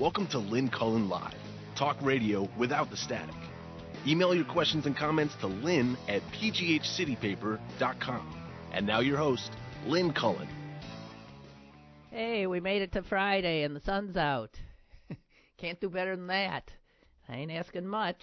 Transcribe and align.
Welcome 0.00 0.28
to 0.28 0.38
Lynn 0.38 0.70
Cullen 0.70 1.10
Live, 1.10 1.34
talk 1.76 1.98
radio 2.00 2.48
without 2.56 2.88
the 2.88 2.96
static. 2.96 3.34
Email 4.06 4.34
your 4.34 4.46
questions 4.46 4.86
and 4.86 4.96
comments 4.96 5.34
to 5.40 5.46
lynn 5.46 5.94
at 6.08 6.22
pghcitypaper.com. 6.32 8.34
And 8.72 8.86
now 8.86 9.00
your 9.00 9.18
host, 9.18 9.50
Lynn 9.84 10.14
Cullen. 10.14 10.48
Hey, 12.10 12.46
we 12.46 12.60
made 12.60 12.80
it 12.80 12.92
to 12.92 13.02
Friday 13.02 13.62
and 13.62 13.76
the 13.76 13.82
sun's 13.82 14.16
out. 14.16 14.58
Can't 15.58 15.78
do 15.78 15.90
better 15.90 16.16
than 16.16 16.28
that. 16.28 16.70
I 17.28 17.36
ain't 17.36 17.52
asking 17.52 17.86
much. 17.86 18.22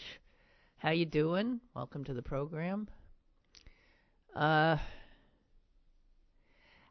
How 0.78 0.90
you 0.90 1.06
doing? 1.06 1.62
Welcome 1.76 2.06
to 2.06 2.16
the 2.16 2.24
program. 2.24 2.88
Uh 4.36 4.78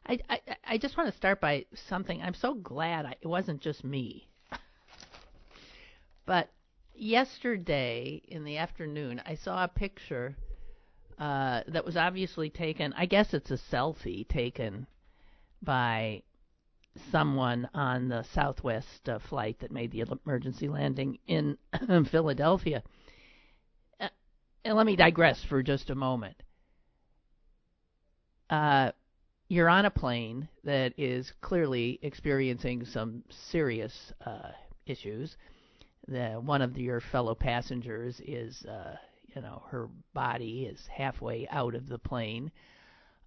I, 0.05 0.19
I, 0.29 0.39
I 0.65 0.77
just 0.77 0.95
want 0.95 1.11
to 1.11 1.17
start 1.17 1.41
by 1.41 1.65
something. 1.89 2.21
I'm 2.21 2.35
so 2.35 2.53
glad 2.53 3.05
I, 3.05 3.15
it 3.19 3.27
wasn't 3.27 3.59
just 3.59 3.83
me. 3.83 4.29
But 6.27 6.49
yesterday 6.93 8.21
in 8.27 8.43
the 8.43 8.57
afternoon, 8.57 9.21
I 9.25 9.35
saw 9.35 9.63
a 9.63 9.69
picture 9.69 10.35
uh, 11.17 11.61
that 11.69 11.85
was 11.85 11.95
obviously 11.95 12.49
taken. 12.49 12.93
I 12.93 13.07
guess 13.07 13.33
it's 13.33 13.49
a 13.49 13.57
selfie 13.71 14.27
taken 14.27 14.85
by 15.63 16.21
someone 17.11 17.69
on 17.73 18.09
the 18.09 18.23
Southwest 18.33 19.07
uh, 19.07 19.19
flight 19.19 19.57
that 19.59 19.71
made 19.71 19.91
the 19.91 20.03
emergency 20.25 20.67
landing 20.67 21.17
in 21.27 21.57
Philadelphia. 22.11 22.83
Uh, 23.99 24.09
and 24.65 24.75
let 24.75 24.85
me 24.85 24.97
digress 24.97 25.41
for 25.43 25.63
just 25.63 25.89
a 25.89 25.95
moment. 25.95 26.35
You're 29.49 29.69
on 29.69 29.85
a 29.85 29.89
plane 29.89 30.49
that 30.65 30.93
is 30.97 31.31
clearly 31.39 31.99
experiencing 32.01 32.83
some 32.83 33.23
serious 33.29 34.11
issues. 34.85 35.37
The, 36.07 36.35
one 36.35 36.61
of 36.61 36.73
the, 36.73 36.81
your 36.81 37.01
fellow 37.01 37.35
passengers 37.35 38.21
is, 38.25 38.65
uh, 38.65 38.95
you 39.35 39.41
know, 39.41 39.63
her 39.69 39.89
body 40.13 40.65
is 40.65 40.87
halfway 40.87 41.47
out 41.49 41.75
of 41.75 41.87
the 41.87 41.99
plane. 41.99 42.51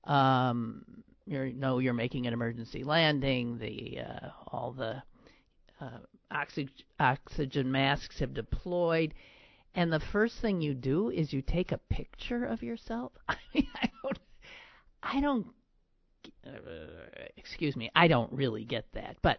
Um, 0.04 0.84
you 1.26 1.52
know, 1.52 1.78
you're 1.78 1.92
making 1.94 2.26
an 2.26 2.32
emergency 2.32 2.82
landing. 2.82 3.58
The 3.58 4.00
uh, 4.00 4.28
all 4.48 4.72
the 4.72 5.02
uh, 5.80 5.98
oxygen, 6.30 7.70
masks 7.70 8.18
have 8.18 8.34
deployed, 8.34 9.14
and 9.74 9.92
the 9.92 10.00
first 10.00 10.40
thing 10.40 10.60
you 10.60 10.74
do 10.74 11.10
is 11.10 11.32
you 11.32 11.42
take 11.42 11.70
a 11.70 11.78
picture 11.78 12.44
of 12.44 12.62
yourself. 12.62 13.12
I 13.28 13.36
mean, 13.54 13.68
I 13.74 13.90
don't, 14.02 14.18
I 15.02 15.20
don't 15.20 15.46
uh, 16.46 16.50
excuse 17.36 17.76
me, 17.76 17.90
I 17.94 18.08
don't 18.08 18.32
really 18.32 18.64
get 18.64 18.86
that, 18.92 19.16
but 19.22 19.38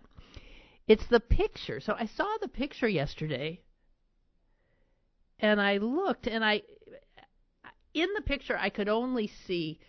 it's 0.88 1.06
the 1.08 1.20
picture. 1.20 1.80
So 1.80 1.96
I 1.98 2.06
saw 2.06 2.28
the 2.42 2.48
picture 2.48 2.88
yesterday, 2.88 3.62
and 5.40 5.62
I 5.62 5.78
looked, 5.78 6.28
and 6.28 6.44
I 6.44 6.64
in 7.94 8.10
the 8.16 8.22
picture 8.22 8.58
I 8.58 8.70
could 8.70 8.90
only 8.90 9.28
see 9.28 9.80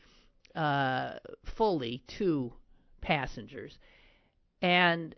uh, 0.54 1.14
fully 1.44 2.02
two 2.06 2.52
passengers, 3.00 3.78
and 4.60 5.14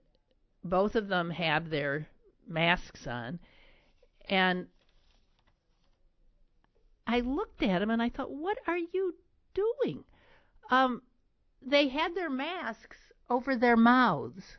both 0.62 0.94
of 0.94 1.08
them 1.08 1.30
have 1.30 1.70
their 1.70 2.08
masks 2.46 3.06
on, 3.06 3.38
and 4.28 4.66
I 7.06 7.20
looked 7.20 7.62
at 7.62 7.82
him 7.82 7.90
and 7.90 8.02
I 8.02 8.08
thought, 8.08 8.30
what 8.30 8.58
are 8.66 8.78
you 8.78 9.14
doing? 9.52 10.04
Um, 10.70 11.02
they 11.60 11.88
had 11.88 12.14
their 12.14 12.30
masks 12.30 12.96
over 13.28 13.56
their 13.56 13.76
mouths. 13.76 14.56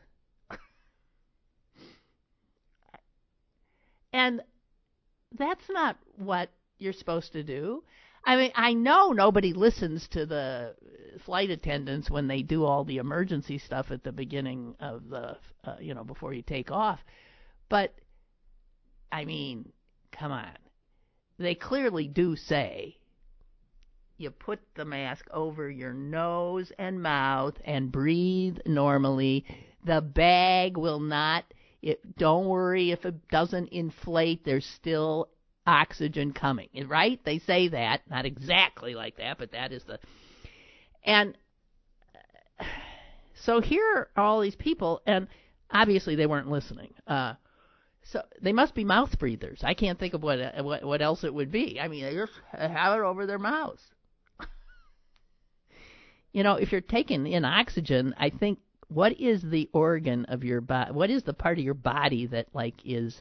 And 4.16 4.40
that's 5.36 5.68
not 5.68 5.98
what 6.16 6.48
you're 6.78 6.94
supposed 6.94 7.32
to 7.34 7.42
do. 7.42 7.84
I 8.24 8.36
mean, 8.36 8.50
I 8.54 8.72
know 8.72 9.12
nobody 9.12 9.52
listens 9.52 10.08
to 10.08 10.24
the 10.24 10.74
flight 11.24 11.50
attendants 11.50 12.10
when 12.10 12.26
they 12.26 12.40
do 12.40 12.64
all 12.64 12.84
the 12.84 12.96
emergency 12.96 13.58
stuff 13.58 13.90
at 13.90 14.02
the 14.02 14.12
beginning 14.12 14.74
of 14.80 15.08
the, 15.10 15.36
uh, 15.64 15.76
you 15.80 15.92
know, 15.92 16.02
before 16.02 16.32
you 16.32 16.40
take 16.40 16.70
off. 16.70 16.98
But, 17.68 17.94
I 19.12 19.26
mean, 19.26 19.70
come 20.12 20.32
on. 20.32 20.48
They 21.38 21.54
clearly 21.54 22.08
do 22.08 22.36
say 22.36 22.96
you 24.16 24.30
put 24.30 24.60
the 24.76 24.86
mask 24.86 25.26
over 25.30 25.70
your 25.70 25.92
nose 25.92 26.72
and 26.78 27.02
mouth 27.02 27.60
and 27.66 27.92
breathe 27.92 28.58
normally. 28.64 29.44
The 29.84 30.00
bag 30.00 30.78
will 30.78 31.00
not. 31.00 31.44
It, 31.82 32.16
don't 32.16 32.46
worry 32.46 32.90
if 32.90 33.04
it 33.04 33.28
doesn't 33.28 33.68
inflate. 33.68 34.44
There's 34.44 34.66
still 34.66 35.28
oxygen 35.66 36.32
coming, 36.32 36.68
right? 36.86 37.20
They 37.24 37.38
say 37.40 37.68
that, 37.68 38.02
not 38.08 38.24
exactly 38.24 38.94
like 38.94 39.16
that, 39.16 39.38
but 39.38 39.52
that 39.52 39.72
is 39.72 39.82
the. 39.84 39.98
And 41.04 41.36
so 43.34 43.60
here 43.60 44.08
are 44.16 44.24
all 44.24 44.40
these 44.40 44.56
people, 44.56 45.02
and 45.06 45.28
obviously 45.70 46.16
they 46.16 46.26
weren't 46.26 46.50
listening. 46.50 46.94
Uh, 47.06 47.34
so 48.04 48.22
they 48.40 48.52
must 48.52 48.74
be 48.74 48.84
mouth 48.84 49.18
breathers. 49.18 49.60
I 49.64 49.74
can't 49.74 49.98
think 49.98 50.14
of 50.14 50.22
what 50.22 50.38
what, 50.64 50.84
what 50.84 51.02
else 51.02 51.24
it 51.24 51.34
would 51.34 51.50
be. 51.50 51.80
I 51.80 51.88
mean, 51.88 52.04
they 52.04 52.14
just 52.14 52.32
have 52.52 52.98
it 52.98 53.02
over 53.02 53.26
their 53.26 53.38
mouths 53.38 53.82
you 56.32 56.42
know, 56.42 56.54
if 56.54 56.70
you're 56.70 56.80
taking 56.80 57.26
in 57.26 57.44
oxygen, 57.44 58.14
I 58.18 58.30
think 58.30 58.60
what 58.88 59.20
is 59.20 59.42
the 59.42 59.68
organ 59.72 60.24
of 60.26 60.44
your 60.44 60.60
body? 60.60 60.92
What 60.92 61.10
is 61.10 61.22
the 61.22 61.34
part 61.34 61.58
of 61.58 61.64
your 61.64 61.74
body 61.74 62.26
that 62.26 62.48
like 62.54 62.74
is 62.84 63.20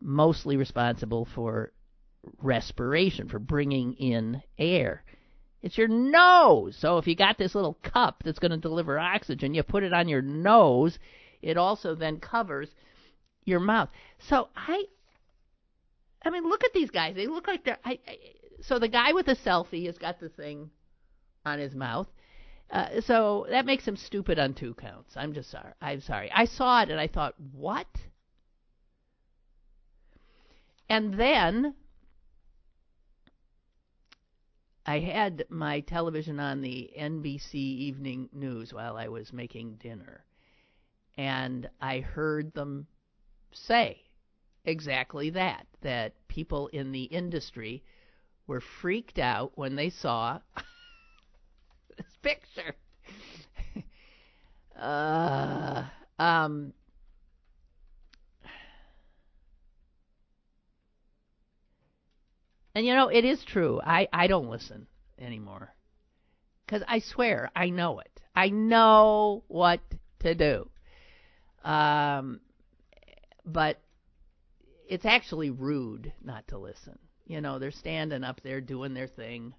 mostly 0.00 0.56
responsible 0.56 1.26
for 1.34 1.72
respiration, 2.42 3.28
for 3.28 3.38
bringing 3.38 3.94
in 3.94 4.42
air? 4.58 5.04
It's 5.62 5.76
your 5.76 5.88
nose. 5.88 6.76
So 6.80 6.96
if 6.98 7.06
you 7.06 7.14
got 7.14 7.36
this 7.36 7.54
little 7.54 7.78
cup 7.82 8.22
that's 8.24 8.38
going 8.38 8.52
to 8.52 8.56
deliver 8.56 8.98
oxygen, 8.98 9.52
you 9.52 9.62
put 9.62 9.82
it 9.82 9.92
on 9.92 10.08
your 10.08 10.22
nose. 10.22 10.98
It 11.42 11.58
also 11.58 11.94
then 11.94 12.18
covers 12.18 12.70
your 13.44 13.60
mouth. 13.60 13.90
So 14.28 14.48
I, 14.56 14.84
I 16.24 16.30
mean, 16.30 16.48
look 16.48 16.64
at 16.64 16.72
these 16.72 16.90
guys. 16.90 17.14
They 17.14 17.26
look 17.26 17.46
like 17.46 17.64
they're. 17.64 17.78
I, 17.84 17.98
I, 18.08 18.16
so 18.62 18.78
the 18.78 18.88
guy 18.88 19.12
with 19.12 19.26
the 19.26 19.36
selfie 19.36 19.86
has 19.86 19.98
got 19.98 20.20
the 20.20 20.28
thing 20.30 20.70
on 21.44 21.58
his 21.58 21.74
mouth. 21.74 22.06
Uh, 22.70 23.00
so 23.00 23.46
that 23.50 23.66
makes 23.66 23.86
him 23.86 23.96
stupid 23.96 24.38
on 24.38 24.54
two 24.54 24.74
counts. 24.74 25.16
I'm 25.16 25.32
just 25.32 25.50
sorry. 25.50 25.72
I'm 25.80 26.00
sorry. 26.00 26.30
I 26.32 26.44
saw 26.44 26.82
it 26.82 26.90
and 26.90 27.00
I 27.00 27.08
thought, 27.08 27.34
what? 27.52 27.88
And 30.88 31.14
then 31.14 31.74
I 34.86 35.00
had 35.00 35.44
my 35.48 35.80
television 35.80 36.38
on 36.40 36.60
the 36.60 36.90
NBC 36.98 37.54
Evening 37.54 38.28
News 38.32 38.72
while 38.72 38.96
I 38.96 39.08
was 39.08 39.32
making 39.32 39.76
dinner. 39.76 40.24
And 41.16 41.68
I 41.80 42.00
heard 42.00 42.54
them 42.54 42.86
say 43.52 44.02
exactly 44.64 45.30
that 45.30 45.66
that 45.80 46.14
people 46.28 46.68
in 46.68 46.92
the 46.92 47.04
industry 47.04 47.82
were 48.46 48.60
freaked 48.60 49.18
out 49.18 49.52
when 49.56 49.74
they 49.74 49.90
saw 49.90 50.38
picture. 52.22 52.74
uh, 54.80 55.84
um, 56.18 56.72
and 62.74 62.86
you 62.86 62.94
know, 62.94 63.08
it 63.08 63.24
is 63.24 63.42
true. 63.44 63.80
I, 63.84 64.08
I 64.12 64.26
don't 64.26 64.50
listen 64.50 64.86
anymore. 65.18 65.74
Because 66.66 66.82
I 66.86 67.00
swear, 67.00 67.50
I 67.56 67.70
know 67.70 67.98
it. 67.98 68.20
I 68.34 68.48
know 68.48 69.42
what 69.48 69.80
to 70.20 70.34
do. 70.34 70.70
Um, 71.64 72.40
but 73.44 73.80
it's 74.88 75.04
actually 75.04 75.50
rude 75.50 76.12
not 76.22 76.46
to 76.48 76.58
listen. 76.58 76.98
You 77.26 77.40
know, 77.40 77.58
they're 77.58 77.70
standing 77.70 78.24
up 78.24 78.40
there 78.42 78.60
doing 78.60 78.94
their 78.94 79.06
thing 79.06 79.54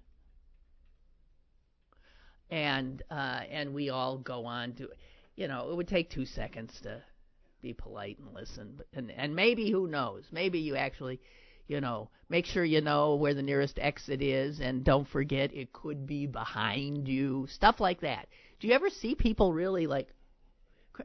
and 2.52 3.02
uh, 3.10 3.40
and 3.50 3.72
we 3.72 3.88
all 3.88 4.18
go 4.18 4.44
on 4.44 4.74
to, 4.74 4.90
you 5.36 5.48
know, 5.48 5.70
it 5.70 5.74
would 5.74 5.88
take 5.88 6.10
two 6.10 6.26
seconds 6.26 6.78
to 6.82 7.02
be 7.62 7.72
polite 7.72 8.18
and 8.18 8.34
listen, 8.34 8.74
but, 8.76 8.86
and 8.92 9.10
and 9.10 9.34
maybe 9.34 9.70
who 9.70 9.88
knows, 9.88 10.24
maybe 10.30 10.58
you 10.58 10.76
actually, 10.76 11.18
you 11.66 11.80
know, 11.80 12.10
make 12.28 12.44
sure 12.44 12.62
you 12.62 12.82
know 12.82 13.14
where 13.14 13.32
the 13.32 13.42
nearest 13.42 13.78
exit 13.80 14.20
is, 14.20 14.60
and 14.60 14.84
don't 14.84 15.08
forget 15.08 15.54
it 15.54 15.72
could 15.72 16.06
be 16.06 16.26
behind 16.26 17.08
you, 17.08 17.46
stuff 17.48 17.80
like 17.80 18.02
that. 18.02 18.28
Do 18.60 18.68
you 18.68 18.74
ever 18.74 18.90
see 18.90 19.14
people 19.14 19.54
really 19.54 19.86
like? 19.86 20.08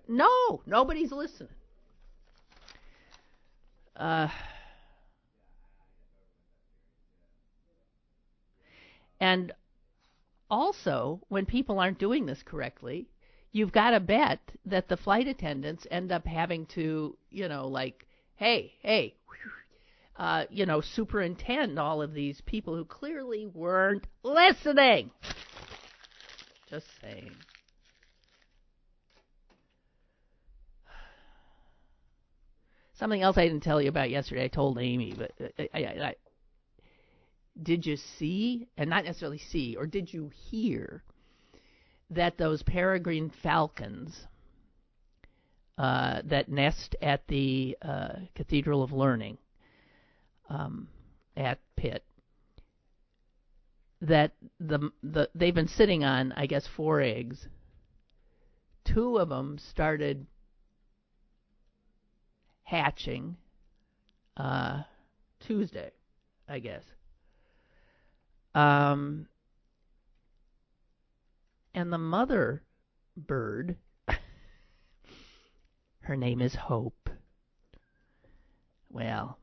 No, 0.06 0.62
nobody's 0.66 1.14
listening. 1.14 1.48
Uh, 3.96 4.28
and 9.22 9.54
also, 10.50 11.22
when 11.28 11.46
people 11.46 11.80
aren't 11.80 12.00
doing 12.00 12.26
this 12.26 12.42
correctly, 12.44 13.08
you've 13.52 13.72
got 13.72 13.92
to 13.92 14.00
bet 14.00 14.40
that 14.66 14.88
the 14.88 14.98
flight 14.98 15.28
attendants 15.28 15.86
end 15.92 16.12
up 16.12 16.26
having 16.26 16.66
to, 16.68 17.18
you 17.30 17.48
know, 17.48 17.68
like, 17.68 18.08
hey, 18.36 18.74
hey, 18.82 19.16
uh, 20.18 20.46
you 20.50 20.66
know, 20.66 20.82
superintend 20.82 21.78
all 21.78 22.02
of 22.02 22.14
these 22.14 22.42
people 22.42 22.76
who 22.76 22.86
clearly 22.86 23.46
weren't 23.46 24.08
listening. 24.24 25.12
Just 26.70 26.88
saying. 27.02 27.32
Something 32.98 33.22
else 33.22 33.38
I 33.38 33.48
didn't 33.48 33.64
tell 33.64 33.82
you 33.82 33.90
about 33.90 34.10
yesterday. 34.10 34.46
I 34.46 34.48
told 34.48 34.80
Amy, 34.80 35.14
but 35.16 35.32
uh, 35.40 35.50
I, 35.74 35.84
I, 35.84 36.06
I, 36.08 36.16
did 37.62 37.86
you 37.86 37.98
see, 37.98 38.68
and 38.78 38.90
not 38.90 39.06
necessarily 39.06 39.38
see, 39.38 39.76
or 39.76 39.86
did 39.86 40.14
you 40.14 40.32
hear 40.50 41.04
that 42.10 42.38
those 42.38 42.64
peregrine 42.64 43.32
falcons 43.44 44.28
uh, 45.78 46.22
that 46.26 46.50
nest 46.50 46.96
at 47.02 47.28
the 47.28 47.78
uh, 47.82 48.14
Cathedral 48.36 48.84
of 48.84 48.92
Learning 48.92 49.38
um, 50.50 50.88
at 51.36 51.60
Pitt, 51.76 52.04
that 54.02 54.32
the 54.60 54.92
the 55.04 55.30
they've 55.36 55.54
been 55.54 55.68
sitting 55.68 56.04
on, 56.04 56.32
I 56.34 56.46
guess, 56.46 56.68
four 56.76 57.02
eggs. 57.02 57.48
Two 58.86 59.18
of 59.18 59.30
them 59.30 59.58
started 59.60 60.26
hatching 62.64 63.38
uh, 64.38 64.84
Tuesday, 65.40 65.92
I 66.48 66.60
guess. 66.60 66.84
Um, 68.58 69.28
and 71.76 71.94
the 71.94 72.00
mother 72.00 72.64
bird, 73.16 73.76
her 76.00 76.16
name 76.16 76.42
is 76.42 76.56
Hope. 76.56 77.12
Well, 78.90 79.38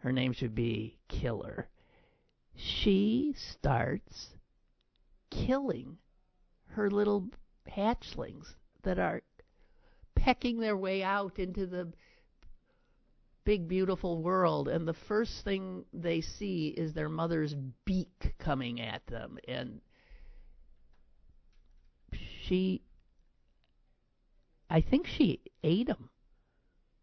her 0.00 0.12
name 0.12 0.34
should 0.34 0.54
be 0.54 0.98
Killer. 1.08 1.70
She 2.54 3.34
starts 3.34 4.34
killing 5.30 5.96
her 6.66 6.90
little 6.90 7.28
hatchlings 7.66 8.56
that 8.82 8.98
are 8.98 9.22
pecking 10.14 10.60
their 10.60 10.76
way 10.76 11.02
out 11.02 11.38
into 11.38 11.66
the 11.66 11.94
big 13.44 13.68
beautiful 13.68 14.22
world 14.22 14.68
and 14.68 14.88
the 14.88 14.94
first 15.06 15.44
thing 15.44 15.84
they 15.92 16.20
see 16.20 16.68
is 16.68 16.92
their 16.92 17.08
mother's 17.08 17.54
beak 17.84 18.34
coming 18.38 18.80
at 18.80 19.06
them 19.06 19.38
and 19.46 19.80
she 22.46 22.82
I 24.70 24.80
think 24.80 25.06
she 25.06 25.40
ate 25.62 25.86
them. 25.86 26.08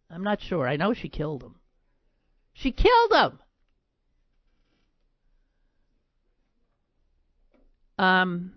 I'm 0.10 0.24
not 0.24 0.42
sure. 0.42 0.68
I 0.68 0.76
know 0.76 0.94
she 0.94 1.08
killed 1.08 1.42
them. 1.42 1.56
She 2.54 2.72
killed 2.72 3.12
them. 3.12 3.40
Um 7.98 8.54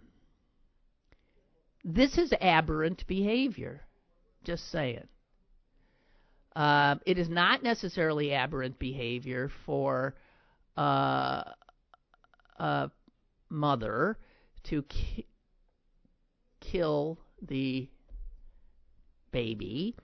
this 1.84 2.16
is 2.16 2.32
aberrant 2.40 3.06
behavior. 3.06 3.82
Just 4.42 4.70
saying. 4.70 5.06
Uh, 6.56 6.96
it 7.04 7.18
is 7.18 7.28
not 7.28 7.62
necessarily 7.62 8.32
aberrant 8.32 8.78
behavior 8.78 9.50
for 9.66 10.14
uh, 10.76 11.42
a 12.58 12.90
mother 13.48 14.16
to 14.64 14.82
ki- 14.82 15.26
kill 16.60 17.18
the 17.42 17.88
baby. 19.32 19.96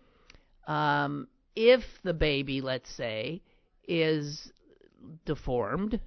Um, 0.66 1.28
if 1.54 1.82
the 2.02 2.14
baby, 2.14 2.60
let's 2.60 2.90
say, 2.96 3.42
is 3.86 4.52
deformed, 5.24 6.00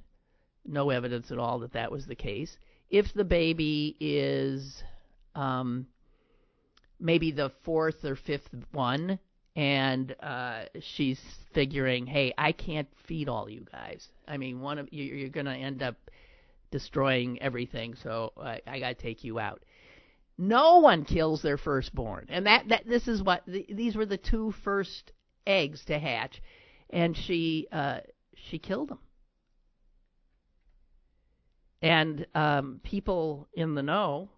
no 0.66 0.90
evidence 0.90 1.32
at 1.32 1.38
all 1.38 1.60
that 1.60 1.74
that 1.74 1.92
was 1.92 2.06
the 2.06 2.16
case. 2.16 2.58
If 2.90 3.14
the 3.14 3.24
baby 3.24 3.96
is 4.00 4.84
um, 5.36 5.88
maybe 7.00 7.32
the 7.32 7.52
fourth 7.64 8.04
or 8.06 8.16
fifth 8.16 8.50
one, 8.72 9.20
and 9.56 10.16
uh, 10.22 10.64
she's 10.82 11.20
figuring, 11.54 12.08
hey, 12.08 12.34
I 12.38 12.52
can't 12.52 12.88
feed 13.08 13.30
all 13.30 13.50
you 13.50 13.66
guys. 13.72 14.08
I 14.28 14.38
mean, 14.38 14.62
one 14.62 14.80
of 14.80 14.92
you, 14.92 15.04
you're 15.04 15.30
going 15.30 15.46
to 15.46 15.54
end 15.54 15.84
up 15.84 15.96
destroying 16.72 17.42
everything, 17.42 17.96
so 18.02 18.34
I, 18.42 18.62
I 18.66 18.80
got 18.80 18.90
to 18.90 18.96
take 18.96 19.24
you 19.24 19.40
out. 19.40 19.64
No 20.38 20.80
one 20.80 21.06
kills 21.06 21.44
their 21.44 21.58
firstborn, 21.58 22.26
and 22.30 22.48
that 22.48 22.68
that 22.70 22.88
this 22.88 23.08
is 23.08 23.22
what 23.22 23.44
the, 23.46 23.68
these 23.70 23.96
were 23.96 24.08
the 24.08 24.18
two 24.18 24.52
first 24.64 25.12
eggs 25.46 25.86
to 25.86 26.00
hatch, 26.00 26.42
and 26.90 27.16
she 27.16 27.68
uh, 27.72 28.00
she 28.50 28.58
killed 28.58 28.90
them. 28.90 29.00
And 31.84 32.26
um, 32.34 32.80
people 32.82 33.48
in 33.54 33.76
the 33.76 33.84
know 33.84 34.30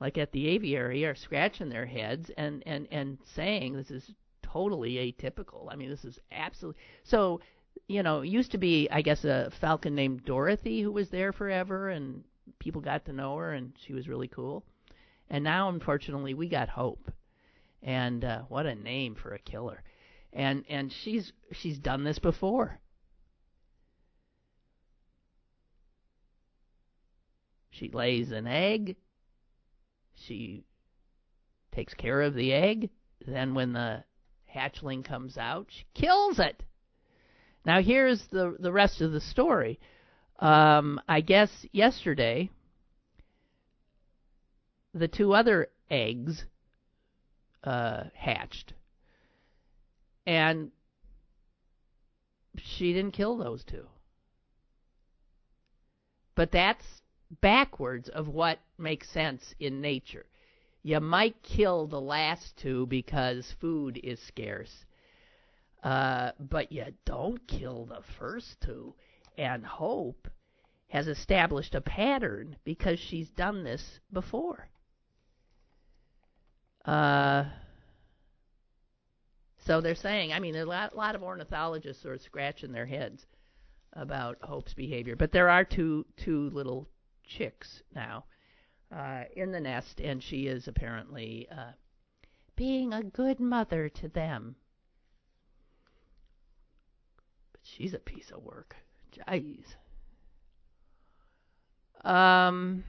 like 0.00 0.18
at 0.18 0.32
the 0.32 0.48
aviary, 0.48 1.04
are 1.04 1.14
scratching 1.14 1.68
their 1.68 1.86
heads 1.86 2.30
and, 2.36 2.62
and, 2.66 2.86
and 2.90 3.18
saying 3.34 3.74
this 3.74 3.90
is 3.90 4.10
totally 4.42 4.94
atypical. 4.94 5.68
I 5.70 5.76
mean, 5.76 5.90
this 5.90 6.04
is 6.04 6.18
absolutely. 6.30 6.80
So, 7.04 7.40
you 7.88 8.02
know, 8.02 8.20
it 8.20 8.28
used 8.28 8.52
to 8.52 8.58
be, 8.58 8.88
I 8.90 9.02
guess, 9.02 9.24
a 9.24 9.50
falcon 9.60 9.94
named 9.94 10.24
Dorothy 10.24 10.82
who 10.82 10.92
was 10.92 11.10
there 11.10 11.32
forever, 11.32 11.90
and 11.90 12.22
people 12.58 12.80
got 12.80 13.04
to 13.06 13.12
know 13.12 13.36
her, 13.36 13.52
and 13.52 13.72
she 13.86 13.92
was 13.92 14.08
really 14.08 14.28
cool. 14.28 14.64
And 15.30 15.44
now, 15.44 15.68
unfortunately, 15.68 16.34
we 16.34 16.48
got 16.48 16.68
Hope, 16.68 17.10
and 17.82 18.24
uh, 18.24 18.42
what 18.48 18.66
a 18.66 18.74
name 18.74 19.14
for 19.14 19.34
a 19.34 19.38
killer. 19.38 19.82
And 20.32 20.64
and 20.68 20.92
she's 20.92 21.32
she's 21.52 21.78
done 21.78 22.04
this 22.04 22.18
before. 22.18 22.80
She 27.70 27.90
lays 27.90 28.32
an 28.32 28.46
egg 28.46 28.96
she 30.26 30.64
takes 31.72 31.94
care 31.94 32.22
of 32.22 32.34
the 32.34 32.52
egg. 32.52 32.90
Then, 33.26 33.54
when 33.54 33.72
the 33.72 34.04
hatchling 34.54 35.04
comes 35.04 35.36
out, 35.36 35.66
she 35.70 35.84
kills 35.94 36.38
it. 36.38 36.62
Now, 37.64 37.82
here's 37.82 38.26
the 38.30 38.56
the 38.58 38.72
rest 38.72 39.00
of 39.00 39.12
the 39.12 39.20
story. 39.20 39.78
Um, 40.38 41.00
I 41.08 41.20
guess 41.20 41.50
yesterday, 41.72 42.50
the 44.94 45.08
two 45.08 45.34
other 45.34 45.68
eggs 45.90 46.44
uh, 47.64 48.04
hatched, 48.14 48.72
and 50.26 50.70
she 52.56 52.92
didn't 52.92 53.12
kill 53.12 53.36
those 53.36 53.64
two. 53.64 53.86
But 56.34 56.52
that's 56.52 56.84
backwards 57.40 58.08
of 58.08 58.28
what 58.28 58.58
makes 58.78 59.08
sense 59.10 59.54
in 59.60 59.80
nature. 59.80 60.26
You 60.82 61.00
might 61.00 61.42
kill 61.42 61.86
the 61.86 62.00
last 62.00 62.56
two 62.56 62.86
because 62.86 63.54
food 63.60 64.00
is 64.02 64.20
scarce, 64.20 64.84
uh, 65.82 66.32
but 66.38 66.72
you 66.72 66.84
don't 67.04 67.46
kill 67.46 67.86
the 67.86 68.02
first 68.18 68.60
two. 68.60 68.94
And 69.36 69.64
Hope 69.64 70.28
has 70.88 71.06
established 71.06 71.74
a 71.74 71.80
pattern 71.80 72.56
because 72.64 72.98
she's 72.98 73.28
done 73.30 73.64
this 73.64 74.00
before. 74.12 74.68
Uh, 76.84 77.44
so 79.66 79.82
they're 79.82 79.94
saying, 79.94 80.32
I 80.32 80.40
mean, 80.40 80.56
a 80.56 80.64
lot, 80.64 80.96
lot 80.96 81.14
of 81.14 81.22
ornithologists 81.22 82.06
are 82.06 82.16
scratching 82.16 82.72
their 82.72 82.86
heads 82.86 83.26
about 83.92 84.38
Hope's 84.40 84.72
behavior, 84.72 85.14
but 85.14 85.32
there 85.32 85.50
are 85.50 85.64
two 85.64 86.06
two 86.16 86.48
little 86.50 86.88
chicks 87.28 87.82
now 87.94 88.24
uh, 88.94 89.24
in 89.36 89.52
the 89.52 89.60
nest, 89.60 90.00
and 90.00 90.22
she 90.22 90.46
is 90.46 90.66
apparently 90.66 91.46
uh, 91.50 91.72
being 92.56 92.92
a 92.92 93.02
good 93.02 93.38
mother 93.38 93.88
to 93.88 94.08
them. 94.08 94.56
But 97.52 97.60
she's 97.62 97.94
a 97.94 97.98
piece 97.98 98.30
of 98.30 98.42
work. 98.42 98.76
Jeez. 99.12 99.64
Um. 102.04 102.84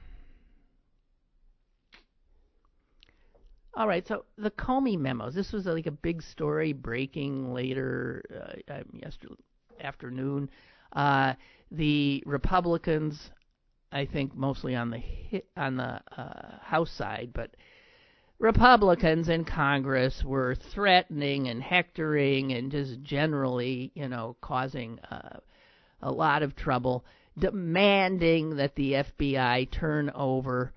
All 3.75 3.88
right, 3.88 4.05
so 4.08 4.25
the 4.38 4.51
Comey 4.51 4.98
memos. 4.98 5.34
This 5.34 5.53
was 5.53 5.65
like 5.65 5.86
a 5.86 5.91
big 5.91 6.22
story 6.22 6.74
breaking 6.74 7.53
later 7.53 8.24
uh, 8.69 8.74
um, 8.74 8.84
yesterday 8.93 9.36
afternoon. 9.81 10.50
Uh, 10.91 11.34
the 11.72 12.24
Republicans 12.25 13.29
I 13.91 14.05
think 14.05 14.36
mostly 14.36 14.75
on 14.75 14.91
the 14.91 15.43
on 15.58 15.77
the 15.77 16.01
uh, 16.17 16.60
House 16.62 16.91
side, 16.91 17.31
but 17.34 17.51
Republicans 18.39 19.27
in 19.27 19.43
Congress 19.43 20.24
were 20.24 20.55
threatening 20.55 21.50
and 21.50 21.62
hectoring 21.62 22.53
and 22.53 22.72
just 22.72 23.01
generally, 23.03 23.91
you 23.96 24.08
know, 24.08 24.38
causing 24.41 25.00
uh, 25.12 25.39
a 26.01 26.12
lot 26.12 26.41
of 26.41 26.55
trouble, 26.55 27.03
demanding 27.38 28.55
that 28.55 28.75
the 28.75 28.93
FBI 28.93 29.69
turn 29.72 30.10
over 30.15 30.72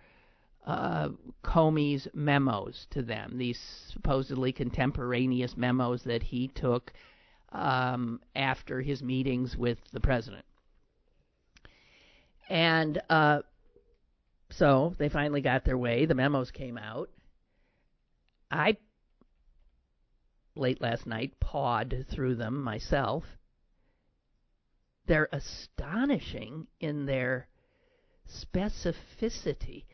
uh, 0.66 1.11
Comey's 1.45 2.09
memos 2.14 2.87
to 2.90 3.02
them, 3.02 3.38
these 3.38 3.61
supposedly 3.92 4.52
contemporaneous 4.52 5.57
memos 5.57 6.02
that 6.04 6.23
he 6.23 6.49
took 6.49 6.92
um, 7.52 8.21
after 8.35 8.81
his 8.81 9.02
meetings 9.02 9.57
with 9.57 9.78
the 9.92 10.00
president. 10.00 10.45
And 12.52 13.00
uh, 13.09 13.40
so 14.50 14.94
they 14.99 15.09
finally 15.09 15.40
got 15.40 15.64
their 15.64 15.78
way. 15.78 16.04
The 16.04 16.14
memos 16.14 16.50
came 16.50 16.76
out. 16.76 17.09
I, 18.50 18.76
late 20.54 20.78
last 20.82 21.06
night, 21.06 21.40
pawed 21.40 22.04
through 22.11 22.35
them 22.35 22.62
myself. 22.62 23.25
They're 25.06 25.30
astonishing 25.32 26.66
in 26.78 27.06
their 27.06 27.49
specificity 28.28 29.85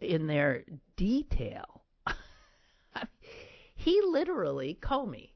in 0.00 0.26
their 0.26 0.64
detail. 0.96 1.82
he 3.74 4.00
literally, 4.06 4.78
Comey, 4.80 5.32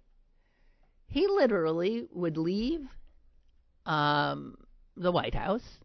he 1.09 1.27
literally 1.27 2.09
would 2.11 2.39
leave 2.39 2.89
um, 3.85 4.57
the 4.97 5.13
White 5.13 5.35
House 5.35 5.81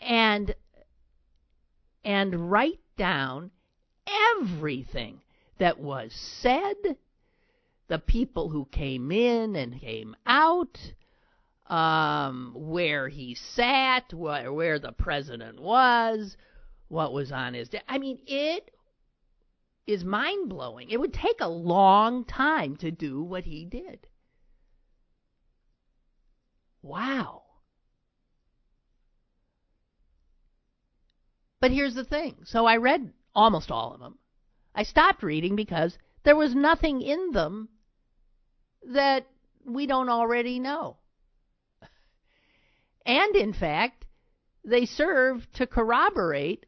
and 0.00 0.54
and 2.04 2.50
write 2.50 2.80
down 2.96 3.50
everything 4.38 5.20
that 5.58 5.78
was 5.78 6.12
said, 6.12 6.74
the 7.88 7.98
people 7.98 8.48
who 8.48 8.64
came 8.66 9.12
in 9.12 9.54
and 9.56 9.80
came 9.80 10.16
out, 10.26 10.78
um, 11.66 12.52
where 12.56 13.08
he 13.08 13.34
sat, 13.34 14.12
where, 14.14 14.52
where 14.52 14.78
the 14.78 14.92
president 14.92 15.60
was, 15.60 16.36
what 16.88 17.12
was 17.12 17.30
on 17.30 17.54
his 17.54 17.68
desk. 17.68 17.84
I 17.88 17.98
mean, 17.98 18.18
it 18.26 18.70
is 19.86 20.04
mind 20.04 20.48
blowing. 20.48 20.88
It 20.90 20.98
would 20.98 21.12
take 21.12 21.40
a 21.40 21.48
long 21.48 22.24
time 22.24 22.76
to 22.76 22.90
do 22.90 23.22
what 23.22 23.44
he 23.44 23.64
did. 23.64 24.06
Wow. 26.82 27.42
But 31.60 31.72
here's 31.72 31.94
the 31.94 32.04
thing. 32.04 32.36
So 32.44 32.66
I 32.66 32.76
read 32.76 33.12
almost 33.34 33.70
all 33.70 33.92
of 33.92 34.00
them. 34.00 34.18
I 34.74 34.84
stopped 34.84 35.22
reading 35.22 35.56
because 35.56 35.96
there 36.24 36.36
was 36.36 36.54
nothing 36.54 37.02
in 37.02 37.32
them 37.32 37.68
that 38.92 39.26
we 39.64 39.86
don't 39.86 40.08
already 40.08 40.58
know. 40.58 40.96
And 43.04 43.34
in 43.36 43.52
fact, 43.52 44.06
they 44.64 44.86
serve 44.86 45.46
to 45.54 45.66
corroborate 45.66 46.66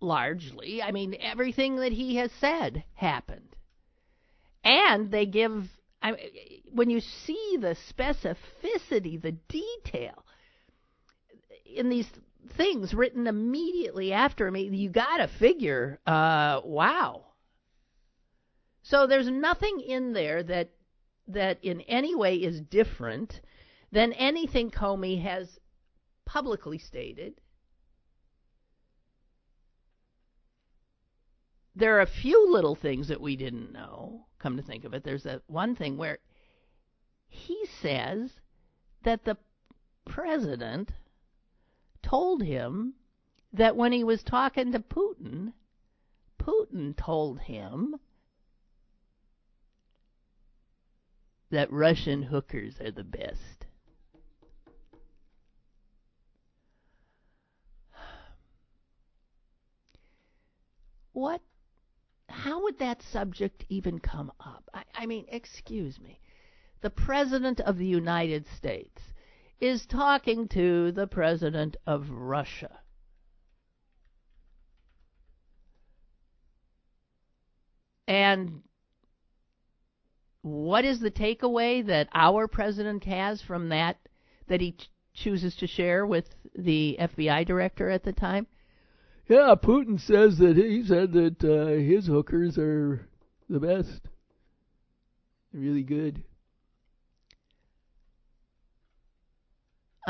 largely. 0.00 0.82
I 0.82 0.90
mean, 0.90 1.16
everything 1.20 1.76
that 1.76 1.92
he 1.92 2.16
has 2.16 2.30
said 2.40 2.84
happened. 2.94 3.56
And 4.64 5.10
they 5.10 5.26
give, 5.26 5.68
I 6.02 6.14
when 6.72 6.90
you 6.90 7.00
see 7.00 7.56
the 7.60 7.76
specificity, 7.92 9.20
the 9.20 9.32
detail 9.48 10.24
in 11.64 11.88
these 11.88 12.06
things 12.48 12.94
written 12.94 13.26
immediately 13.26 14.12
after 14.12 14.50
me, 14.50 14.68
you 14.68 14.90
got 14.90 15.18
to 15.18 15.28
figure, 15.28 15.98
uh, 16.06 16.60
wow. 16.64 17.24
So 18.82 19.06
there's 19.06 19.28
nothing 19.28 19.80
in 19.80 20.12
there 20.12 20.42
that 20.42 20.70
that 21.28 21.58
in 21.62 21.80
any 21.82 22.14
way 22.14 22.34
is 22.36 22.60
different 22.60 23.40
than 23.92 24.12
anything 24.14 24.68
Comey 24.70 25.22
has 25.22 25.60
publicly 26.24 26.78
stated 26.78 27.40
there 31.80 31.96
are 31.96 32.02
a 32.02 32.06
few 32.06 32.52
little 32.52 32.74
things 32.74 33.08
that 33.08 33.20
we 33.20 33.36
didn't 33.36 33.72
know, 33.72 34.26
come 34.38 34.56
to 34.56 34.62
think 34.62 34.84
of 34.84 34.92
it. 34.92 35.04
There's 35.04 35.26
a 35.26 35.40
one 35.46 35.74
thing 35.74 35.96
where 35.96 36.18
he 37.28 37.64
says 37.80 38.30
that 39.04 39.24
the 39.24 39.36
president 40.04 40.90
told 42.02 42.42
him 42.42 42.94
that 43.52 43.76
when 43.76 43.92
he 43.92 44.04
was 44.04 44.22
talking 44.22 44.72
to 44.72 44.80
Putin, 44.80 45.52
Putin 46.38 46.96
told 46.96 47.40
him 47.40 47.96
that 51.50 51.72
Russian 51.72 52.22
hookers 52.22 52.80
are 52.80 52.92
the 52.92 53.04
best. 53.04 53.66
What 61.12 61.42
how 62.28 62.62
would 62.62 62.78
that 62.78 63.02
subject 63.02 63.66
even 63.68 63.98
come 63.98 64.32
up? 64.40 64.70
I, 64.72 64.84
I 64.94 65.06
mean, 65.06 65.26
excuse 65.28 66.00
me. 66.00 66.20
The 66.80 66.90
President 66.90 67.60
of 67.60 67.76
the 67.76 67.86
United 67.86 68.46
States 68.56 69.02
is 69.60 69.84
talking 69.86 70.48
to 70.48 70.92
the 70.92 71.06
President 71.06 71.76
of 71.86 72.10
Russia. 72.10 72.80
And 78.08 78.62
what 80.42 80.84
is 80.84 81.00
the 81.00 81.10
takeaway 81.10 81.86
that 81.86 82.08
our 82.12 82.48
president 82.48 83.04
has 83.04 83.40
from 83.42 83.68
that 83.68 83.98
that 84.48 84.60
he 84.60 84.72
ch- 84.72 84.90
chooses 85.14 85.54
to 85.56 85.66
share 85.68 86.04
with 86.04 86.24
the 86.56 86.96
FBI 86.98 87.46
director 87.46 87.88
at 87.88 88.02
the 88.02 88.12
time? 88.12 88.48
Yeah, 89.28 89.54
Putin 89.62 90.00
says 90.00 90.38
that 90.38 90.56
he 90.56 90.82
said 90.84 91.12
that 91.12 91.44
uh, 91.44 91.78
his 91.80 92.06
hookers 92.06 92.58
are 92.58 93.06
the 93.48 93.60
best. 93.60 94.08
really 95.52 95.84
good. 95.84 96.24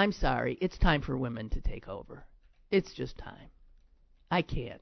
I'm 0.01 0.13
sorry. 0.13 0.57
It's 0.63 0.79
time 0.79 1.03
for 1.03 1.15
women 1.15 1.51
to 1.51 1.61
take 1.61 1.87
over. 1.87 2.25
It's 2.71 2.95
just 2.95 3.19
time. 3.19 3.51
I 4.31 4.41
can't. 4.41 4.81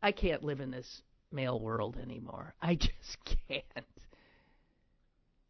I 0.00 0.12
can't 0.12 0.44
live 0.44 0.60
in 0.60 0.70
this 0.70 1.02
male 1.32 1.58
world 1.58 1.96
anymore. 2.00 2.54
I 2.62 2.74
just 2.76 3.18
can't. 3.48 3.64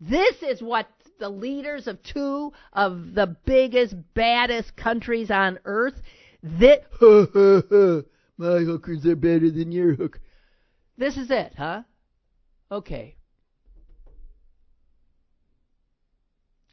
This 0.00 0.42
is 0.42 0.62
what 0.62 0.88
the 1.18 1.28
leaders 1.28 1.86
of 1.86 2.02
two 2.02 2.54
of 2.72 3.12
the 3.12 3.36
biggest, 3.44 3.96
baddest 4.14 4.74
countries 4.76 5.30
on 5.30 5.58
earth 5.66 6.00
this, 6.42 6.78
my 8.38 8.60
hookers 8.60 9.04
are 9.04 9.14
better 9.14 9.50
than 9.50 9.72
your 9.72 9.92
hook. 9.92 10.18
This 10.96 11.18
is 11.18 11.30
it, 11.30 11.52
huh? 11.54 11.82
Okay. 12.72 13.16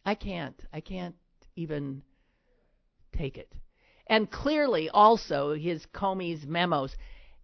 I 0.05 0.15
can't. 0.15 0.55
I 0.71 0.79
can't 0.79 1.15
even 1.61 2.01
take 3.15 3.37
it. 3.37 3.51
And 4.07 4.29
clearly, 4.29 4.89
also, 4.89 5.53
his 5.53 5.85
Comey's 5.93 6.45
memos, 6.45 6.95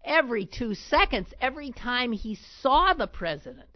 every 0.03 0.45
two 0.45 0.75
seconds, 0.75 1.33
every 1.39 1.71
time 1.71 2.11
he 2.11 2.35
saw 2.35 2.93
the 2.93 3.07
president, 3.07 3.69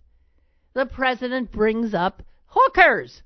the 0.73 0.85
president 0.85 1.51
brings 1.51 1.93
up 1.93 2.23
hookers 2.47 3.21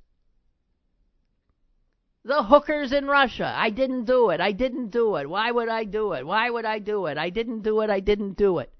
the 2.25 2.43
hookers 2.43 2.91
in 2.91 3.05
Russia. 3.05 3.53
I 3.55 3.69
didn't 3.69 4.05
do 4.05 4.31
it. 4.31 4.41
I 4.41 4.51
didn't 4.51 4.89
do 4.89 5.15
it. 5.15 5.29
Why 5.29 5.51
would 5.51 5.69
I 5.69 5.83
do 5.83 6.13
it? 6.13 6.25
Why 6.25 6.49
would 6.49 6.65
I 6.65 6.79
do 6.79 7.05
it? 7.05 7.19
I 7.19 7.29
didn't 7.29 7.61
do 7.61 7.81
it. 7.81 7.89
I 7.91 7.99
didn't 7.99 8.35
do 8.35 8.57
it. 8.57 8.73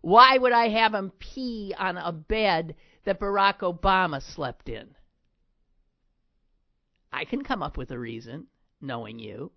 Why 0.00 0.36
would 0.36 0.52
I 0.52 0.68
have 0.68 0.92
him 0.92 1.12
pee 1.20 1.72
on 1.78 1.96
a 1.96 2.10
bed 2.10 2.74
that 3.04 3.20
Barack 3.20 3.60
Obama 3.60 4.20
slept 4.20 4.68
in? 4.68 4.88
I 7.12 7.24
can 7.24 7.42
come 7.44 7.62
up 7.62 7.76
with 7.76 7.90
a 7.90 7.98
reason, 7.98 8.46
knowing 8.80 9.18
you. 9.18 9.52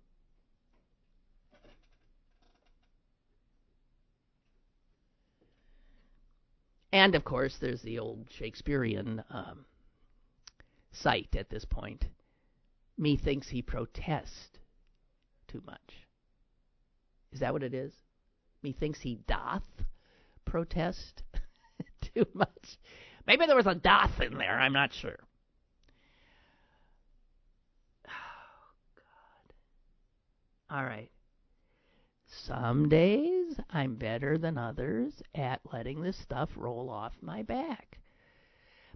And 6.92 7.14
of 7.14 7.24
course, 7.24 7.56
there's 7.60 7.82
the 7.82 7.98
old 7.98 8.28
Shakespearean 8.30 9.22
um, 9.30 9.66
site 10.92 11.34
at 11.36 11.50
this 11.50 11.64
point 11.64 12.06
methinks 12.98 13.48
he 13.48 13.62
protests 13.62 14.58
too 15.48 15.62
much. 15.66 16.06
Is 17.32 17.40
that 17.40 17.52
what 17.52 17.62
it 17.62 17.74
is? 17.74 17.92
Methinks 18.62 19.00
he 19.00 19.16
doth 19.26 19.84
protest 20.44 21.22
too 22.14 22.26
much. 22.32 22.78
Maybe 23.26 23.46
there 23.46 23.56
was 23.56 23.66
a 23.66 23.74
doth 23.74 24.20
in 24.20 24.38
there, 24.38 24.58
I'm 24.58 24.72
not 24.72 24.92
sure. 24.92 25.18
Oh, 28.06 28.10
God. 28.96 29.54
All 30.68 30.84
right. 30.84 31.10
Some 32.28 32.88
days 32.88 33.60
I'm 33.70 33.94
better 33.94 34.36
than 34.36 34.58
others 34.58 35.22
at 35.32 35.60
letting 35.72 36.02
this 36.02 36.16
stuff 36.16 36.50
roll 36.56 36.90
off 36.90 37.12
my 37.22 37.42
back. 37.44 37.98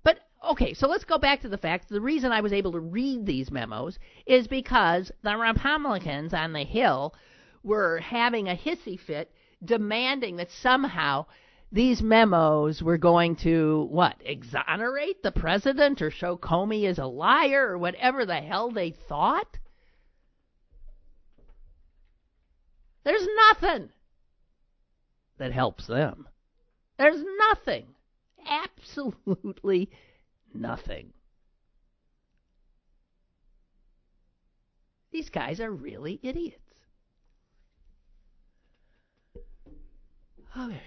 But 0.03 0.19
okay, 0.45 0.75
so 0.75 0.89
let's 0.89 1.05
go 1.05 1.17
back 1.17 1.43
to 1.43 1.49
the 1.49 1.59
fact 1.59 1.89
the 1.89 2.00
reason 2.00 2.33
I 2.33 2.41
was 2.41 2.53
able 2.53 2.73
to 2.73 2.81
read 2.81 3.25
these 3.25 3.53
memos 3.53 4.00
is 4.27 4.49
because 4.49 5.12
the 5.23 5.37
Republicans 5.37 6.35
on 6.35 6.53
the 6.53 6.65
Hill 6.65 7.15
were 7.62 7.99
having 7.99 8.49
a 8.49 8.57
hissy 8.57 8.99
fit, 8.99 9.31
demanding 9.65 10.37
that 10.37 10.50
somehow 10.50 11.27
these 11.71 12.03
memos 12.03 12.83
were 12.83 12.99
going 12.99 13.37
to 13.37 13.87
what 13.91 14.17
exonerate 14.25 15.23
the 15.23 15.31
president 15.31 16.03
or 16.03 16.11
show 16.11 16.37
Comey 16.37 16.87
as 16.87 16.99
a 16.99 17.07
liar 17.07 17.69
or 17.69 17.79
whatever 17.79 18.27
the 18.27 18.41
hell 18.41 18.73
they 18.73 18.91
thought. 18.91 19.60
There's 23.04 23.26
nothing 23.49 23.90
that 25.38 25.52
helps 25.52 25.87
them. 25.87 26.28
There's 26.99 27.23
nothing. 27.49 27.87
Absolutely 28.47 29.90
nothing. 30.54 31.12
These 35.12 35.30
guys 35.30 35.61
are 35.61 35.71
really 35.71 36.21
idiots. 36.23 36.59
Okay. 40.57 40.83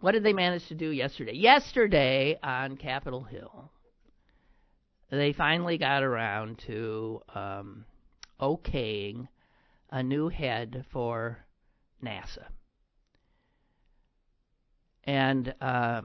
What 0.00 0.12
did 0.12 0.22
they 0.22 0.34
manage 0.34 0.66
to 0.68 0.74
do 0.74 0.90
yesterday? 0.90 1.32
Yesterday 1.32 2.38
on 2.42 2.76
Capitol 2.76 3.22
Hill, 3.22 3.70
they 5.10 5.32
finally 5.32 5.78
got 5.78 6.02
around 6.02 6.58
to 6.66 7.20
um, 7.34 7.84
okaying 8.40 9.28
a 9.90 10.02
new 10.02 10.28
head 10.28 10.84
for 10.90 11.44
NASA. 12.02 12.46
And 15.04 15.54
uh, 15.60 16.02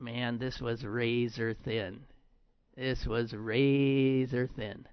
man, 0.00 0.38
this 0.38 0.60
was 0.60 0.84
razor 0.84 1.54
thin. 1.54 2.00
This 2.76 3.06
was 3.06 3.34
razor 3.34 4.48
thin. 4.56 4.86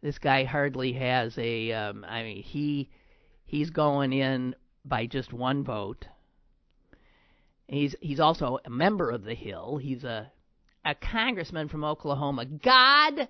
This 0.00 0.18
guy 0.18 0.44
hardly 0.44 0.92
has 0.94 1.36
a. 1.38 1.72
Um, 1.72 2.04
I 2.08 2.22
mean, 2.22 2.42
he 2.42 2.90
he's 3.44 3.70
going 3.70 4.12
in 4.12 4.54
by 4.84 5.06
just 5.06 5.32
one 5.32 5.64
vote. 5.64 6.06
He's 7.68 7.94
he's 8.00 8.20
also 8.20 8.58
a 8.64 8.70
member 8.70 9.10
of 9.10 9.24
the 9.24 9.34
Hill. 9.34 9.78
He's 9.78 10.04
a 10.04 10.30
a 10.84 10.94
congressman 10.94 11.68
from 11.68 11.84
Oklahoma. 11.84 12.44
God 12.46 13.28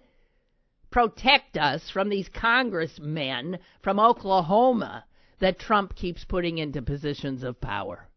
protect 0.91 1.57
us 1.57 1.91
from 1.91 2.09
these 2.09 2.29
congressmen 2.29 3.59
from 3.83 3.99
Oklahoma 3.99 5.05
that 5.41 5.59
Trump 5.59 5.95
keeps 5.95 6.25
putting 6.25 6.59
into 6.59 6.83
positions 6.83 7.43
of 7.43 7.61
power. 7.61 8.09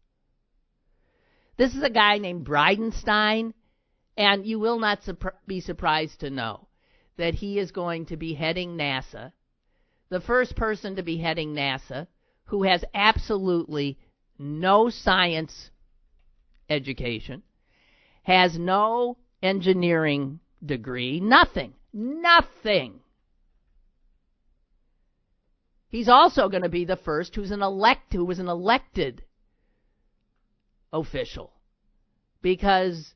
This 1.56 1.74
is 1.74 1.82
a 1.82 1.90
guy 1.90 2.18
named 2.18 2.46
Bridenstine, 2.46 3.54
and 4.16 4.46
you 4.46 4.58
will 4.58 4.78
not 4.78 5.00
be 5.46 5.60
surprised 5.60 6.20
to 6.20 6.30
know 6.30 6.68
that 7.16 7.34
he 7.34 7.58
is 7.58 7.72
going 7.72 8.06
to 8.06 8.16
be 8.16 8.34
heading 8.34 8.76
NASA, 8.76 9.32
the 10.10 10.20
first 10.20 10.54
person 10.54 10.96
to 10.96 11.02
be 11.02 11.16
heading 11.16 11.54
NASA 11.54 12.06
who 12.44 12.62
has 12.62 12.84
absolutely 12.94 13.98
no 14.38 14.90
science 14.90 15.70
education, 16.68 17.42
has 18.22 18.58
no 18.58 19.16
engineering 19.42 20.40
degree, 20.64 21.20
nothing, 21.20 21.74
nothing. 21.92 23.00
He's 25.88 26.08
also 26.08 26.48
going 26.48 26.62
to 26.62 26.68
be 26.68 26.84
the 26.84 26.96
first 26.96 27.34
who's 27.34 27.50
an 27.50 27.62
elect 27.62 28.12
who 28.12 28.24
was 28.24 28.38
an 28.38 28.48
elected 28.48 29.22
official 30.92 31.52
because 32.42 33.14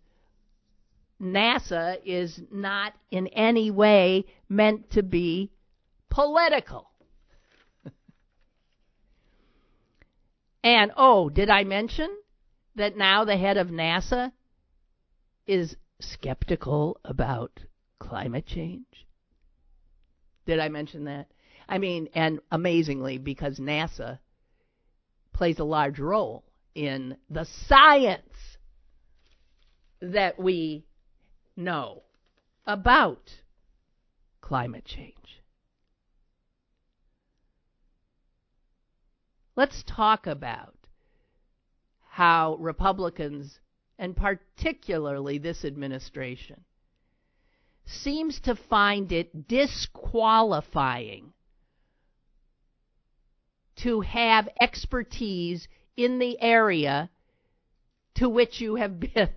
NASA 1.20 1.98
is 2.04 2.40
not 2.50 2.94
in 3.10 3.26
any 3.28 3.70
way 3.70 4.24
meant 4.48 4.90
to 4.92 5.02
be 5.02 5.50
political. 6.08 6.90
and 10.64 10.92
oh, 10.96 11.28
did 11.28 11.50
I 11.50 11.64
mention 11.64 12.08
that 12.80 12.96
now 12.96 13.24
the 13.24 13.36
head 13.36 13.56
of 13.58 13.68
NASA 13.68 14.32
is 15.46 15.76
skeptical 16.00 16.98
about 17.04 17.60
climate 17.98 18.46
change? 18.46 19.06
Did 20.46 20.58
I 20.58 20.68
mention 20.68 21.04
that? 21.04 21.26
I 21.68 21.78
mean, 21.78 22.08
and 22.14 22.40
amazingly, 22.50 23.18
because 23.18 23.58
NASA 23.58 24.18
plays 25.32 25.58
a 25.58 25.64
large 25.64 25.98
role 25.98 26.44
in 26.74 27.16
the 27.28 27.44
science 27.44 28.56
that 30.00 30.38
we 30.38 30.86
know 31.56 32.02
about 32.66 33.30
climate 34.40 34.86
change. 34.86 35.42
Let's 39.54 39.84
talk 39.86 40.26
about 40.26 40.79
how 42.20 42.54
Republicans, 42.56 43.58
and 43.98 44.14
particularly 44.14 45.38
this 45.38 45.64
administration, 45.64 46.62
seems 47.86 48.38
to 48.40 48.54
find 48.54 49.10
it 49.10 49.48
disqualifying 49.48 51.32
to 53.76 54.02
have 54.02 54.50
expertise 54.60 55.66
in 55.96 56.18
the 56.18 56.38
area 56.42 57.08
to 58.16 58.28
which 58.28 58.60
you 58.60 58.74
have 58.74 59.00
been 59.00 59.30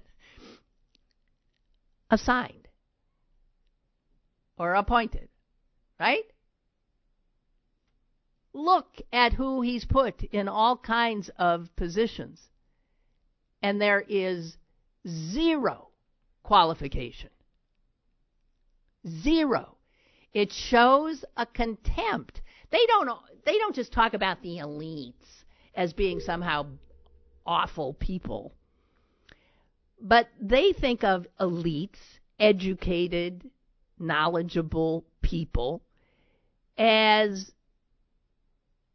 assigned 2.10 2.68
or 4.58 4.74
appointed, 4.74 5.30
right? 5.98 6.26
Look 8.52 9.02
at 9.14 9.32
who 9.32 9.62
he's 9.62 9.86
put 9.86 10.22
in 10.22 10.50
all 10.50 10.76
kinds 10.76 11.30
of 11.40 11.74
positions, 11.78 12.50
and 13.64 13.82
there 13.82 14.04
is 14.08 14.58
zero 15.08 15.88
qualification. 16.44 17.30
Zero. 19.08 19.78
It 20.34 20.52
shows 20.52 21.24
a 21.38 21.46
contempt. 21.46 22.42
They 22.72 22.86
don't 22.88 23.10
they 23.46 23.58
don't 23.58 23.76
just 23.76 23.94
talk 23.94 24.14
about 24.14 24.42
the 24.42 24.58
elites 24.58 25.44
as 25.76 25.94
being 25.94 26.20
somehow 26.20 26.68
awful 27.46 27.94
people. 27.94 28.54
But 30.00 30.28
they 30.40 30.74
think 30.74 31.04
of 31.04 31.26
elites, 31.40 32.00
educated, 32.40 33.50
knowledgeable 33.98 35.06
people, 35.22 35.82
as 36.78 37.52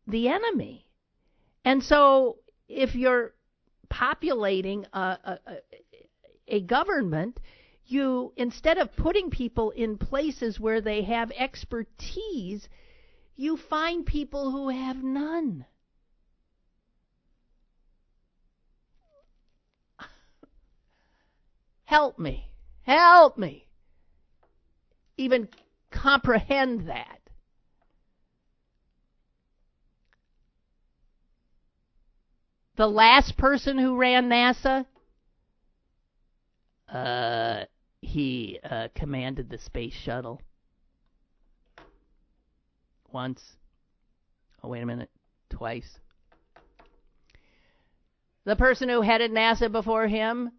the 0.06 0.28
enemy. 0.28 0.86
And 1.64 1.82
so 1.82 2.38
if 2.68 2.94
you're 2.94 3.32
populating 3.88 4.84
a, 4.92 5.18
a, 5.24 5.38
a, 6.46 6.60
government, 6.60 7.38
you, 7.86 8.32
instead 8.36 8.78
of 8.78 8.94
putting 8.96 9.30
people 9.30 9.70
in 9.70 9.98
places 9.98 10.60
where 10.60 10.80
they 10.80 11.02
have 11.02 11.30
expertise, 11.32 12.68
you 13.36 13.56
find 13.56 14.04
people 14.04 14.50
who 14.50 14.68
have 14.68 15.02
none. 15.02 15.64
Help 21.84 22.18
me. 22.18 22.50
Help 22.82 23.38
me. 23.38 23.66
Even 25.16 25.48
comprehend 25.90 26.88
that. 26.88 27.17
The 32.78 32.86
last 32.86 33.36
person 33.36 33.76
who 33.76 33.96
ran 33.96 34.28
NASA, 34.28 34.86
uh, 36.88 37.64
he 38.00 38.60
uh, 38.62 38.86
commanded 38.94 39.50
the 39.50 39.58
space 39.58 39.94
shuttle 39.94 40.40
once. 43.10 43.42
Oh, 44.62 44.68
wait 44.68 44.82
a 44.82 44.86
minute. 44.86 45.10
Twice. 45.50 45.98
The 48.44 48.54
person 48.54 48.88
who 48.88 49.00
headed 49.00 49.32
NASA 49.32 49.72
before 49.72 50.06
him 50.06 50.52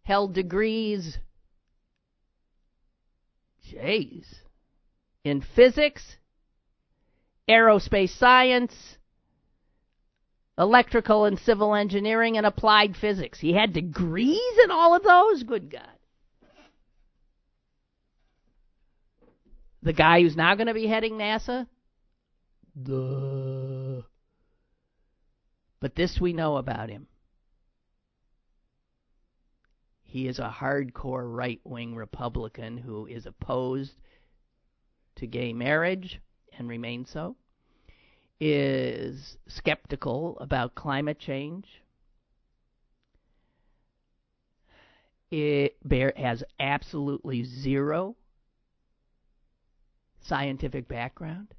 held 0.00 0.32
degrees, 0.32 1.18
jeez, 3.70 4.24
in 5.24 5.42
physics, 5.42 6.16
aerospace 7.46 8.16
science, 8.16 8.97
electrical 10.58 11.24
and 11.24 11.38
civil 11.38 11.74
engineering, 11.74 12.36
and 12.36 12.44
applied 12.44 12.96
physics. 12.96 13.38
He 13.38 13.52
had 13.52 13.72
degrees 13.72 14.58
in 14.64 14.70
all 14.70 14.96
of 14.96 15.04
those? 15.04 15.42
Good 15.44 15.70
God. 15.70 15.82
The 19.82 19.92
guy 19.92 20.22
who's 20.22 20.36
now 20.36 20.54
going 20.56 20.66
to 20.66 20.74
be 20.74 20.88
heading 20.88 21.14
NASA? 21.14 21.68
Duh. 22.80 24.02
But 25.80 25.94
this 25.94 26.20
we 26.20 26.32
know 26.32 26.56
about 26.56 26.90
him. 26.90 27.06
He 30.02 30.26
is 30.26 30.38
a 30.38 30.48
hardcore 30.48 31.24
right 31.24 31.60
wing 31.64 31.94
Republican 31.94 32.78
who 32.78 33.06
is 33.06 33.26
opposed 33.26 33.92
to 35.16 35.26
gay 35.26 35.52
marriage 35.52 36.20
and 36.56 36.68
remains 36.68 37.10
so, 37.10 37.36
is 38.40 39.36
skeptical 39.48 40.38
about 40.40 40.74
climate 40.74 41.18
change, 41.18 41.82
it 45.30 45.76
bear, 45.86 46.12
has 46.16 46.44
absolutely 46.58 47.44
zero 47.44 48.16
scientific 50.20 50.88
background. 50.88 51.54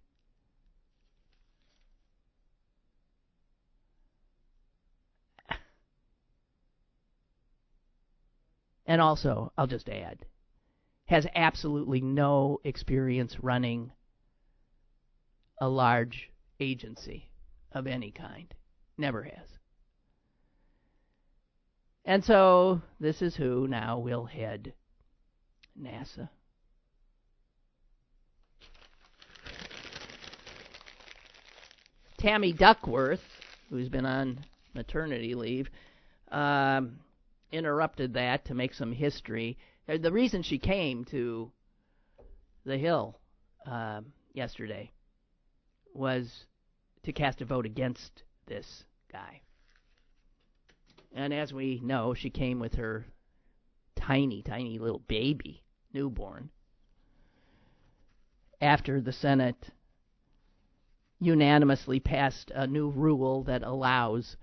And 8.86 9.02
also, 9.02 9.54
I'll 9.56 9.68
just 9.68 9.88
add, 9.88 10.26
has 11.06 11.28
absolutely 11.36 12.02
no 12.02 12.60
experience 12.64 13.40
running 13.40 13.92
a 15.62 15.70
large 15.70 16.29
agency 16.60 17.30
of 17.72 17.88
any 17.88 18.12
kind. 18.12 18.54
Never 18.98 19.24
has. 19.24 19.48
And 22.06 22.24
so 22.24 22.82
this 23.00 23.22
is 23.22 23.36
who 23.36 23.68
now 23.68 24.00
will 24.00 24.26
head 24.26 24.74
NASA. 25.80 26.30
Tammy 32.18 32.52
Duckworth, 32.52 33.24
who's 33.70 33.88
been 33.88 34.06
on 34.06 34.40
maternity 34.74 35.36
leave, 35.36 35.70
um, 36.32 37.00
interrupted 37.52 38.14
that 38.16 38.46
to 38.46 38.54
make 38.54 38.74
some 38.74 38.92
history. 38.92 39.58
Uh, 39.88 39.98
the 39.98 40.12
reason 40.12 40.44
she 40.44 40.58
came 40.58 41.06
to 41.06 41.52
the 42.66 42.78
Hill 42.78 43.18
uh, 43.66 44.02
yesterday 44.34 44.92
was 45.94 46.46
to 47.04 47.14
cast 47.14 47.42
a 47.42 47.46
vote 47.46 47.66
against 47.66 48.24
this 48.46 48.84
guy. 49.12 49.42
And 51.14 51.34
as 51.34 51.54
we 51.54 51.80
know, 51.84 52.14
she 52.14 52.30
came 52.30 52.60
with 52.60 52.76
her 52.76 53.06
tiny, 53.96 54.42
tiny 54.42 54.80
little 54.80 55.00
baby, 55.08 55.64
newborn, 55.94 56.50
after 58.62 59.02
the 59.02 59.14
Senate 59.14 59.70
unanimously 61.20 62.00
passed 62.00 62.52
a 62.52 62.68
new 62.68 62.90
rule 62.90 63.44
that 63.44 63.64
allows 63.64 64.38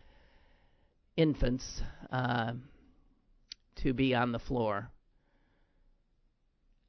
infants 1.16 1.82
uh, 2.10 2.52
to 3.76 3.94
be 3.94 4.14
on 4.14 4.32
the 4.32 4.38
floor. 4.38 4.90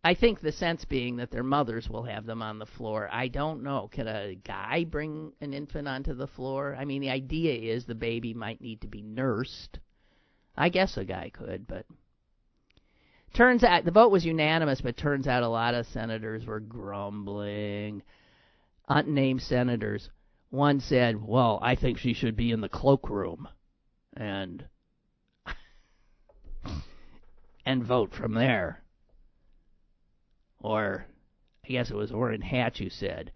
I 0.07 0.13
think 0.13 0.39
the 0.39 0.53
sense 0.53 0.85
being 0.85 1.17
that 1.17 1.31
their 1.31 1.43
mothers 1.43 1.89
will 1.89 2.03
have 2.03 2.25
them 2.25 2.41
on 2.41 2.59
the 2.59 2.65
floor. 2.65 3.09
I 3.11 3.27
don't 3.27 3.61
know. 3.61 3.89
Can 3.91 4.07
a 4.07 4.35
guy 4.35 4.85
bring 4.85 5.33
an 5.41 5.53
infant 5.53 5.85
onto 5.85 6.13
the 6.13 6.27
floor? 6.27 6.77
I 6.79 6.85
mean, 6.85 7.01
the 7.01 7.09
idea 7.09 7.73
is 7.73 7.83
the 7.83 7.93
baby 7.93 8.33
might 8.33 8.61
need 8.61 8.79
to 8.81 8.87
be 8.87 9.01
nursed. 9.01 9.79
I 10.55 10.69
guess 10.69 10.95
a 10.95 11.03
guy 11.03 11.29
could, 11.33 11.67
but 11.67 11.85
turns 13.33 13.65
out 13.65 13.83
the 13.83 13.91
vote 13.91 14.09
was 14.09 14.25
unanimous, 14.25 14.79
but 14.79 14.95
turns 14.95 15.27
out 15.27 15.43
a 15.43 15.49
lot 15.49 15.73
of 15.73 15.85
senators 15.87 16.45
were 16.45 16.61
grumbling. 16.61 18.01
Unnamed 18.87 19.41
senators. 19.41 20.09
One 20.51 20.79
said, 20.79 21.21
"Well, 21.21 21.59
I 21.61 21.75
think 21.75 21.97
she 21.97 22.13
should 22.13 22.37
be 22.37 22.51
in 22.51 22.61
the 22.61 22.69
cloakroom," 22.69 23.49
and 24.15 24.63
and 27.65 27.83
vote 27.83 28.13
from 28.13 28.35
there. 28.35 28.85
Or, 30.59 31.05
I 31.63 31.67
guess 31.67 31.89
it 31.89 31.95
was 31.95 32.11
Orrin 32.11 32.41
Hatch 32.41 32.79
who 32.79 32.89
said, 32.89 33.31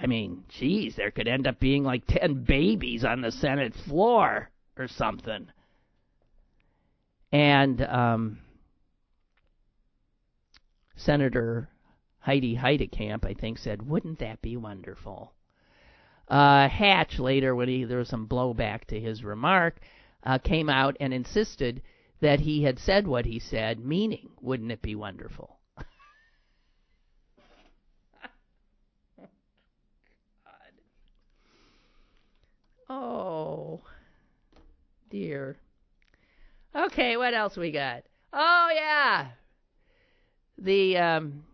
I 0.00 0.06
mean, 0.06 0.44
geez, 0.48 0.94
there 0.96 1.10
could 1.10 1.26
end 1.26 1.46
up 1.46 1.58
being 1.58 1.82
like 1.82 2.04
10 2.06 2.44
babies 2.44 3.04
on 3.04 3.20
the 3.20 3.32
Senate 3.32 3.74
floor 3.74 4.50
or 4.76 4.86
something. 4.86 5.48
And 7.32 7.82
um, 7.82 8.38
Senator 10.96 11.68
Heidi 12.20 12.56
Heitkamp, 12.56 13.24
I 13.24 13.34
think, 13.34 13.58
said, 13.58 13.88
wouldn't 13.88 14.20
that 14.20 14.40
be 14.40 14.56
wonderful? 14.56 15.32
Uh, 16.28 16.68
Hatch 16.68 17.18
later, 17.18 17.54
when 17.54 17.68
he, 17.68 17.84
there 17.84 17.98
was 17.98 18.08
some 18.08 18.28
blowback 18.28 18.84
to 18.86 19.00
his 19.00 19.24
remark, 19.24 19.80
uh, 20.24 20.38
came 20.38 20.68
out 20.68 20.96
and 21.00 21.12
insisted 21.12 21.82
that 22.20 22.40
he 22.40 22.62
had 22.62 22.78
said 22.78 23.06
what 23.06 23.24
he 23.24 23.38
said, 23.38 23.78
meaning, 23.78 24.30
wouldn't 24.40 24.72
it 24.72 24.82
be 24.82 24.94
wonderful? 24.94 25.57
Oh, 32.88 33.80
dear. 35.10 35.56
Okay, 36.74 37.16
what 37.16 37.34
else 37.34 37.56
we 37.56 37.70
got? 37.70 38.04
Oh 38.32 38.68
yeah, 38.74 39.28
the 40.58 40.96
um, 40.98 41.44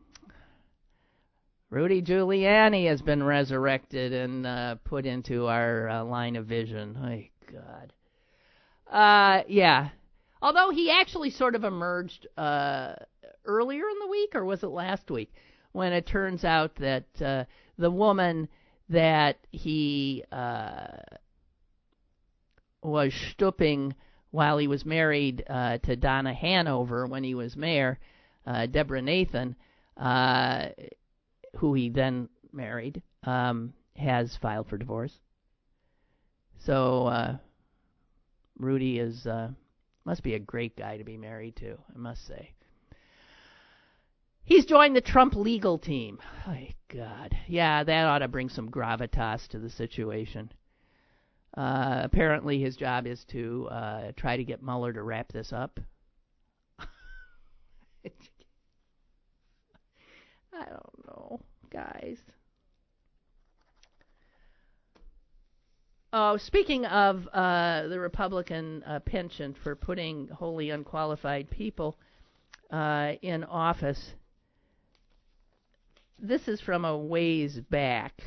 Rudy 1.70 2.02
Giuliani 2.02 2.86
has 2.88 3.02
been 3.02 3.22
resurrected 3.22 4.12
and 4.12 4.46
uh, 4.46 4.76
put 4.84 5.06
into 5.06 5.46
our 5.46 5.88
uh, 5.88 6.04
line 6.04 6.36
of 6.36 6.46
vision. 6.46 6.96
Oh 6.96 7.52
God. 7.52 7.92
Uh, 8.90 9.42
yeah. 9.48 9.88
Although 10.42 10.70
he 10.70 10.90
actually 10.90 11.30
sort 11.30 11.54
of 11.54 11.64
emerged 11.64 12.26
uh, 12.36 12.94
earlier 13.44 13.84
in 13.88 13.98
the 14.00 14.08
week, 14.08 14.34
or 14.34 14.44
was 14.44 14.62
it 14.62 14.68
last 14.68 15.10
week, 15.10 15.32
when 15.72 15.92
it 15.92 16.06
turns 16.06 16.44
out 16.44 16.76
that 16.76 17.22
uh, 17.22 17.44
the 17.78 17.90
woman 17.90 18.48
that 18.88 19.38
he 19.50 20.22
uh, 20.30 20.98
was 22.84 23.12
stooping 23.32 23.94
while 24.30 24.58
he 24.58 24.68
was 24.68 24.84
married 24.84 25.44
uh, 25.48 25.78
to 25.78 25.96
Donna 25.96 26.34
Hanover 26.34 27.06
when 27.06 27.24
he 27.24 27.34
was 27.34 27.56
mayor, 27.56 27.98
uh, 28.46 28.66
Deborah 28.66 29.02
Nathan, 29.02 29.56
uh, 29.96 30.68
who 31.56 31.74
he 31.74 31.88
then 31.88 32.28
married, 32.52 33.02
um, 33.24 33.72
has 33.96 34.36
filed 34.36 34.68
for 34.68 34.76
divorce. 34.76 35.18
So 36.58 37.06
uh, 37.06 37.36
Rudy 38.58 38.98
is 38.98 39.26
uh, 39.26 39.50
must 40.04 40.22
be 40.22 40.34
a 40.34 40.38
great 40.38 40.76
guy 40.76 40.98
to 40.98 41.04
be 41.04 41.16
married 41.16 41.56
to, 41.56 41.78
I 41.94 41.98
must 41.98 42.26
say. 42.26 42.52
He's 44.44 44.66
joined 44.66 44.94
the 44.94 45.00
Trump 45.00 45.34
legal 45.34 45.78
team. 45.78 46.18
Oh, 46.46 46.54
God. 46.88 47.34
Yeah, 47.48 47.82
that 47.82 48.06
ought 48.06 48.18
to 48.18 48.28
bring 48.28 48.50
some 48.50 48.70
gravitas 48.70 49.48
to 49.48 49.58
the 49.58 49.70
situation. 49.70 50.52
Uh, 51.56 52.00
apparently, 52.02 52.60
his 52.60 52.76
job 52.76 53.06
is 53.06 53.24
to 53.26 53.68
uh, 53.70 54.12
try 54.16 54.36
to 54.36 54.44
get 54.44 54.62
Mueller 54.62 54.92
to 54.92 55.02
wrap 55.02 55.30
this 55.32 55.52
up. 55.52 55.78
I 56.78 56.88
don't 60.52 61.06
know, 61.06 61.40
guys. 61.70 62.18
Oh, 66.12 66.36
speaking 66.36 66.86
of 66.86 67.26
uh, 67.32 67.88
the 67.88 67.98
Republican 67.98 68.84
uh, 68.84 69.00
penchant 69.00 69.56
for 69.62 69.74
putting 69.74 70.28
wholly 70.28 70.70
unqualified 70.70 71.50
people 71.50 71.98
uh, 72.70 73.14
in 73.22 73.42
office, 73.44 74.14
this 76.18 76.46
is 76.46 76.60
from 76.60 76.84
a 76.84 76.96
ways 76.96 77.58
back, 77.70 78.22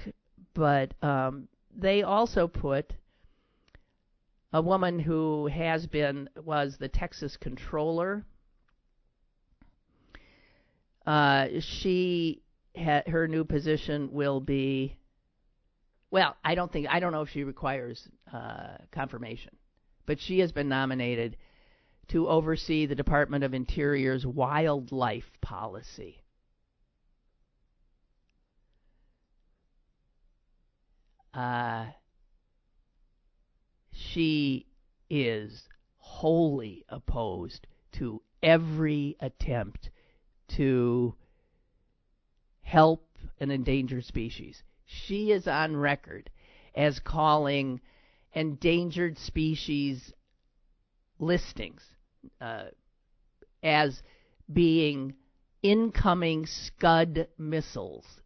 but 0.53 0.93
um, 1.01 1.47
they 1.77 2.03
also 2.03 2.47
put 2.47 2.93
a 4.53 4.61
woman 4.61 4.99
who 4.99 5.47
has 5.47 5.85
been 5.87 6.29
was 6.43 6.77
the 6.77 6.87
Texas 6.87 7.37
controller. 7.37 8.25
Uh, 11.05 11.47
she 11.59 12.41
ha- 12.75 13.03
her 13.07 13.27
new 13.27 13.43
position 13.43 14.11
will 14.11 14.39
be. 14.39 14.97
Well, 16.11 16.35
I 16.43 16.55
don't 16.55 16.71
think 16.71 16.87
I 16.89 16.99
don't 16.99 17.11
know 17.11 17.21
if 17.21 17.29
she 17.29 17.43
requires 17.43 18.07
uh, 18.33 18.77
confirmation, 18.91 19.55
but 20.05 20.19
she 20.19 20.39
has 20.39 20.51
been 20.51 20.69
nominated 20.69 21.37
to 22.09 22.27
oversee 22.29 22.85
the 22.85 22.95
Department 22.95 23.43
of 23.43 23.53
Interior's 23.53 24.25
wildlife 24.25 25.29
policy. 25.41 26.23
Uh, 31.33 31.87
she 34.17 34.65
is 35.11 35.69
wholly 35.97 36.83
opposed 36.89 37.67
to 37.91 38.19
every 38.41 39.15
attempt 39.19 39.91
to 40.47 41.13
help 42.63 43.07
an 43.39 43.51
endangered 43.51 44.03
species. 44.03 44.63
She 44.85 45.31
is 45.31 45.47
on 45.47 45.77
record 45.77 46.31
as 46.73 46.99
calling 46.99 47.79
endangered 48.33 49.19
species 49.19 50.11
listings, 51.19 51.83
uh, 52.41 52.69
as 53.61 54.01
being 54.51 55.13
incoming 55.61 56.47
Scud 56.47 57.27
missiles 57.37 58.19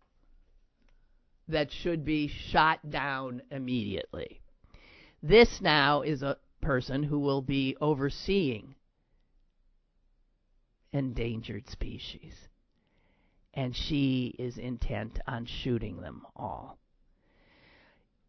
that 1.50 1.70
should 1.70 2.06
be 2.06 2.30
shot 2.30 2.90
down 2.90 3.42
immediately. 3.52 4.42
This 5.24 5.62
now 5.62 6.02
is 6.02 6.24
a 6.24 6.38
person 6.62 7.04
who 7.04 7.20
will 7.20 7.42
be 7.42 7.76
overseeing 7.80 8.76
endangered 10.94 11.70
species. 11.70 12.34
And 13.54 13.76
she 13.76 14.36
is 14.40 14.58
intent 14.58 15.20
on 15.28 15.46
shooting 15.46 16.02
them 16.02 16.26
all. 16.36 16.78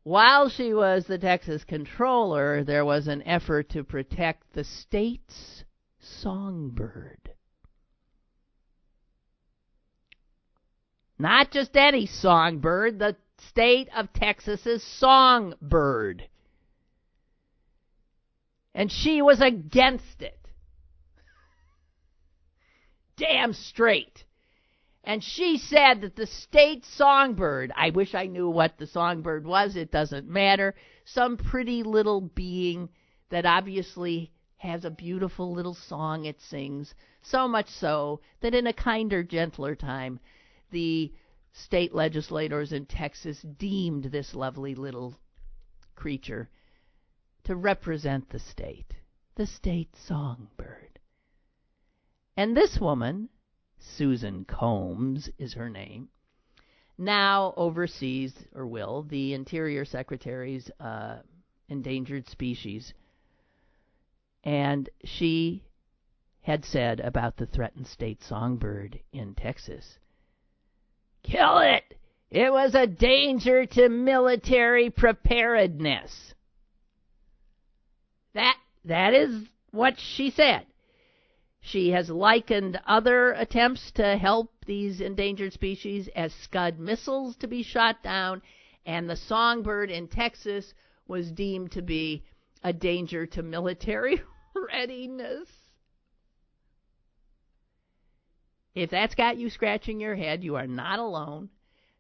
While 0.05 0.49
she 0.49 0.75
was 0.75 1.07
the 1.07 1.19
Texas 1.19 1.63
controller, 1.65 2.65
there 2.65 2.85
was 2.85 3.07
an 3.07 3.23
effort 3.23 3.69
to 3.71 3.85
protect 3.85 4.53
the 4.53 4.65
state's 4.65 5.65
songbird. 6.01 7.31
Not 11.19 11.53
just 11.53 11.77
any 11.77 12.07
songbird, 12.07 12.99
the 12.99 13.17
state 13.39 13.89
of 13.95 14.13
Texas's 14.13 14.83
songbird. 14.83 16.29
And 18.75 18.91
she 18.91 19.21
was 19.23 19.41
against 19.41 20.23
it. 20.23 20.39
Damn 23.17 23.53
straight. 23.53 24.25
And 25.05 25.23
she 25.23 25.59
said 25.59 26.03
that 26.03 26.17
the 26.17 26.27
state 26.27 26.85
songbird, 26.85 27.73
I 27.77 27.91
wish 27.91 28.15
I 28.15 28.27
knew 28.27 28.49
what 28.49 28.79
the 28.79 28.87
songbird 28.87 29.47
was, 29.47 29.75
it 29.75 29.91
doesn't 29.91 30.29
matter, 30.29 30.75
some 31.05 31.37
pretty 31.37 31.83
little 31.83 32.21
being 32.21 32.89
that 33.31 33.45
obviously 33.45 34.31
has 34.59 34.85
a 34.85 34.91
beautiful 34.91 35.53
little 35.53 35.75
song 35.75 36.25
it 36.25 36.41
sings, 36.41 36.95
so 37.21 37.49
much 37.49 37.69
so 37.69 38.21
that 38.43 38.55
in 38.55 38.69
a 38.69 38.73
kinder, 38.73 39.25
gentler 39.25 39.75
time, 39.75 40.21
the 40.71 41.13
state 41.53 41.93
legislators 41.93 42.73
in 42.73 42.87
Texas 42.87 43.45
deemed 43.59 44.05
this 44.05 44.35
lovely 44.35 44.77
little 44.77 45.17
creature 45.97 46.49
to 47.45 47.57
represent 47.57 48.29
the 48.31 48.39
state, 48.39 48.95
the 49.37 49.47
state 49.47 49.95
songbird. 49.97 50.99
And 52.37 52.57
this 52.57 52.79
woman, 52.81 53.29
Susan 53.79 54.45
Combs 54.45 55.29
is 55.39 55.55
her 55.55 55.69
name, 55.69 56.09
now 56.99 57.53
oversees, 57.57 58.35
or 58.55 58.67
will, 58.67 59.03
the 59.03 59.35
Interior 59.35 59.85
Secretary's 59.85 60.71
uh, 60.79 61.19
endangered 61.69 62.29
species. 62.29 62.95
And 64.45 64.89
she 65.05 65.65
had 66.43 66.65
said 66.65 67.01
about 67.01 67.37
the 67.37 67.47
threatened 67.47 67.87
state 67.87 68.23
songbird 68.23 69.01
in 69.13 69.35
Texas 69.35 69.99
Kill 71.23 71.59
it! 71.59 71.97
It 72.31 72.51
was 72.51 72.75
a 72.75 72.87
danger 72.87 73.65
to 73.67 73.89
military 73.89 74.91
preparedness. 74.91 76.35
That 78.35 78.57
that 78.85 79.15
is 79.15 79.47
what 79.71 79.99
she 79.99 80.31
said. 80.31 80.67
She 81.61 81.91
has 81.91 82.11
likened 82.11 82.81
other 82.87 83.33
attempts 83.33 83.93
to 83.93 84.17
help 84.17 84.51
these 84.67 85.01
endangered 85.01 85.53
species 85.53 86.09
as 86.09 86.35
Scud 86.35 86.79
missiles 86.79 87.37
to 87.37 87.47
be 87.47 87.63
shot 87.63 88.03
down, 88.03 88.43
and 88.85 89.09
the 89.09 89.17
songbird 89.17 89.91
in 89.91 90.09
Texas 90.09 90.75
was 91.07 91.31
deemed 91.31 91.71
to 91.73 91.83
be 91.83 92.25
a 92.65 92.73
danger 92.73 93.27
to 93.27 93.43
military 93.43 94.21
readiness. 94.55 95.49
If 98.75 98.91
that's 98.91 99.15
got 99.15 99.37
you 99.37 99.51
scratching 99.51 100.01
your 100.01 100.17
head, 100.17 100.43
you 100.43 100.57
are 100.57 100.67
not 100.67 100.99
alone. 100.99 101.51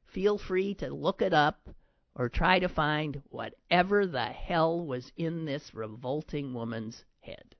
Feel 0.06 0.38
free 0.38 0.74
to 0.76 0.92
look 0.92 1.22
it 1.22 1.32
up 1.32 1.68
or 2.14 2.29
try 2.29 2.59
to 2.59 2.68
find 2.68 3.22
whatever 3.31 4.07
the 4.07 4.27
hell 4.27 4.85
was 4.85 5.12
in 5.16 5.44
this 5.44 5.75
revolting 5.75 6.53
woman's 6.53 7.05
head. 7.20 7.55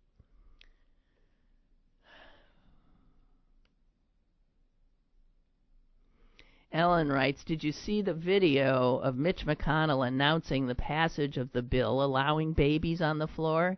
Ellen 6.73 7.11
writes, 7.11 7.45
Did 7.45 7.63
you 7.63 7.71
see 7.71 8.01
the 8.01 8.15
video 8.15 8.97
of 8.99 9.17
Mitch 9.17 9.45
McConnell 9.45 10.07
announcing 10.07 10.67
the 10.67 10.75
passage 10.75 11.37
of 11.37 11.53
the 11.53 11.63
bill 11.63 12.03
allowing 12.03 12.55
babies 12.55 13.03
on 13.03 13.19
the 13.19 13.27
floor? 13.27 13.77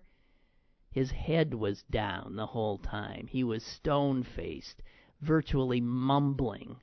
His 0.92 1.10
head 1.10 1.54
was 1.54 1.82
down 1.90 2.36
the 2.36 2.46
whole 2.46 2.78
time. 2.78 3.26
He 3.26 3.42
was 3.42 3.64
stone 3.64 4.22
faced, 4.22 4.80
virtually 5.20 5.80
mumbling. 5.80 6.76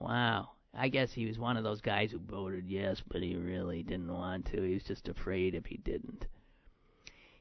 Wow. 0.00 0.53
I 0.76 0.88
guess 0.88 1.12
he 1.12 1.26
was 1.26 1.38
one 1.38 1.56
of 1.56 1.64
those 1.64 1.80
guys 1.80 2.10
who 2.10 2.18
voted 2.18 2.68
yes, 2.68 3.02
but 3.08 3.22
he 3.22 3.36
really 3.36 3.82
didn't 3.82 4.12
want 4.12 4.46
to. 4.46 4.62
He 4.62 4.74
was 4.74 4.82
just 4.82 5.08
afraid 5.08 5.54
if 5.54 5.66
he 5.66 5.76
didn't. 5.76 6.26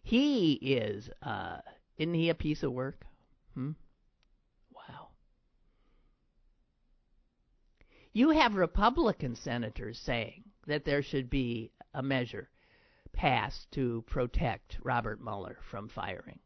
He 0.04 0.54
is, 0.54 1.10
uh, 1.22 1.58
isn't 1.98 2.14
he 2.14 2.30
a 2.30 2.36
piece 2.36 2.62
of 2.62 2.74
work? 2.74 3.06
Hmm? 3.56 3.72
Wow. 4.72 5.10
You 8.12 8.30
have 8.32 8.56
Republican 8.56 9.36
senators 9.36 9.98
saying 9.98 10.44
that 10.68 10.86
there 10.86 11.02
should 11.02 11.30
be 11.30 11.72
a 11.94 12.04
measure 12.04 12.50
passed 13.14 13.72
to 13.72 14.04
protect 14.08 14.78
Robert 14.84 15.22
Mueller 15.24 15.58
from 15.70 15.88
firing. 15.88 16.40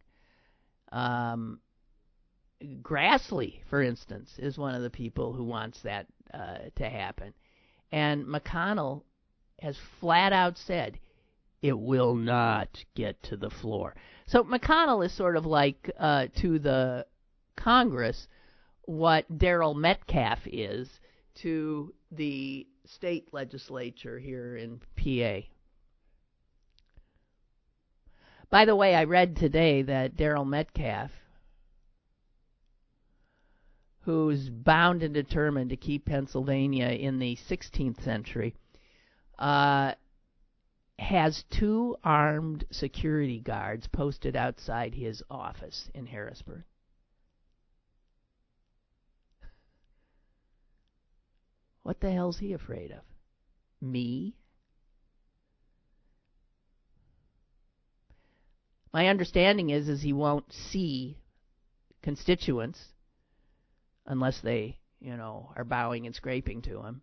Um, 0.92 1.60
Grassley, 2.82 3.60
for 3.70 3.82
instance, 3.82 4.34
is 4.40 4.58
one 4.58 4.76
of 4.76 4.82
the 4.82 4.90
people 4.90 5.34
who 5.34 5.44
wants 5.44 5.82
that 5.82 6.08
uh, 6.34 6.58
to 6.76 6.90
happen. 6.90 7.34
And 7.92 8.26
McConnell 8.26 9.04
has 9.62 9.78
flat 10.00 10.34
out 10.34 10.58
said 10.58 11.00
it 11.62 11.78
will 11.78 12.16
not 12.16 12.84
get 12.96 13.22
to 13.24 13.38
the 13.38 13.50
floor. 13.50 13.96
So 14.28 14.44
McConnell 14.44 15.06
is 15.06 15.14
sort 15.14 15.38
of 15.38 15.46
like 15.46 15.90
uh, 16.00 16.28
to 16.42 16.60
the 16.60 17.06
Congress 17.56 18.28
what 18.84 19.38
Daryl 19.38 19.76
Metcalfe 19.76 20.48
is 20.48 20.90
to 21.36 21.94
the 22.12 22.68
state 22.86 23.28
legislature 23.34 24.18
here 24.18 24.56
in 24.56 24.80
PA. 24.96 25.46
By 28.50 28.66
the 28.66 28.76
way, 28.76 28.96
I 28.96 29.04
read 29.04 29.36
today 29.36 29.82
that 29.84 30.16
Daryl 30.16 30.48
Metcalfe, 30.48 31.12
who's 34.08 34.50
bound 34.50 35.04
and 35.04 35.14
determined 35.14 35.70
to 35.70 35.76
keep 35.76 36.06
Pennsylvania 36.06 36.88
in 36.88 37.20
the 37.20 37.38
16th 37.50 38.02
century, 38.02 38.56
uh, 39.38 39.92
has 40.98 41.44
two 41.50 41.98
armed 42.06 42.64
security 42.72 43.42
guards 43.42 43.86
posted 43.88 44.38
outside 44.38 44.96
his 44.96 45.22
office 45.30 45.90
in 45.94 46.06
Harrisburg. 46.06 46.64
What 51.84 52.00
the 52.00 52.10
hell's 52.10 52.40
he 52.40 52.54
afraid 52.54 52.92
of? 52.92 53.04
Me? 53.82 54.38
My 58.94 59.10
understanding 59.10 59.70
is 59.70 59.90
is 59.90 60.02
he 60.02 60.14
won't 60.14 60.54
see 60.54 61.18
constituents 62.02 62.94
unless 64.08 64.40
they, 64.42 64.80
you 65.00 65.16
know, 65.16 65.52
are 65.56 65.64
bowing 65.64 66.06
and 66.06 66.16
scraping 66.16 66.62
to 66.64 66.82
him. 66.82 67.02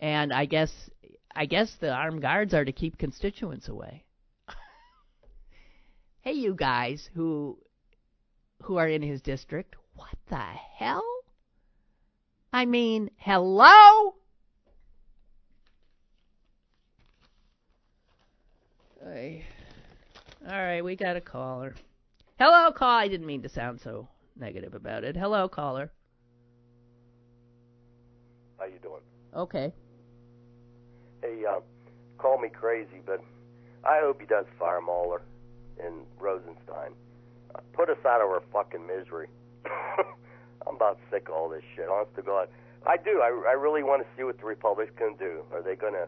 And 0.00 0.32
I 0.32 0.46
guess 0.46 0.72
I 1.34 1.46
guess 1.46 1.74
the 1.80 1.92
armed 1.92 2.22
guards 2.22 2.54
are 2.54 2.64
to 2.64 2.72
keep 2.72 2.98
constituents 2.98 3.68
away. 3.68 4.04
hey 6.22 6.32
you 6.32 6.54
guys 6.54 7.08
who 7.14 7.58
who 8.62 8.78
are 8.78 8.88
in 8.88 9.02
his 9.02 9.20
district, 9.22 9.76
what 9.94 10.14
the 10.28 10.36
hell? 10.36 11.04
I 12.52 12.64
mean, 12.64 13.10
hello? 13.16 14.14
Hey. 19.02 19.44
All 20.46 20.52
right, 20.52 20.84
we 20.84 20.96
got 20.96 21.16
a 21.16 21.20
caller. 21.20 21.74
Hello, 22.38 22.70
call. 22.72 22.98
I 22.98 23.08
didn't 23.08 23.26
mean 23.26 23.42
to 23.42 23.48
sound 23.48 23.80
so 23.80 24.08
negative 24.36 24.74
about 24.74 25.04
it. 25.04 25.16
Hello, 25.16 25.48
caller. 25.48 25.90
How 28.58 28.66
you 28.66 28.78
doing? 28.82 29.00
Okay. 29.34 29.72
Hey, 31.22 31.42
uh, 31.48 31.60
call 32.18 32.38
me 32.38 32.48
crazy, 32.48 33.00
but 33.04 33.22
I 33.84 34.00
hope 34.00 34.20
he 34.20 34.26
does 34.26 34.46
fire 34.58 34.80
Mueller 34.80 35.22
and 35.82 36.06
Rosenstein. 36.18 36.92
Uh, 37.54 37.60
put 37.72 37.90
us 37.90 37.98
out 38.06 38.20
of 38.20 38.28
our 38.28 38.42
fucking 38.52 38.86
misery. 38.86 39.28
I'm 40.66 40.76
about 40.76 40.98
sick 41.10 41.28
of 41.28 41.34
all 41.34 41.48
this 41.48 41.62
shit. 41.74 41.88
Honest 41.88 42.14
to 42.16 42.22
God, 42.22 42.48
I 42.86 42.96
do. 42.96 43.20
I, 43.20 43.50
I 43.50 43.52
really 43.52 43.82
want 43.82 44.02
to 44.02 44.08
see 44.16 44.24
what 44.24 44.38
the 44.38 44.44
Republicans 44.44 44.96
can 44.96 45.16
do. 45.16 45.42
Are 45.52 45.62
they 45.62 45.74
going 45.74 45.94
to 45.94 46.06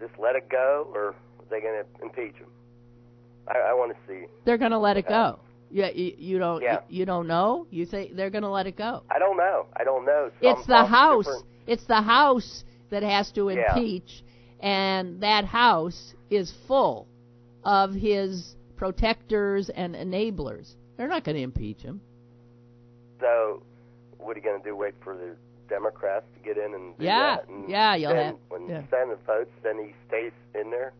just 0.00 0.18
let 0.18 0.36
it 0.36 0.48
go, 0.48 0.90
or 0.94 1.08
are 1.08 1.14
they 1.50 1.60
going 1.60 1.82
to 1.82 2.02
impeach 2.02 2.36
him? 2.36 2.48
I, 3.48 3.70
I 3.70 3.72
want 3.74 3.92
to 3.92 3.98
see. 4.06 4.26
They're 4.44 4.58
going 4.58 4.70
to 4.70 4.78
let 4.78 4.96
it 4.96 5.08
go. 5.08 5.40
Yeah, 5.70 5.90
you, 5.90 6.14
you 6.18 6.38
don't. 6.38 6.62
Yeah. 6.62 6.80
You, 6.88 7.04
don't 7.04 7.26
know. 7.26 7.66
You 7.70 7.84
say 7.84 8.10
they're 8.12 8.30
going 8.30 8.42
to 8.42 8.48
let 8.50 8.66
it 8.66 8.76
go. 8.76 9.02
I 9.10 9.18
don't 9.18 9.36
know. 9.36 9.66
I 9.76 9.84
don't 9.84 10.04
know. 10.06 10.30
Some, 10.42 10.52
It's 10.58 10.66
the 10.66 10.84
House. 10.84 11.24
different- 11.26 11.44
It's 11.66 11.84
the 11.84 12.00
House 12.02 12.64
that 12.90 13.02
has 13.02 13.30
to 13.32 13.50
Yeah. 13.50 13.74
impeach, 13.76 14.22
and 14.60 15.20
that 15.22 15.44
House 15.44 16.14
is 16.30 16.52
full 16.66 17.06
of 17.64 17.92
his 17.92 18.56
protectors 18.76 19.68
and 19.70 19.94
enablers. 19.94 20.74
They're 20.96 21.08
not 21.08 21.24
going 21.24 21.36
to 21.36 21.42
impeach 21.42 21.80
him. 21.82 22.00
So, 23.20 23.62
what 24.18 24.36
are 24.36 24.40
you 24.40 24.44
going 24.44 24.62
to 24.62 24.68
do? 24.68 24.74
Wait 24.76 24.94
for 25.04 25.14
the 25.16 25.36
Democrats 25.68 26.24
to 26.34 26.40
get 26.42 26.56
in 26.56 26.72
and 26.74 26.96
do 26.96 27.04
Yeah, 27.04 27.36
that? 27.36 27.48
And 27.48 27.68
yeah, 27.68 27.94
you'll 27.94 28.14
then 28.14 28.24
have- 28.26 28.36
when 28.48 28.68
yeah. 28.68 28.80
the 28.80 28.88
Senate 28.88 29.18
votes, 29.26 29.50
then 29.62 29.78
he 29.78 29.94
stays 30.08 30.32
in 30.54 30.70
there. 30.70 30.92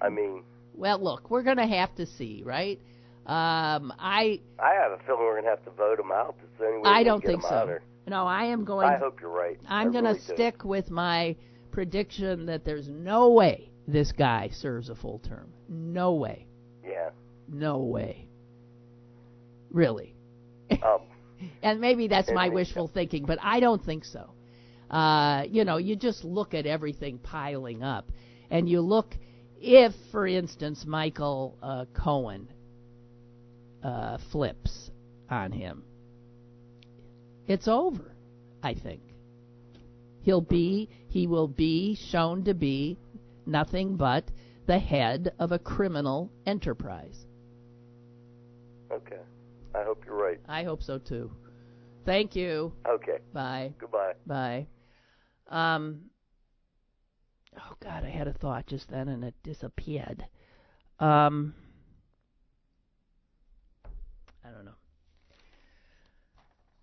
I 0.00 0.08
mean, 0.08 0.42
Well, 0.74 0.98
look, 0.98 1.30
we're 1.30 1.42
going 1.42 1.56
to 1.58 1.66
have 1.66 1.94
to 1.96 2.06
see, 2.06 2.42
right? 2.44 2.78
Um, 3.26 3.92
I 3.98 4.40
I 4.60 4.74
have 4.74 4.92
a 4.92 4.98
feeling 5.04 5.22
we're 5.22 5.32
going 5.32 5.44
to 5.44 5.50
have 5.50 5.64
to 5.64 5.70
vote 5.72 5.98
him 5.98 6.12
out. 6.12 6.36
It's 6.44 6.58
the 6.60 6.66
only 6.66 6.78
way 6.78 6.90
I 6.90 7.02
don't 7.02 7.20
think 7.20 7.42
him 7.42 7.46
out 7.46 7.52
of 7.52 7.62
so. 7.62 7.66
there. 7.66 7.82
No, 8.06 8.24
I 8.24 8.44
am 8.44 8.64
going. 8.64 8.86
I 8.86 8.96
hope 8.98 9.20
you're 9.20 9.30
right. 9.30 9.58
I'm 9.66 9.88
I 9.88 9.92
to 9.92 10.00
really 10.00 10.18
do. 10.18 10.34
stick 10.34 10.64
with 10.64 10.90
my 10.92 11.34
prediction 11.72 12.46
that 12.46 12.64
there's 12.64 12.88
no 12.88 13.30
way 13.30 13.72
this 13.88 14.12
guy 14.12 14.50
serves 14.52 14.90
a 14.90 14.94
full 14.94 15.18
term. 15.18 15.52
No 15.68 16.14
way. 16.14 16.46
Yeah. 16.84 17.10
No 17.48 17.78
way. 17.78 18.28
Really. 19.72 20.14
Um, 20.70 21.00
and 21.64 21.80
maybe 21.80 22.06
that's 22.06 22.30
my 22.30 22.48
wishful 22.60 22.86
thinking, 22.86 23.24
but 23.26 23.40
I 23.42 23.58
don't 23.58 23.84
think 23.84 24.04
so. 24.04 24.30
Uh, 24.88 25.42
you 25.50 25.64
know, 25.64 25.78
you 25.78 25.96
just 25.96 26.22
look 26.22 26.54
at 26.54 26.64
everything 26.64 27.18
piling 27.18 27.82
up, 27.82 28.08
and 28.50 28.68
you 28.68 28.80
look 28.80 29.16
if, 29.60 29.92
for 30.12 30.28
instance, 30.28 30.84
Michael 30.86 31.58
uh, 31.60 31.86
Cohen 31.92 32.48
uh, 33.82 34.18
flips 34.30 34.90
on 35.30 35.52
him, 35.52 35.84
it's 37.46 37.68
over. 37.68 38.12
I 38.62 38.74
think 38.74 39.02
he'll 40.22 40.40
be 40.40 40.88
he 41.08 41.26
will 41.26 41.48
be 41.48 41.94
shown 41.94 42.44
to 42.44 42.54
be 42.54 42.98
nothing 43.46 43.96
but 43.96 44.30
the 44.66 44.78
head 44.78 45.32
of 45.38 45.52
a 45.52 45.58
criminal 45.58 46.32
enterprise. 46.46 47.26
okay. 48.92 49.20
I 49.74 49.84
hope 49.84 50.04
you're 50.06 50.16
right. 50.16 50.40
I 50.48 50.64
hope 50.64 50.82
so 50.82 50.98
too. 50.98 51.30
Thank 52.04 52.34
you. 52.34 52.72
Okay. 52.88 53.18
Bye. 53.32 53.72
Goodbye. 53.78 54.14
Bye. 54.26 54.66
Um. 55.50 56.06
Oh 57.56 57.74
God, 57.82 58.04
I 58.04 58.08
had 58.08 58.26
a 58.26 58.32
thought 58.32 58.66
just 58.66 58.88
then 58.88 59.08
and 59.08 59.22
it 59.22 59.34
disappeared. 59.42 60.24
Um. 60.98 61.54
I 64.46 64.52
don't 64.52 64.64
know. 64.64 64.72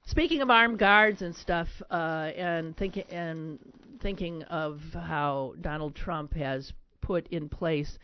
Speaking 0.06 0.42
of 0.42 0.50
armed 0.50 0.80
guards 0.80 1.22
and 1.22 1.34
stuff, 1.36 1.70
uh, 1.90 2.32
and 2.36 2.76
thinking 2.76 3.06
and 3.10 3.60
thinking 4.02 4.44
of 4.44 4.82
how 4.94 5.54
Donald 5.62 5.96
Trump 5.96 6.34
has 6.34 6.74
put 7.02 7.28
in 7.28 7.48
place 7.48 7.98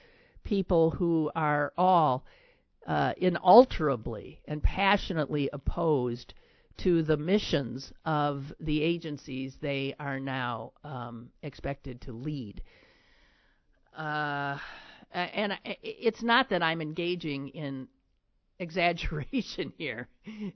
people 0.43 0.91
who 0.91 1.29
are 1.35 1.73
all 1.77 2.23
uh, 2.87 3.13
inalterably 3.17 4.39
and 4.45 4.63
passionately 4.63 5.49
opposed 5.51 6.33
to 6.77 7.03
the 7.03 7.17
missions 7.17 7.91
of 8.05 8.53
the 8.61 8.81
agencies 8.81 9.57
they 9.61 9.93
are 9.99 10.21
now 10.21 10.71
um, 10.85 11.29
expected 11.43 11.99
to 11.99 12.13
lead. 12.13 12.61
Uh, 13.97 14.57
and 15.11 15.53
it's 15.83 16.23
not 16.23 16.49
that 16.49 16.63
I'm 16.63 16.81
engaging 16.81 17.49
in 17.49 17.89
exaggeration 18.59 19.73
here 19.77 20.07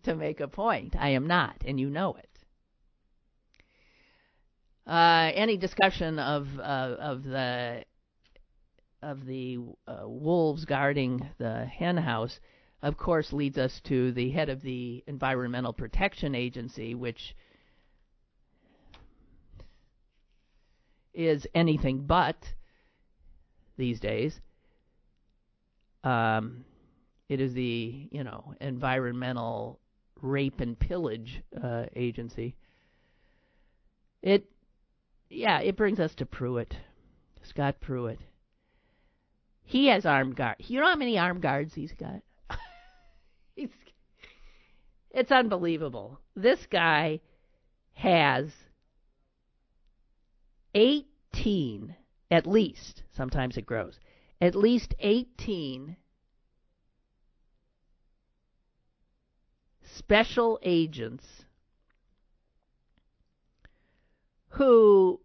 to 0.03 0.15
make 0.15 0.39
a 0.39 0.47
point. 0.47 0.95
I 0.97 1.09
am 1.09 1.27
not, 1.27 1.63
and 1.65 1.79
you 1.79 1.89
know 1.89 2.15
it. 2.15 2.29
Uh, 4.85 5.31
any 5.33 5.57
discussion 5.57 6.19
of 6.19 6.47
uh, 6.59 6.95
of 6.99 7.23
the 7.23 7.85
of 9.01 9.25
the 9.25 9.59
uh, 9.87 10.03
wolves 10.05 10.65
guarding 10.65 11.29
the 11.37 11.65
hen 11.65 11.97
house, 11.97 12.39
of 12.81 12.97
course, 12.97 13.31
leads 13.31 13.57
us 13.57 13.81
to 13.85 14.11
the 14.11 14.29
head 14.31 14.49
of 14.49 14.61
the 14.61 15.03
Environmental 15.07 15.73
Protection 15.73 16.35
Agency, 16.35 16.95
which 16.95 17.35
is 21.13 21.47
anything 21.53 22.05
but 22.05 22.53
these 23.77 23.99
days. 23.99 24.39
Um, 26.03 26.65
it 27.29 27.39
is 27.39 27.53
the 27.53 28.07
you 28.11 28.23
know 28.23 28.53
environmental 28.61 29.79
rape 30.21 30.61
and 30.61 30.79
pillage 30.79 31.41
uh, 31.61 31.85
agency. 31.95 32.55
It, 34.21 34.45
yeah, 35.29 35.59
it 35.59 35.75
brings 35.75 35.99
us 35.99 36.15
to 36.15 36.25
Pruitt, 36.25 36.75
Scott 37.43 37.81
Pruitt. 37.81 38.19
He 39.63 39.87
has 39.87 40.05
armed 40.05 40.35
guards. 40.35 40.69
You 40.69 40.79
know 40.79 40.87
how 40.87 40.95
many 40.95 41.19
armed 41.19 41.41
guards 41.41 41.73
he's 41.73 41.93
got? 41.93 42.21
he's, 43.55 43.69
it's 45.11 45.31
unbelievable. 45.31 46.19
This 46.35 46.65
guy 46.67 47.19
has 47.93 48.51
18, 50.73 51.95
at 52.31 52.47
least, 52.47 53.03
sometimes 53.15 53.57
it 53.57 53.65
grows, 53.65 53.99
at 54.41 54.55
least 54.55 54.95
18 54.99 55.97
special 59.97 60.59
agents 60.63 61.25
who 64.49 65.19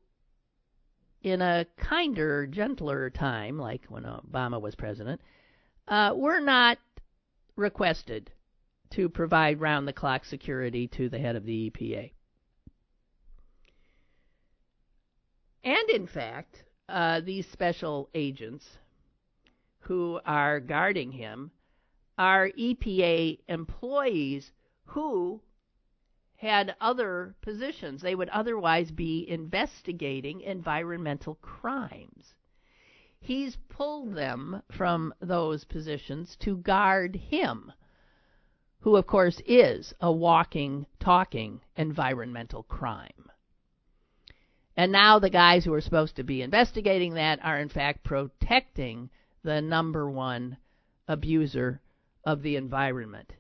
in 1.23 1.43
a 1.43 1.67
kinder, 1.77 2.47
gentler 2.47 3.11
time, 3.11 3.59
like 3.59 3.85
when 3.89 4.05
Obama 4.05 4.61
was 4.61 4.75
president, 4.75 5.21
uh, 5.89 6.13
were 6.15 6.41
not 6.41 6.79
requested 7.57 8.31
to 8.91 9.09
provide 9.09 9.61
round 9.61 9.87
the 9.87 9.93
clock 9.93 10.25
security 10.25 10.87
to 10.89 11.09
the 11.09 11.19
head 11.19 11.37
of 11.37 11.45
the 11.45 11.71
EPA. 11.71 12.13
And 15.65 15.91
in 15.91 16.07
fact, 16.07 16.65
uh, 16.89 17.21
these 17.21 17.47
special 17.49 18.09
agents 18.15 18.79
who 19.81 20.21
are 20.25 20.61
guarding 20.61 21.13
him 21.13 21.51
are 22.17 22.51
EPA 22.59 23.39
employees 23.49 24.53
who 24.89 25.41
had 26.37 26.75
other 26.81 27.35
positions. 27.43 28.01
They 28.01 28.15
would 28.15 28.29
otherwise 28.29 28.91
be 28.91 29.29
investigating 29.29 30.41
environmental 30.41 31.35
crimes. 31.37 32.35
He's 33.21 33.57
pulled 33.69 34.15
them 34.15 34.63
from 34.71 35.13
those 35.21 35.65
positions 35.65 36.37
to 36.41 36.57
guard 36.57 37.17
him, 37.17 37.73
who, 38.81 38.97
of 38.97 39.07
course, 39.07 39.43
is 39.45 39.93
a 40.01 40.13
walking, 40.13 40.87
talking 41.01 41.61
environmental 41.77 42.63
crime. 42.63 43.31
And 44.77 44.93
now 44.93 45.19
the 45.19 45.31
guys 45.31 45.65
who 45.65 45.75
are 45.75 45.81
supposed 45.81 46.15
to 46.17 46.23
be 46.23 46.41
investigating 46.41 47.15
that 47.15 47.41
are, 47.43 47.59
in 47.59 47.69
fact, 47.69 48.05
protecting 48.05 49.11
the 49.43 49.61
number 49.61 50.09
one 50.09 50.57
abuser 51.09 51.81
of 52.25 52.43
the 52.43 52.55
environment. 52.55 53.33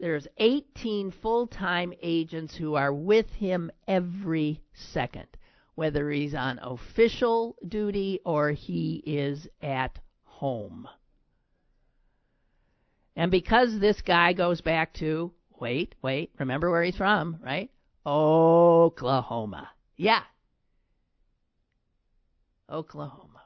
There's 0.00 0.26
18 0.38 1.10
full-time 1.10 1.92
agents 2.00 2.56
who 2.56 2.74
are 2.74 2.92
with 2.92 3.28
him 3.34 3.70
every 3.86 4.62
second, 4.72 5.26
whether 5.74 6.10
he's 6.10 6.34
on 6.34 6.58
official 6.62 7.54
duty 7.68 8.20
or 8.24 8.50
he 8.50 9.02
is 9.04 9.46
at 9.60 9.98
home. 10.24 10.88
And 13.14 13.30
because 13.30 13.78
this 13.78 14.00
guy 14.00 14.32
goes 14.32 14.62
back 14.62 14.94
to, 14.94 15.32
wait, 15.60 15.94
wait, 16.00 16.30
remember 16.38 16.70
where 16.70 16.82
he's 16.82 16.96
from, 16.96 17.38
right? 17.42 17.70
Oklahoma. 18.06 19.68
Yeah. 19.98 20.22
Oklahoma. 22.70 23.42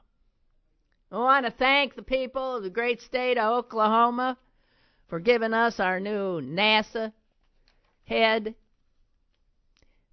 I 1.11 1.17
want 1.17 1.45
to 1.45 1.51
thank 1.51 1.95
the 1.95 2.01
people 2.01 2.55
of 2.55 2.63
the 2.63 2.69
great 2.69 3.01
state 3.01 3.37
of 3.37 3.65
Oklahoma 3.65 4.37
for 5.07 5.19
giving 5.19 5.53
us 5.53 5.79
our 5.79 5.99
new 5.99 6.41
NASA 6.41 7.13
head, 8.05 8.55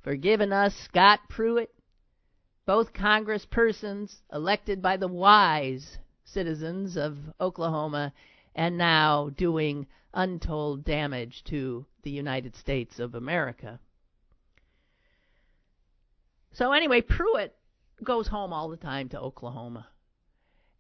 for 0.03 0.17
giving 0.17 0.53
us 0.53 0.75
Scott 0.85 1.21
Pruitt, 1.29 1.73
both 2.67 2.93
congresspersons 2.93 4.15
elected 4.33 4.83
by 4.83 4.97
the 4.97 5.09
wise 5.09 5.99
citizens 6.25 6.97
of 6.97 7.17
Oklahoma 7.41 8.13
and 8.55 8.79
now 8.79 9.31
doing 9.31 9.87
untold 10.15 10.85
damage 10.85 11.43
to 11.45 11.87
the 12.03 12.11
United 12.11 12.55
States 12.57 12.99
of 12.99 13.15
America. 13.15 13.81
So, 16.53 16.73
anyway, 16.73 17.01
Pruitt 17.01 17.57
goes 18.05 18.29
home 18.29 18.53
all 18.53 18.69
the 18.69 18.77
time 18.77 19.09
to 19.11 19.21
Oklahoma. 19.21 19.89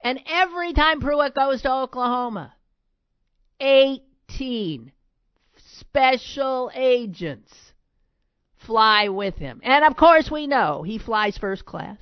And 0.04 0.20
every 0.26 0.72
time 0.72 1.00
Pruitt 1.00 1.34
goes 1.34 1.62
to 1.62 1.72
Oklahoma, 1.72 2.54
18 3.62 4.02
18 4.34 4.92
special 5.56 6.70
agents 6.74 7.72
fly 8.56 9.08
with 9.08 9.36
him. 9.36 9.60
And 9.62 9.84
of 9.84 9.96
course, 9.96 10.30
we 10.30 10.46
know 10.46 10.82
he 10.82 10.98
flies 10.98 11.36
first 11.38 11.64
class 11.64 11.98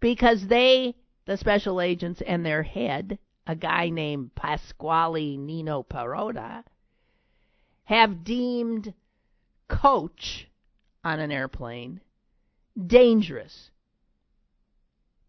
because 0.00 0.46
they, 0.46 0.94
the 1.26 1.36
special 1.36 1.80
agents, 1.80 2.22
and 2.26 2.44
their 2.44 2.62
head, 2.62 3.18
a 3.46 3.56
guy 3.56 3.88
named 3.88 4.34
Pasquale 4.34 5.36
Nino 5.36 5.82
Perrotta, 5.82 6.64
have 7.84 8.24
deemed 8.24 8.94
coach 9.68 10.48
on 11.04 11.20
an 11.20 11.32
airplane 11.32 12.00
dangerous 12.86 13.70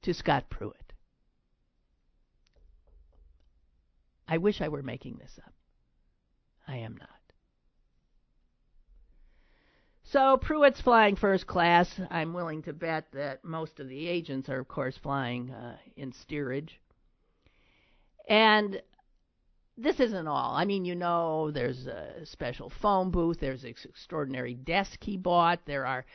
to 0.02 0.14
Scott 0.14 0.50
Pruitt. 0.50 0.89
I 4.30 4.38
wish 4.38 4.62
I 4.62 4.68
were 4.68 4.84
making 4.84 5.18
this 5.18 5.40
up. 5.46 5.54
I 6.68 6.78
am 6.78 6.96
not. 6.98 7.10
So 10.04 10.38
Pruitt's 10.38 10.82
flying 10.82 11.16
first 11.16 11.48
class. 11.48 12.00
I'm 12.10 12.34
willing 12.34 12.62
to 12.64 12.74
bet 12.74 13.12
that 13.14 13.44
most 13.44 13.80
of 13.80 13.90
the 13.90 14.08
agents 14.08 14.48
are, 14.50 14.60
of 14.60 14.68
course, 14.68 14.98
flying 14.98 15.52
uh, 15.52 15.78
in 15.96 16.14
steerage. 16.14 16.80
And 18.28 18.82
this 19.78 20.00
isn't 20.00 20.28
all. 20.28 20.56
I 20.56 20.66
mean, 20.66 20.86
you 20.86 20.96
know, 20.96 21.52
there's 21.52 21.88
a 21.88 22.26
special 22.26 22.72
phone 22.82 23.12
booth. 23.12 23.40
There's 23.40 23.64
this 23.64 23.86
extraordinary 23.86 24.54
desk 24.54 25.04
he 25.04 25.18
bought. 25.18 25.60
There 25.66 25.86
are, 25.86 26.06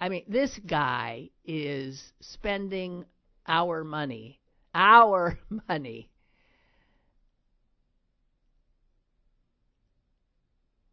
I 0.00 0.08
mean, 0.08 0.24
this 0.28 0.58
guy 0.66 1.30
is 1.44 2.12
spending 2.20 3.04
our 3.46 3.82
money, 3.84 4.40
our 4.74 5.38
money. 5.68 6.10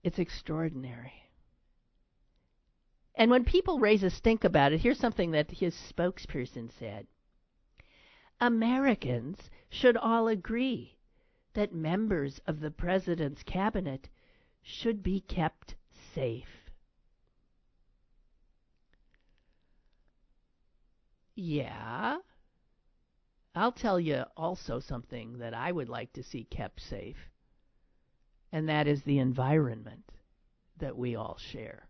It's 0.04 0.20
extraordinary. 0.20 1.14
And 3.16 3.32
when 3.32 3.45
people 3.45 3.80
raise 3.80 4.04
a 4.04 4.10
stink 4.10 4.43
about 4.43 4.74
it, 4.74 4.82
here's 4.82 4.99
something 4.99 5.32
that 5.32 5.51
his 5.51 5.76
spokesperson 5.76 6.72
said 6.72 7.08
Americans 8.41 9.49
should 9.70 9.95
all 9.95 10.28
agree 10.28 10.97
that 11.54 11.74
members 11.74 12.39
of 12.45 12.60
the 12.60 12.72
president's 12.72 13.43
cabinet 13.43 14.10
should 14.62 15.04
be 15.04 15.22
kept 15.22 15.76
safe. 16.14 16.72
Yeah. 21.36 22.18
I'll 23.56 23.72
tell 23.72 23.99
you 23.99 24.24
also 24.36 24.80
something 24.80 25.38
that 25.38 25.54
I 25.54 25.72
would 25.72 25.89
like 25.89 26.12
to 26.14 26.24
see 26.24 26.43
kept 26.43 26.82
safe, 26.82 27.30
and 28.54 28.70
that 28.70 28.88
is 28.88 29.01
the 29.01 29.18
environment 29.18 30.04
that 30.80 30.95
we 30.95 31.16
all 31.16 31.38
share. 31.51 31.89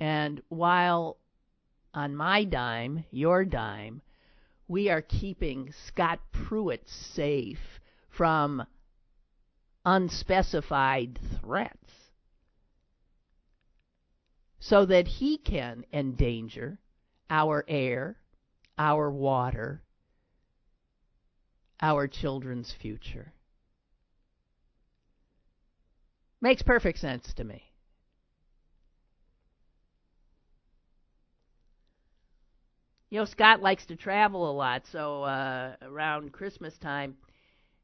And 0.00 0.40
while 0.48 1.18
on 1.92 2.16
my 2.16 2.44
dime, 2.44 3.04
your 3.10 3.44
dime, 3.44 4.00
we 4.66 4.88
are 4.88 5.02
keeping 5.02 5.74
Scott 5.86 6.20
Pruitt 6.32 6.88
safe 6.88 7.80
from 8.08 8.64
unspecified 9.84 11.18
threats 11.40 11.92
so 14.58 14.86
that 14.86 15.06
he 15.06 15.36
can 15.36 15.84
endanger 15.92 16.78
our 17.28 17.64
air, 17.68 18.16
our 18.78 19.10
water, 19.10 19.82
our 21.82 22.08
children's 22.08 22.72
future. 22.80 23.34
Makes 26.40 26.62
perfect 26.62 26.98
sense 26.98 27.34
to 27.34 27.44
me. 27.44 27.70
you 33.10 33.18
know, 33.18 33.24
Scott 33.24 33.60
likes 33.60 33.84
to 33.86 33.96
travel 33.96 34.48
a 34.48 34.52
lot, 34.54 34.84
so 34.90 35.24
uh, 35.24 35.74
around 35.82 36.32
Christmas 36.32 36.78
time, 36.78 37.16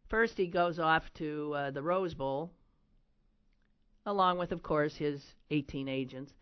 first 0.09 0.37
he 0.37 0.47
goes 0.47 0.79
off 0.79 1.03
to 1.15 1.53
uh, 1.55 1.71
the 1.73 1.83
Rose 1.83 2.15
Bowl, 2.15 2.53
along 4.07 4.39
with, 4.39 4.53
of 4.53 4.63
course, 4.63 4.95
his 4.95 5.21
18 5.51 5.89
agents. 5.89 6.33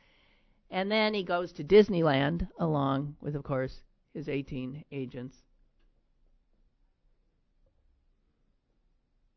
And 0.71 0.91
then 0.91 1.15
he 1.15 1.25
goes 1.25 1.51
to 1.53 1.65
Disneyland, 1.65 2.47
along 2.59 3.17
with, 3.23 3.35
of 3.35 3.43
course, 3.43 3.81
his 4.13 4.29
18 4.29 4.85
agents. 4.93 5.37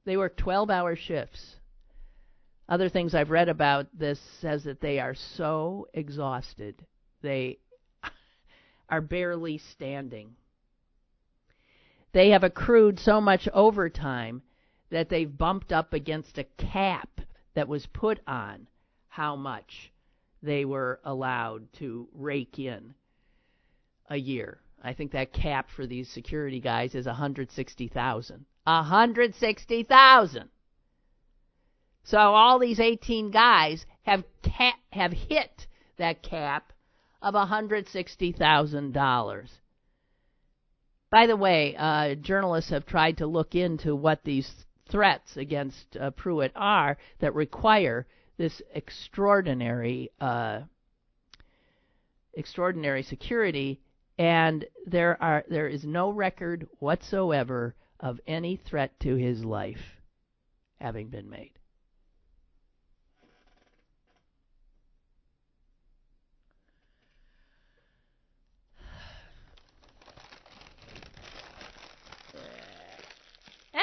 They 0.03 0.17
work 0.17 0.35
12 0.35 0.69
hour 0.69 0.95
shifts. 0.95 1.55
Other 2.69 2.89
things 2.89 3.15
I've 3.15 3.29
read 3.31 3.47
about 3.47 3.87
this 3.97 4.19
says 4.41 4.65
that 4.65 4.81
they 4.81 4.99
are 4.99 5.15
so 5.15 5.87
exhausted. 5.93 6.85
They 7.21 7.59
are 8.89 9.01
barely 9.01 9.57
standing. 9.57 10.35
They 12.11 12.31
have 12.31 12.43
accrued 12.43 12.99
so 12.99 13.21
much 13.21 13.47
overtime 13.53 14.41
that 14.89 15.09
they've 15.09 15.37
bumped 15.37 15.71
up 15.71 15.93
against 15.93 16.37
a 16.37 16.43
cap 16.43 17.21
that 17.53 17.67
was 17.67 17.85
put 17.87 18.19
on 18.27 18.67
how 19.07 19.35
much 19.35 19.91
they 20.43 20.65
were 20.65 20.99
allowed 21.03 21.71
to 21.73 22.07
rake 22.13 22.59
in 22.59 22.93
a 24.09 24.17
year. 24.17 24.59
I 24.83 24.93
think 24.93 25.11
that 25.11 25.33
cap 25.33 25.69
for 25.69 25.87
these 25.87 26.09
security 26.09 26.59
guys 26.59 26.95
is 26.95 27.05
160,000. 27.05 28.45
160,000. 28.63 30.49
So 32.07 32.17
all 32.17 32.57
these 32.57 32.79
18 32.79 33.29
guys 33.31 33.85
have 34.03 34.23
have 34.91 35.11
hit 35.11 35.67
that 35.97 36.23
cap 36.23 36.71
of 37.21 37.33
$160,000. 37.33 39.49
By 41.09 41.27
the 41.27 41.35
way, 41.35 41.75
uh, 41.75 42.15
journalists 42.15 42.69
have 42.69 42.85
tried 42.85 43.17
to 43.17 43.27
look 43.27 43.55
into 43.55 43.93
what 43.93 44.23
these 44.23 44.65
threats 44.89 45.35
against 45.35 45.97
uh, 45.97 46.11
Pruitt 46.11 46.53
are 46.55 46.97
that 47.19 47.35
require 47.35 48.07
this 48.37 48.61
extraordinary, 48.73 50.09
uh, 50.21 50.61
extraordinary 52.35 53.03
security, 53.03 53.81
and 54.17 54.63
there 54.85 55.21
are 55.21 55.43
there 55.49 55.67
is 55.67 55.83
no 55.83 56.09
record 56.09 56.69
whatsoever 56.79 57.75
of 57.99 58.21
any 58.25 58.55
threat 58.55 58.97
to 59.01 59.15
his 59.15 59.43
life 59.43 59.99
having 60.79 61.09
been 61.09 61.29
made. 61.29 61.51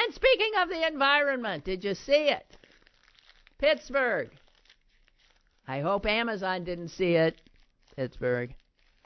And 0.05 0.13
speaking 0.25 0.51
of 0.61 0.69
the 0.69 0.87
environment, 0.87 1.63
did 1.63 1.83
you 1.83 1.93
see 1.93 2.29
it? 2.29 2.45
Pittsburgh. 3.57 4.29
I 5.67 5.81
hope 5.81 6.05
Amazon 6.05 6.63
didn't 6.63 6.89
see 6.89 7.13
it. 7.15 7.41
Pittsburgh. 7.95 8.53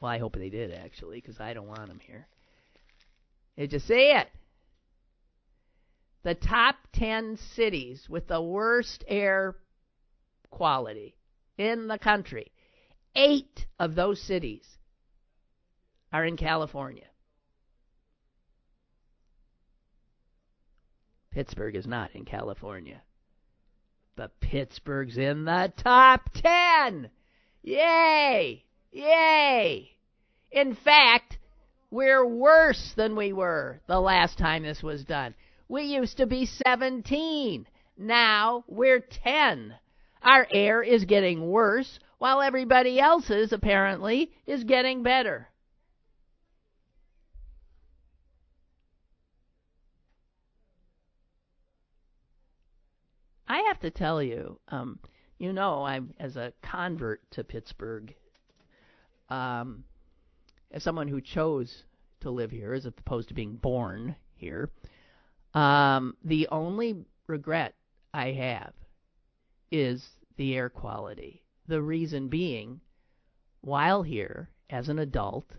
Well, 0.02 0.12
I 0.12 0.18
hope 0.18 0.36
they 0.36 0.50
did, 0.50 0.74
actually, 0.74 1.22
because 1.22 1.40
I 1.40 1.54
don't 1.54 1.68
want 1.68 1.88
them 1.88 2.00
here. 2.06 2.28
Did 3.58 3.74
you 3.74 3.80
see 3.80 4.12
it? 4.12 4.28
The 6.24 6.36
top 6.36 6.76
10 6.94 7.38
cities 7.56 8.08
with 8.10 8.28
the 8.28 8.42
worst 8.42 9.04
air 9.08 9.56
quality 10.50 11.16
in 11.58 11.88
the 11.88 11.98
country. 11.98 12.52
Eight 13.16 13.66
of 13.80 13.96
those 13.96 14.22
cities 14.22 14.66
are 16.12 16.26
in 16.26 16.38
California. 16.38 17.09
Pittsburgh 21.40 21.78
is 21.78 21.88
not 21.88 22.14
in 22.16 22.26
California. 22.26 23.02
But 24.18 24.42
Pittsburgh's 24.42 25.18
in 25.18 25.46
the 25.46 25.72
top 25.78 26.30
10! 26.34 27.10
Yay! 27.64 28.66
Yay! 28.92 29.92
In 30.52 30.76
fact, 30.76 31.38
we're 31.90 32.26
worse 32.26 32.92
than 32.98 33.16
we 33.16 33.32
were 33.32 33.80
the 33.88 34.02
last 34.02 34.38
time 34.38 34.64
this 34.64 34.84
was 34.84 35.06
done. 35.06 35.34
We 35.70 35.84
used 35.84 36.18
to 36.18 36.26
be 36.26 36.46
17. 36.46 37.66
Now 37.98 38.66
we're 38.68 39.00
10. 39.00 39.76
Our 40.22 40.46
air 40.52 40.84
is 40.84 41.06
getting 41.06 41.50
worse 41.50 42.00
while 42.18 42.42
everybody 42.42 43.00
else's 43.00 43.54
apparently 43.54 44.34
is 44.46 44.66
getting 44.66 45.04
better. 45.04 45.48
I 53.50 53.58
have 53.68 53.80
to 53.80 53.90
tell 53.90 54.22
you, 54.22 54.60
um, 54.70 55.00
you 55.40 55.52
know, 55.52 55.84
I'm 55.84 56.14
as 56.20 56.38
a 56.38 56.54
convert 56.62 57.30
to 57.32 57.44
Pittsburgh, 57.44 58.14
um, 59.30 59.84
as 60.72 60.84
someone 60.84 61.08
who 61.08 61.20
chose 61.20 61.84
to 62.22 62.30
live 62.30 62.52
here 62.52 62.74
as 62.74 62.86
opposed 62.86 63.30
to 63.30 63.34
being 63.34 63.56
born 63.56 64.16
here. 64.36 64.70
Um, 65.56 66.16
the 66.24 66.48
only 66.52 67.06
regret 67.28 67.74
I 68.14 68.32
have 68.34 68.74
is 69.72 70.08
the 70.38 70.56
air 70.56 70.70
quality. 70.70 71.42
The 71.68 71.82
reason 71.82 72.28
being, 72.28 72.82
while 73.62 74.04
here 74.04 74.50
as 74.70 74.90
an 74.90 75.00
adult, 75.00 75.50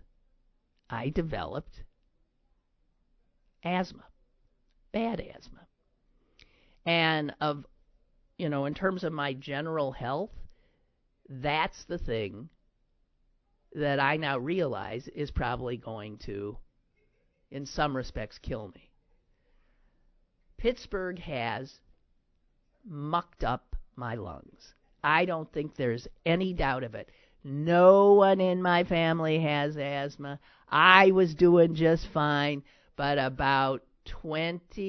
I 0.89 1.09
developed 1.09 1.83
asthma, 3.65 4.05
bad 4.93 5.21
asthma. 5.21 5.67
And 6.87 7.35
of, 7.41 7.67
you 8.41 8.49
know, 8.49 8.65
in 8.65 8.73
terms 8.73 9.05
of 9.05 9.13
my 9.13 9.35
general 9.35 9.93
health, 9.93 10.31
that's 11.29 11.85
the 11.85 11.99
thing 11.99 12.49
that 13.75 14.01
I 14.01 14.17
now 14.17 14.39
realize 14.39 15.09
is 15.09 15.31
probably 15.31 15.77
going 15.77 16.17
to, 16.25 16.57
in 17.51 17.67
some 17.67 17.95
respects, 17.95 18.39
kill 18.39 18.69
me. 18.69 18.89
Pittsburgh 20.57 21.19
has 21.19 21.81
mucked 22.89 23.45
up 23.45 23.77
my 23.95 24.15
lungs. 24.15 24.73
I 25.05 25.27
don't 25.27 25.53
think 25.53 25.77
there's 25.77 26.09
any 26.25 26.55
doubt 26.55 26.83
of 26.83 26.95
it. 26.95 27.11
No 27.45 28.15
one 28.15 28.41
in 28.41 28.63
my 28.63 28.85
family 28.85 29.39
has 29.41 29.77
asthma. 29.77 30.41
I 30.67 31.11
was 31.11 31.35
doing 31.35 31.75
just 31.75 32.09
fine, 32.09 32.63
but 32.97 33.19
about 33.19 33.83
20 34.07 34.83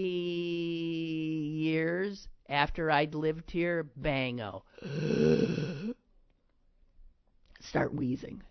years 1.53 2.29
after 2.51 2.91
I'd 2.91 3.15
lived 3.15 3.49
here, 3.49 3.89
bango. 3.95 4.63
Start 7.61 7.93
wheezing. 7.95 8.43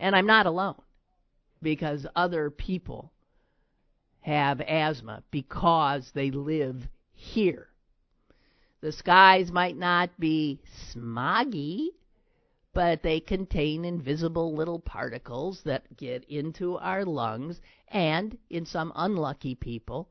And 0.00 0.16
I'm 0.16 0.26
not 0.26 0.46
alone 0.46 0.80
because 1.62 2.06
other 2.16 2.50
people 2.50 3.12
have 4.20 4.60
asthma 4.62 5.22
because 5.30 6.10
they 6.14 6.30
live 6.30 6.88
here. 7.12 7.68
The 8.80 8.92
skies 8.92 9.52
might 9.52 9.76
not 9.76 10.10
be 10.18 10.60
smoggy, 10.94 11.88
but 12.74 13.02
they 13.02 13.20
contain 13.20 13.84
invisible 13.84 14.52
little 14.52 14.80
particles 14.80 15.62
that 15.62 15.96
get 15.96 16.24
into 16.24 16.76
our 16.78 17.04
lungs 17.04 17.60
and, 17.88 18.36
in 18.50 18.66
some 18.66 18.92
unlucky 18.96 19.54
people, 19.54 20.10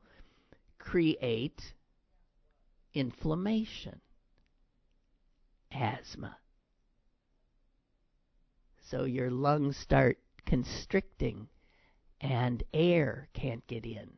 create 0.78 1.74
inflammation, 2.94 4.00
asthma. 5.70 6.38
So 8.80 9.04
your 9.04 9.30
lungs 9.30 9.76
start 9.76 10.18
constricting 10.46 11.48
and 12.20 12.62
air 12.72 13.28
can't 13.34 13.66
get 13.66 13.84
in. 13.84 14.10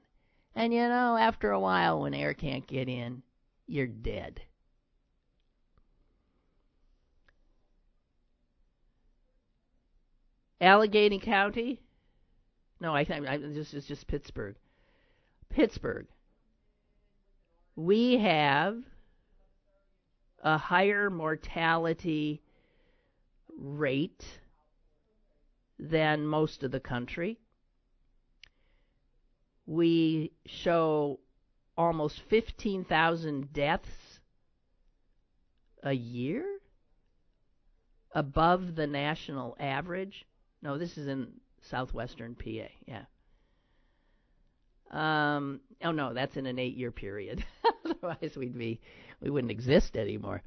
And 0.55 0.73
you 0.73 0.89
know, 0.89 1.17
after 1.17 1.51
a 1.51 1.61
while, 1.61 2.01
when 2.03 2.15
air 2.15 2.35
can't 2.35 2.67
get 2.67 2.89
in, 2.89 3.23
you're 3.67 3.87
dead. 3.87 4.41
Allegheny 10.61 11.19
County? 11.19 11.81
No, 12.81 12.95
I 12.95 13.05
think 13.05 13.25
this 13.55 13.75
is 13.75 13.87
just 13.87 14.07
Pittsburgh. 14.07 14.57
Pittsburgh. 15.51 16.07
We 17.75 18.19
have 18.19 18.79
a 20.43 20.57
higher 20.57 21.11
mortality 21.11 22.43
rate 23.59 24.25
than 25.79 26.27
most 26.27 26.63
of 26.63 26.71
the 26.71 26.81
country. 26.81 27.39
We 29.67 30.33
show 30.47 31.21
almost 31.77 32.23
15,000 32.31 33.53
deaths 33.53 34.21
a 35.83 35.93
year 35.93 36.45
above 38.13 38.75
the 38.77 38.87
national 38.87 39.57
average. 39.61 40.27
No, 40.67 40.79
this 40.79 40.99
is 40.99 41.07
in 41.07 41.29
southwestern 41.71 42.35
PA. 42.35 42.67
Yeah. 42.89 43.05
Um, 44.91 45.61
oh 45.85 45.93
no, 45.93 46.12
that's 46.12 46.37
in 46.37 46.47
an 46.47 46.59
eight-year 46.59 46.91
period. 46.91 47.45
Otherwise, 47.85 48.37
we'd 48.37 48.59
be 48.59 48.81
we 49.21 49.31
wouldn't 49.31 49.53
exist 49.53 49.97
anymore. 49.97 50.43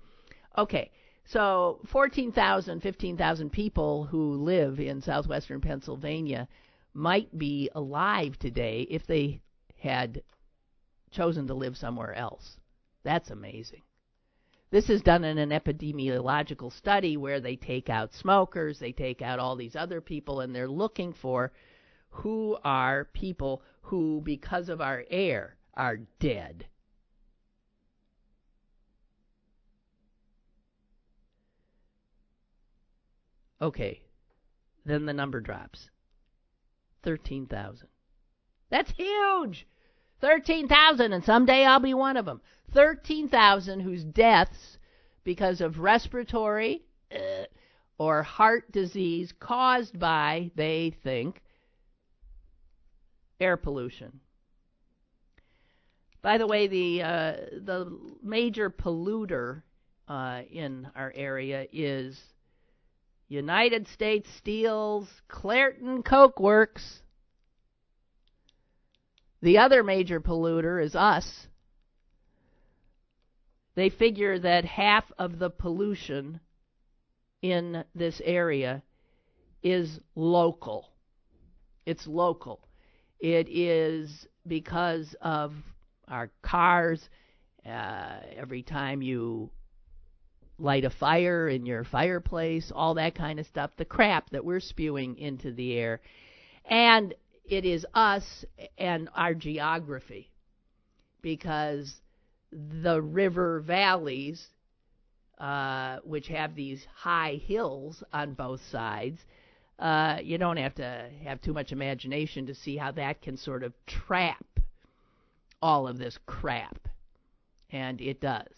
Okay, 0.58 0.92
so 1.24 1.80
14,000, 1.86 2.82
15,000 2.82 3.50
people 3.50 4.04
who 4.08 4.34
live 4.34 4.82
in 4.82 5.00
southwestern 5.02 5.62
Pennsylvania 5.62 6.50
might 6.94 7.38
be 7.38 7.70
alive 7.74 8.38
today 8.40 8.86
if 8.90 9.08
they 9.08 9.40
had 9.78 10.22
chosen 11.12 11.48
to 11.48 11.54
live 11.54 11.78
somewhere 11.78 12.14
else. 12.14 12.58
That's 13.04 13.30
amazing. 13.30 13.84
This 14.72 14.90
is 14.90 15.02
done 15.02 15.24
in 15.24 15.40
an 15.40 15.50
epidemiological 15.50 16.72
study 16.72 17.18
where 17.18 17.40
they 17.40 17.56
take 17.56 17.90
out 17.90 18.14
smokers, 18.14 18.78
they 18.78 18.92
take 18.92 19.22
out 19.22 19.40
all 19.40 19.56
these 19.56 19.76
other 19.76 20.00
people, 20.00 20.42
and 20.42 20.54
they're 20.54 20.68
looking 20.68 21.12
for 21.14 21.52
who 22.10 22.58
are 22.64 23.06
people 23.06 23.64
who, 23.82 24.22
because 24.24 24.70
of 24.70 24.80
our 24.80 25.04
air, 25.10 25.58
are 25.74 25.98
dead. 26.20 26.68
Okay, 33.62 34.02
then 34.86 35.06
the 35.06 35.14
number 35.14 35.42
drops 35.42 35.90
13,000. 37.04 37.88
That's 38.70 38.92
huge! 38.92 39.68
13,000, 40.22 41.14
and 41.14 41.24
someday 41.24 41.66
I'll 41.66 41.80
be 41.80 41.94
one 41.94 42.18
of 42.18 42.26
them. 42.26 42.42
13,000 42.74 43.80
whose 43.80 44.04
deaths 44.04 44.78
because 45.24 45.62
of 45.62 45.80
respiratory 45.80 46.84
uh, 47.12 47.46
or 47.98 48.24
heart 48.24 48.72
disease 48.72 49.34
caused 49.40 50.00
by, 50.00 50.52
they 50.56 50.96
think, 51.04 51.42
air 53.40 53.58
pollution. 53.58 54.20
By 56.22 56.38
the 56.38 56.48
way, 56.48 56.68
the 56.68 57.02
uh, 57.02 57.34
the 57.64 57.98
major 58.22 58.70
polluter 58.70 59.64
uh, 60.08 60.42
in 60.52 60.88
our 60.96 61.14
area 61.16 61.66
is 61.72 62.20
United 63.30 63.88
States 63.88 64.28
Steel's 64.38 65.08
Clairton 65.30 66.04
Coke 66.04 66.40
Works. 66.40 67.02
The 69.42 69.58
other 69.58 69.84
major 69.84 70.20
polluter 70.20 70.84
is 70.84 70.96
us. 70.96 71.48
They 73.76 73.90
figure 73.90 74.38
that 74.40 74.66
half 74.66 75.06
of 75.18 75.40
the 75.40 75.50
pollution 75.50 76.42
in 77.42 77.86
this 77.96 78.22
area 78.26 78.84
is 79.64 80.00
local. 80.16 80.90
It's 81.86 82.06
local. 82.06 82.68
It 83.20 83.48
is 83.50 84.28
because 84.46 85.16
of 85.22 85.54
our 86.08 86.30
cars. 86.42 87.10
Uh, 87.66 88.20
every 88.36 88.64
time 88.64 89.02
you 89.02 89.50
light 90.58 90.84
a 90.84 90.90
fire 90.90 91.48
in 91.48 91.66
your 91.66 91.84
fireplace, 91.84 92.72
all 92.74 92.96
that 92.96 93.16
kind 93.16 93.40
of 93.40 93.48
stuff, 93.48 93.72
the 93.78 93.86
crap 93.86 94.30
that 94.32 94.44
we're 94.44 94.60
spewing 94.60 95.18
into 95.18 95.54
the 95.54 95.74
air. 95.74 96.02
And 96.70 97.14
it 97.50 97.66
is 97.66 97.86
us 97.94 98.46
and 98.78 99.10
our 99.16 99.34
geography 99.34 100.30
because 101.22 102.02
the 102.52 103.02
river 103.02 103.60
valleys, 103.60 104.48
uh, 105.40 105.98
which 106.04 106.28
have 106.28 106.56
these 106.56 106.86
high 106.96 107.40
hills 107.44 108.04
on 108.14 108.34
both 108.34 108.62
sides, 108.72 109.20
uh, 109.80 110.18
you 110.22 110.38
don't 110.38 110.58
have 110.58 110.76
to 110.76 111.10
have 111.24 111.42
too 111.42 111.54
much 111.54 111.72
imagination 111.72 112.46
to 112.46 112.56
see 112.56 112.78
how 112.78 112.92
that 112.92 113.22
can 113.22 113.38
sort 113.38 113.64
of 113.64 113.74
trap 113.88 114.46
all 115.62 115.88
of 115.88 115.98
this 115.98 116.18
crap. 116.26 116.88
And 117.72 118.02
it 118.02 118.20
does 118.20 118.52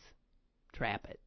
trap 0.73 1.05
it. 1.09 1.19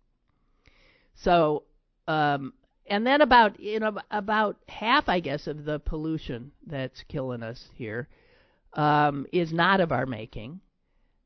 So, 1.17 1.65
um, 2.09 2.55
and 2.87 3.07
then 3.07 3.21
about 3.21 3.59
you 3.61 3.81
know 3.81 3.99
about 4.11 4.57
half, 4.69 5.09
I 5.09 5.21
guess, 5.21 5.47
of 5.47 5.65
the 5.65 5.79
pollution 5.79 6.53
that's 6.67 7.03
killing 7.09 7.43
us 7.43 7.69
here 7.75 8.09
um, 8.75 9.27
is 9.33 9.53
not 9.53 9.81
of 9.81 9.93
our 9.93 10.07
making. 10.07 10.61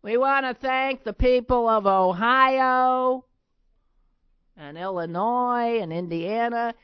We 0.03 0.17
want 0.17 0.47
to 0.47 0.55
thank 0.55 1.03
the 1.03 1.13
people 1.13 1.69
of 1.69 1.87
Ohio 1.87 3.25
and 4.57 4.79
Illinois 4.79 5.81
and 5.81 5.93
Indiana 5.93 6.75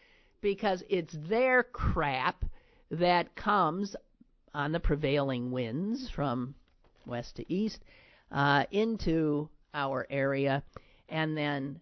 because 0.40 0.82
it's 0.88 1.16
their 1.28 1.62
crap 1.62 2.44
that 2.90 3.34
comes 3.34 3.94
on 4.52 4.72
the 4.72 4.80
prevailing 4.80 5.50
winds 5.50 6.10
from 6.10 6.54
west 7.06 7.36
to 7.36 7.52
east 7.52 7.82
uh, 8.30 8.64
into 8.70 9.48
our 9.72 10.06
area 10.10 10.62
and 11.08 11.36
then 11.36 11.80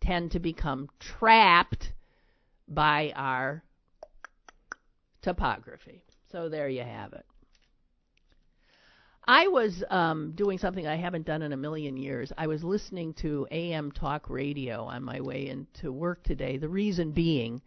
tend 0.00 0.30
to 0.32 0.38
become 0.38 0.88
trapped 0.98 1.92
by 2.68 3.12
our 3.14 3.62
topography. 5.22 6.02
So 6.30 6.48
there 6.48 6.68
you 6.68 6.82
have 6.82 7.12
it. 7.12 7.24
I 9.26 9.48
was 9.48 9.82
um, 9.88 10.32
doing 10.34 10.58
something 10.58 10.86
I 10.86 10.96
haven't 10.96 11.24
done 11.24 11.40
in 11.40 11.52
a 11.52 11.56
million 11.56 11.96
years. 11.96 12.30
I 12.36 12.46
was 12.46 12.62
listening 12.62 13.14
to 13.14 13.46
AM 13.50 13.90
talk 13.90 14.28
radio 14.28 14.84
on 14.84 15.02
my 15.02 15.20
way 15.22 15.48
into 15.48 15.90
work 15.90 16.22
today. 16.24 16.58
The 16.58 16.68
reason 16.68 17.12
being, 17.12 17.62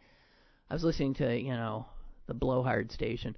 I 0.69 0.75
was 0.75 0.83
listening 0.83 1.15
to, 1.15 1.35
you 1.35 1.53
know, 1.53 1.87
the 2.27 2.35
blowhard 2.35 2.91
station. 2.91 3.35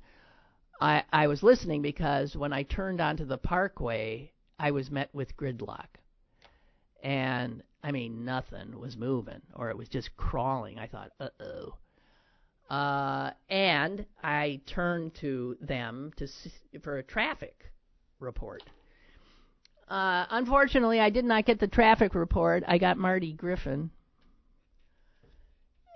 I, 0.82 1.03
I 1.14 1.28
was 1.28 1.43
listening 1.43 1.82
because 1.82 2.36
when 2.36 2.51
I 2.51 2.64
turned 2.64 2.99
onto 2.99 3.24
the 3.24 3.38
parkway, 3.38 4.34
I 4.57 4.72
was 4.72 4.91
met 4.91 5.10
with 5.14 5.38
gridlock. 5.38 5.88
And, 7.01 7.64
I 7.84 7.91
mean, 7.91 8.25
nothing 8.25 8.77
was 8.80 8.97
moving, 8.97 9.41
or 9.55 9.69
it 9.69 9.77
was 9.77 9.88
just 9.88 10.15
crawling. 10.17 10.80
I 10.80 10.88
thought, 10.88 11.11
uh 11.19 11.30
oh. 11.39 11.75
Uh, 12.73 13.32
and 13.49 14.05
I 14.23 14.61
turned 14.67 15.15
to 15.15 15.57
them 15.61 16.11
to 16.17 16.27
for 16.82 16.97
a 16.97 17.03
traffic 17.03 17.71
report. 18.19 18.63
Uh, 19.88 20.25
unfortunately, 20.30 20.99
I 20.99 21.09
did 21.09 21.25
not 21.25 21.45
get 21.45 21.59
the 21.59 21.67
traffic 21.67 22.13
report. 22.13 22.63
I 22.67 22.77
got 22.77 22.97
Marty 22.97 23.34
Griffin. 23.34 23.89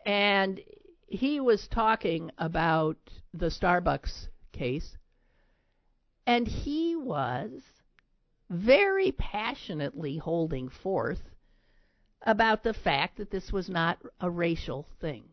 And 0.06 0.60
he 1.08 1.40
was 1.40 1.68
talking 1.68 2.32
about 2.40 2.98
the 3.34 3.48
Starbucks 3.48 4.30
case. 4.52 4.98
And 6.26 6.48
he 6.48 6.96
was 6.96 7.62
very 8.50 9.12
passionately 9.12 10.18
holding 10.18 10.70
forth 10.70 11.22
about 12.24 12.64
the 12.64 12.74
fact 12.74 13.18
that 13.18 13.32
this 13.32 13.52
was 13.52 13.70
not 13.70 14.00
a 14.20 14.30
racial 14.30 14.88
thing. 15.02 15.26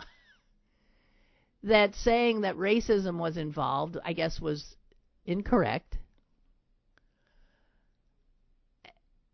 that 1.62 1.94
saying 1.94 2.40
that 2.40 2.56
racism 2.56 3.18
was 3.18 3.36
involved, 3.36 3.98
I 4.04 4.12
guess, 4.12 4.40
was 4.40 4.76
incorrect. 5.26 5.98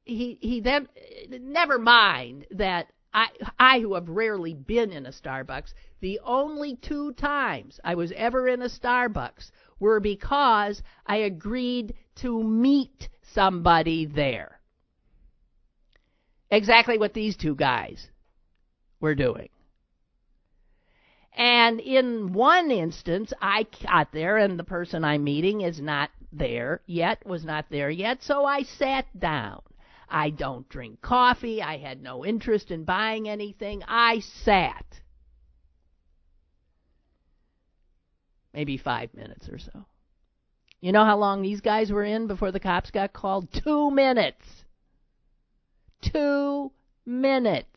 He 0.04 0.38
he 0.40 0.60
then 0.60 0.88
never 1.30 1.78
mind 1.78 2.46
that 2.52 2.92
I 3.12 3.28
I 3.58 3.80
who 3.80 3.94
have 3.94 4.08
rarely 4.08 4.54
been 4.54 4.92
in 4.92 5.06
a 5.06 5.10
Starbucks, 5.10 5.72
the 6.00 6.20
only 6.24 6.76
two 6.76 7.12
times 7.14 7.80
I 7.82 7.94
was 7.94 8.12
ever 8.12 8.46
in 8.46 8.62
a 8.62 8.68
Starbucks 8.68 9.50
were 9.80 9.98
because 9.98 10.82
I 11.06 11.16
agreed 11.16 11.94
to 12.16 12.42
meet 12.42 13.08
somebody 13.22 14.06
there. 14.06 14.55
Exactly 16.50 16.98
what 16.98 17.14
these 17.14 17.36
two 17.36 17.54
guys 17.54 18.08
were 19.00 19.14
doing. 19.14 19.48
And 21.36 21.80
in 21.80 22.32
one 22.32 22.70
instance, 22.70 23.32
I 23.42 23.66
got 23.82 24.12
there 24.12 24.38
and 24.38 24.58
the 24.58 24.64
person 24.64 25.04
I'm 25.04 25.24
meeting 25.24 25.60
is 25.60 25.80
not 25.80 26.10
there 26.32 26.80
yet, 26.86 27.26
was 27.26 27.44
not 27.44 27.66
there 27.70 27.90
yet, 27.90 28.22
so 28.22 28.44
I 28.44 28.62
sat 28.62 29.06
down. 29.18 29.60
I 30.08 30.30
don't 30.30 30.68
drink 30.68 31.02
coffee. 31.02 31.60
I 31.60 31.78
had 31.78 32.00
no 32.00 32.24
interest 32.24 32.70
in 32.70 32.84
buying 32.84 33.28
anything. 33.28 33.82
I 33.86 34.20
sat. 34.20 35.00
Maybe 38.54 38.78
five 38.78 39.12
minutes 39.12 39.48
or 39.48 39.58
so. 39.58 39.84
You 40.80 40.92
know 40.92 41.04
how 41.04 41.18
long 41.18 41.42
these 41.42 41.60
guys 41.60 41.90
were 41.90 42.04
in 42.04 42.28
before 42.28 42.52
the 42.52 42.60
cops 42.60 42.90
got 42.90 43.12
called? 43.12 43.52
Two 43.52 43.90
minutes. 43.90 44.64
Two 46.02 46.72
minutes. 47.04 47.68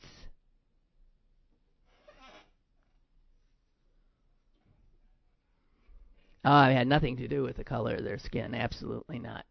Oh, 6.45 6.63
it 6.63 6.73
had 6.73 6.87
nothing 6.87 7.17
to 7.17 7.27
do 7.27 7.43
with 7.43 7.57
the 7.57 7.63
color 7.63 7.95
of 7.95 8.03
their 8.03 8.17
skin. 8.17 8.55
Absolutely 8.55 9.19
not. 9.19 9.45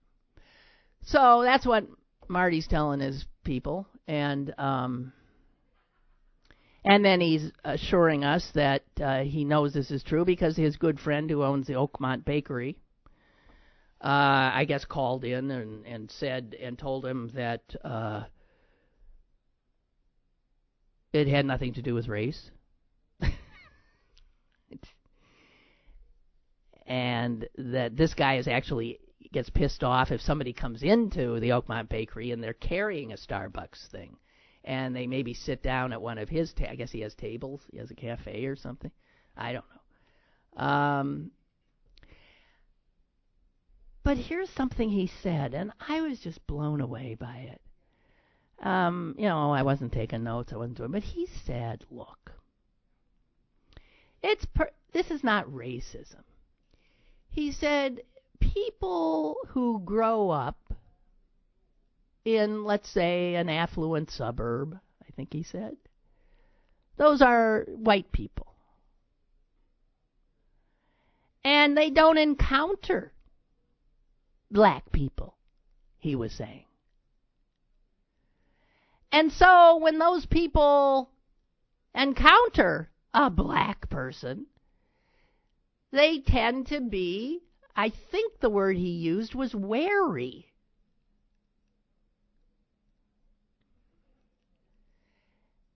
So 1.03 1.43
that's 1.45 1.67
what 1.67 1.87
Marty's 2.29 2.67
telling 2.67 3.01
his 3.01 3.25
people, 3.45 3.87
and 4.07 4.53
um, 4.59 5.13
and 6.85 7.05
then 7.05 7.21
he's 7.21 7.53
assuring 7.65 8.25
us 8.25 8.51
that 8.55 8.83
uh, 9.01 9.21
he 9.23 9.45
knows 9.45 9.73
this 9.73 9.91
is 9.91 10.03
true 10.03 10.25
because 10.25 10.57
his 10.57 10.77
good 10.77 10.99
friend 10.99 11.31
who 11.31 11.43
owns 11.43 11.67
the 11.67 11.75
Oakmont 11.75 12.25
Bakery, 12.25 12.79
uh, 14.03 14.51
I 14.55 14.65
guess, 14.67 14.85
called 14.85 15.25
in 15.25 15.51
and 15.51 15.87
and 15.87 16.11
said 16.11 16.57
and 16.61 16.79
told 16.79 17.05
him 17.05 17.31
that 17.35 17.63
uh, 17.85 18.25
it 21.13 21.29
had 21.29 21.47
nothing 21.47 21.75
to 21.75 21.83
do 21.83 21.95
with 21.95 22.09
race. 22.09 22.51
and 26.87 27.49
that 27.57 27.97
this 27.97 28.15
guy 28.15 28.37
is 28.37 28.49
actually 28.49 28.99
gets 29.33 29.51
pissed 29.51 29.85
off 29.85 30.11
if 30.11 30.21
somebody 30.21 30.53
comes 30.53 30.83
into 30.83 31.39
the 31.41 31.51
Oakmont 31.51 31.89
Bakery 31.89 32.33
and 32.33 32.43
they're 32.43 32.55
carrying 32.55 33.13
a 33.13 33.17
Starbucks 33.17 33.89
thing, 33.91 34.17
and 34.65 34.97
they 34.97 35.07
maybe 35.07 35.35
sit 35.35 35.63
down 35.63 35.93
at 35.93 36.01
one 36.01 36.19
of 36.19 36.29
his. 36.29 36.53
Ta- 36.53 36.71
I 36.71 36.75
guess 36.77 36.91
he 36.91 37.01
has 37.01 37.15
tables. 37.15 37.63
He 37.71 37.79
has 37.79 37.91
a 37.91 37.95
cafe 37.95 38.47
or 38.47 38.57
something. 38.57 38.91
I 39.37 39.53
don't 39.53 39.65
know. 40.57 40.65
Um, 40.65 41.31
but 44.03 44.17
here's 44.17 44.51
something 44.51 44.89
he 44.89 45.11
said, 45.23 45.55
and 45.55 45.73
I 45.87 46.01
was 46.01 46.19
just 46.21 46.47
blown 46.47 46.81
away 46.81 47.15
by 47.19 47.49
it. 47.53 47.61
Um, 48.61 49.15
you 49.19 49.29
know, 49.29 49.53
I 49.53 49.63
wasn't 49.63 49.93
taking 49.93 50.25
notes. 50.25 50.53
I 50.53 50.57
wasn't 50.57 50.79
doing, 50.79 50.91
but 50.91 51.03
he 51.03 51.27
said, 51.47 51.85
"Look, 51.91 52.33
it's 54.23 54.45
per- 54.47 54.73
this 54.93 55.11
is 55.11 55.23
not 55.23 55.47
racism." 55.47 56.25
He 57.31 57.53
said 57.53 58.01
people 58.41 59.37
who 59.49 59.81
grow 59.85 60.31
up 60.31 60.75
in, 62.25 62.65
let's 62.65 62.89
say, 62.89 63.37
an 63.37 63.49
affluent 63.49 64.11
suburb, 64.11 64.79
I 65.03 65.13
think 65.13 65.33
he 65.33 65.43
said, 65.43 65.77
those 66.97 67.23
are 67.23 67.65
white 67.69 68.11
people. 68.13 68.55
And 71.45 71.77
they 71.77 71.91
don't 71.91 72.19
encounter 72.19 73.13
black 74.51 74.91
people, 74.93 75.35
he 75.99 76.15
was 76.17 76.33
saying. 76.33 76.65
And 79.11 79.33
so 79.33 79.79
when 79.79 79.99
those 79.99 80.27
people 80.27 81.11
encounter 81.95 82.91
a 83.15 83.31
black 83.31 83.89
person, 83.89 84.47
they 85.91 86.21
tend 86.21 86.67
to 86.69 86.81
be, 86.81 87.41
I 87.75 87.91
think 88.11 88.41
the 88.41 88.51
word 88.51 88.77
he 88.77 88.91
used 88.91 89.35
was 89.35 89.55
wary. 89.55 90.47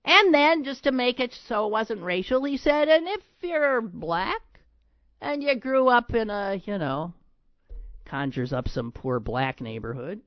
And 0.05 0.35
then, 0.35 0.65
just 0.65 0.85
to 0.85 0.93
make 0.93 1.21
it 1.21 1.33
so 1.33 1.67
it 1.67 1.73
wasn't 1.73 2.03
racial, 2.03 2.45
he 2.45 2.57
said, 2.57 2.89
and 2.89 3.07
if 3.09 3.23
you're 3.41 3.81
black 3.81 4.43
and 5.21 5.43
you 5.43 5.55
grew 5.55 5.89
up 5.89 6.13
in 6.13 6.29
a, 6.29 6.61
you 6.65 6.77
know, 6.77 7.15
conjures 8.05 8.53
up 8.53 8.69
some 8.69 8.93
poor 8.93 9.21
black 9.21 9.61
neighborhood, 9.61 10.21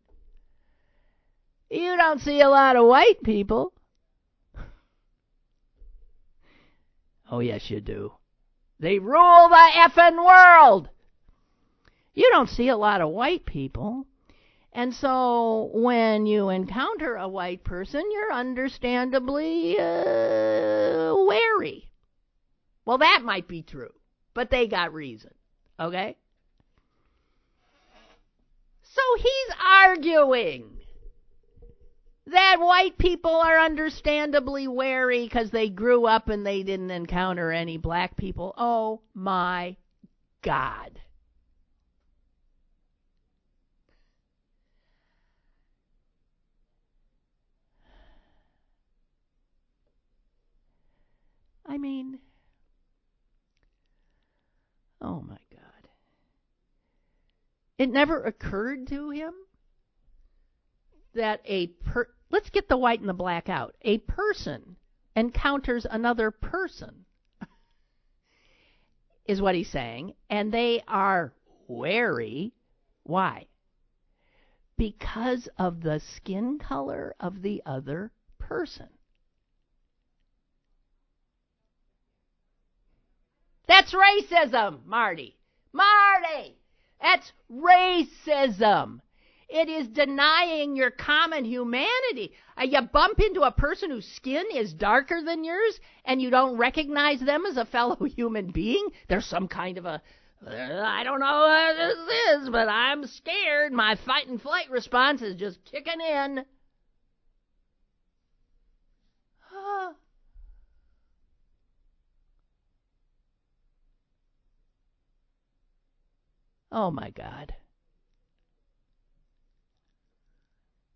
you 1.70 1.98
don't 1.98 2.22
see 2.22 2.42
a 2.42 2.50
lot 2.50 2.76
of 2.76 2.86
white 2.86 3.22
people. 3.24 3.74
Oh, 7.32 7.40
yes, 7.40 7.70
you 7.70 7.82
do. 7.82 8.14
They 8.80 9.00
rule 9.00 9.50
the 9.50 9.70
effing 9.76 10.24
world. 10.24 10.90
You 12.14 12.30
don't 12.32 12.50
see 12.50 12.68
a 12.70 12.78
lot 12.78 13.02
of 13.02 13.10
white 13.10 13.46
people. 13.46 14.06
And 14.72 14.94
so 14.94 15.70
when 15.74 16.26
you 16.26 16.50
encounter 16.50 17.16
a 17.16 17.28
white 17.28 17.64
person, 17.64 18.04
you're 18.12 18.34
understandably 18.34 19.80
uh, 19.80 21.16
wary. 21.16 21.90
Well, 22.86 23.00
that 23.00 23.22
might 23.24 23.48
be 23.48 23.64
true, 23.64 23.94
but 24.34 24.50
they 24.50 24.68
got 24.68 24.94
reason. 24.94 25.32
Okay? 25.80 26.18
So 28.84 29.02
he's 29.18 29.56
arguing 29.66 30.75
that 32.28 32.58
white 32.60 32.98
people 32.98 33.36
are 33.36 33.60
understandably 33.60 34.68
wary 34.68 35.26
because 35.26 35.52
they 35.52 35.70
grew 35.70 36.06
up 36.06 36.28
and 36.28 36.46
they 36.46 36.64
didn't 36.64 36.92
encounter 36.92 37.52
any 37.52 37.78
black 37.78 38.18
people. 38.18 38.54
Oh 38.58 39.02
my 39.14 39.76
God. 40.42 41.00
I 51.68 51.78
mean, 51.78 52.20
oh 55.02 55.22
my 55.22 55.38
God. 55.52 55.62
It 57.78 57.90
never 57.90 58.24
occurred 58.24 58.88
to 58.88 59.10
him 59.10 59.34
that 61.14 61.42
a 61.46 61.68
per 61.68 62.08
let's 62.36 62.50
get 62.50 62.68
the 62.68 62.76
white 62.76 63.00
and 63.00 63.08
the 63.08 63.14
black 63.14 63.48
out. 63.48 63.74
A 63.84 63.98
person 64.00 64.76
encounters 65.16 65.88
another 65.90 66.32
person. 66.32 67.06
is 69.26 69.42
what 69.42 69.56
he's 69.56 69.70
saying, 69.70 70.14
and 70.30 70.54
they 70.54 70.84
are 70.86 71.32
wary. 71.70 72.52
Why? 73.04 73.48
Because 74.78 75.48
of 75.58 75.82
the 75.82 76.02
skin 76.02 76.60
color 76.60 77.16
of 77.22 77.42
the 77.42 77.64
other 77.66 78.12
person. 78.38 78.90
That's 83.66 83.94
racism, 83.94 84.86
Marty. 84.86 85.38
Marty! 85.72 86.58
That's 87.02 87.32
racism. 87.50 89.00
It 89.48 89.70
is 89.70 89.88
denying 89.88 90.76
your 90.76 90.90
common 90.90 91.46
humanity. 91.46 92.34
Uh, 92.58 92.64
you 92.64 92.82
bump 92.82 93.20
into 93.20 93.42
a 93.42 93.52
person 93.52 93.92
whose 93.92 94.08
skin 94.08 94.46
is 94.54 94.74
darker 94.74 95.22
than 95.22 95.44
yours 95.44 95.80
and 96.04 96.22
you 96.22 96.30
don't 96.30 96.58
recognize 96.58 97.20
them 97.20 97.46
as 97.46 97.58
a 97.58 97.66
fellow 97.66 98.04
human 98.16 98.52
being. 98.52 98.88
There's 99.08 99.26
some 99.26 99.48
kind 99.48 99.78
of 99.78 99.86
a, 99.86 100.02
uh, 100.46 100.82
I 100.84 101.04
don't 101.04 101.20
know 101.20 101.26
what 101.26 101.76
this 101.78 102.44
is, 102.44 102.50
but 102.50 102.68
I'm 102.68 103.06
scared. 103.06 103.72
My 103.72 103.96
fight 104.06 104.28
and 104.28 104.42
flight 104.42 104.70
response 104.72 105.22
is 105.22 105.36
just 105.36 105.64
kicking 105.66 106.02
in. 106.02 106.46
Oh 116.72 116.92
my 116.92 117.10
God. 117.12 117.54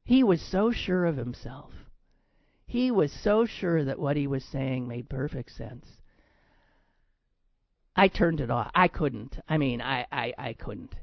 He 0.09 0.23
was 0.23 0.41
so 0.41 0.71
sure 0.71 1.05
of 1.05 1.17
himself. 1.17 1.71
He 2.65 2.89
was 2.89 3.13
so 3.13 3.45
sure 3.45 3.85
that 3.85 3.99
what 3.99 4.17
he 4.17 4.25
was 4.25 4.43
saying 4.43 4.87
made 4.87 5.07
perfect 5.07 5.51
sense. 5.51 5.85
I 7.95 8.07
turned 8.07 8.41
it 8.41 8.49
off. 8.49 8.71
I 8.73 8.87
couldn't. 8.87 9.37
I 9.47 9.59
mean, 9.59 9.83
I, 9.83 10.07
I, 10.11 10.33
I 10.35 10.53
couldn't. 10.53 10.95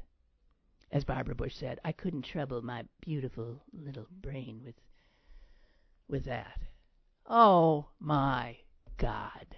As 0.91 1.05
Barbara 1.05 1.35
Bush 1.35 1.55
said, 1.55 1.79
I 1.85 1.93
couldn't 1.93 2.23
trouble 2.23 2.61
my 2.61 2.83
beautiful 2.99 3.61
little 3.71 4.07
brain 4.11 4.59
with 4.65 4.75
with 6.09 6.25
that. 6.25 6.59
Oh 7.25 7.85
my 8.01 8.57
God. 8.97 9.55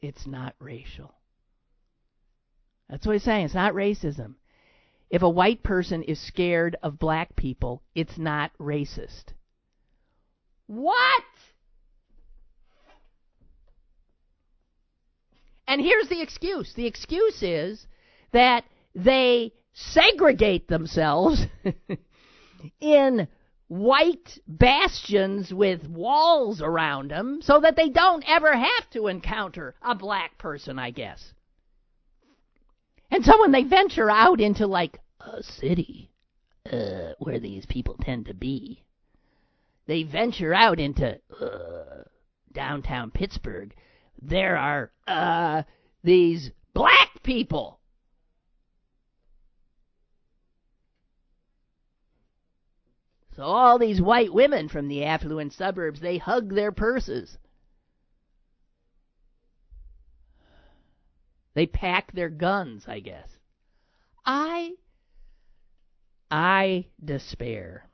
It's 0.00 0.26
not 0.26 0.54
racial. 0.58 1.14
That's 2.88 3.06
what 3.06 3.14
he's 3.14 3.22
saying. 3.22 3.46
It's 3.46 3.54
not 3.54 3.74
racism. 3.74 4.34
If 5.10 5.22
a 5.22 5.28
white 5.28 5.62
person 5.62 6.02
is 6.02 6.20
scared 6.20 6.76
of 6.82 6.98
black 6.98 7.36
people, 7.36 7.82
it's 7.94 8.18
not 8.18 8.50
racist. 8.58 9.32
What? 10.66 11.24
And 15.66 15.80
here's 15.80 16.08
the 16.08 16.20
excuse 16.20 16.72
the 16.74 16.86
excuse 16.86 17.42
is 17.42 17.86
that 18.32 18.64
they 18.94 19.52
segregate 19.72 20.68
themselves 20.68 21.46
in 22.80 23.28
white 23.68 24.38
bastions 24.46 25.52
with 25.52 25.88
walls 25.88 26.60
around 26.62 27.10
them 27.10 27.40
so 27.42 27.60
that 27.60 27.76
they 27.76 27.88
don't 27.88 28.24
ever 28.28 28.52
have 28.54 28.90
to 28.92 29.06
encounter 29.08 29.74
a 29.82 29.94
black 29.94 30.38
person, 30.38 30.78
I 30.78 30.90
guess. 30.90 31.32
And 33.14 33.24
so 33.24 33.38
when 33.38 33.52
they 33.52 33.62
venture 33.62 34.10
out 34.10 34.40
into 34.40 34.66
like 34.66 34.98
a 35.20 35.40
city 35.40 36.10
uh, 36.68 37.12
where 37.20 37.38
these 37.38 37.64
people 37.64 37.96
tend 38.00 38.26
to 38.26 38.34
be, 38.34 38.82
they 39.86 40.02
venture 40.02 40.52
out 40.52 40.80
into 40.80 41.20
uh, 41.40 42.02
downtown 42.52 43.12
Pittsburgh. 43.12 43.72
There 44.20 44.56
are 44.56 44.90
uh, 45.06 45.62
these 46.02 46.50
black 46.72 47.22
people. 47.22 47.78
So 53.36 53.44
all 53.44 53.78
these 53.78 54.02
white 54.02 54.34
women 54.34 54.68
from 54.68 54.88
the 54.88 55.04
affluent 55.04 55.52
suburbs, 55.52 56.00
they 56.00 56.18
hug 56.18 56.52
their 56.52 56.72
purses. 56.72 57.38
They 61.54 61.66
pack 61.66 62.12
their 62.12 62.28
guns, 62.30 62.84
I 62.88 63.00
guess. 63.00 63.28
I 64.26 64.72
I 66.30 66.86
despair 67.04 67.86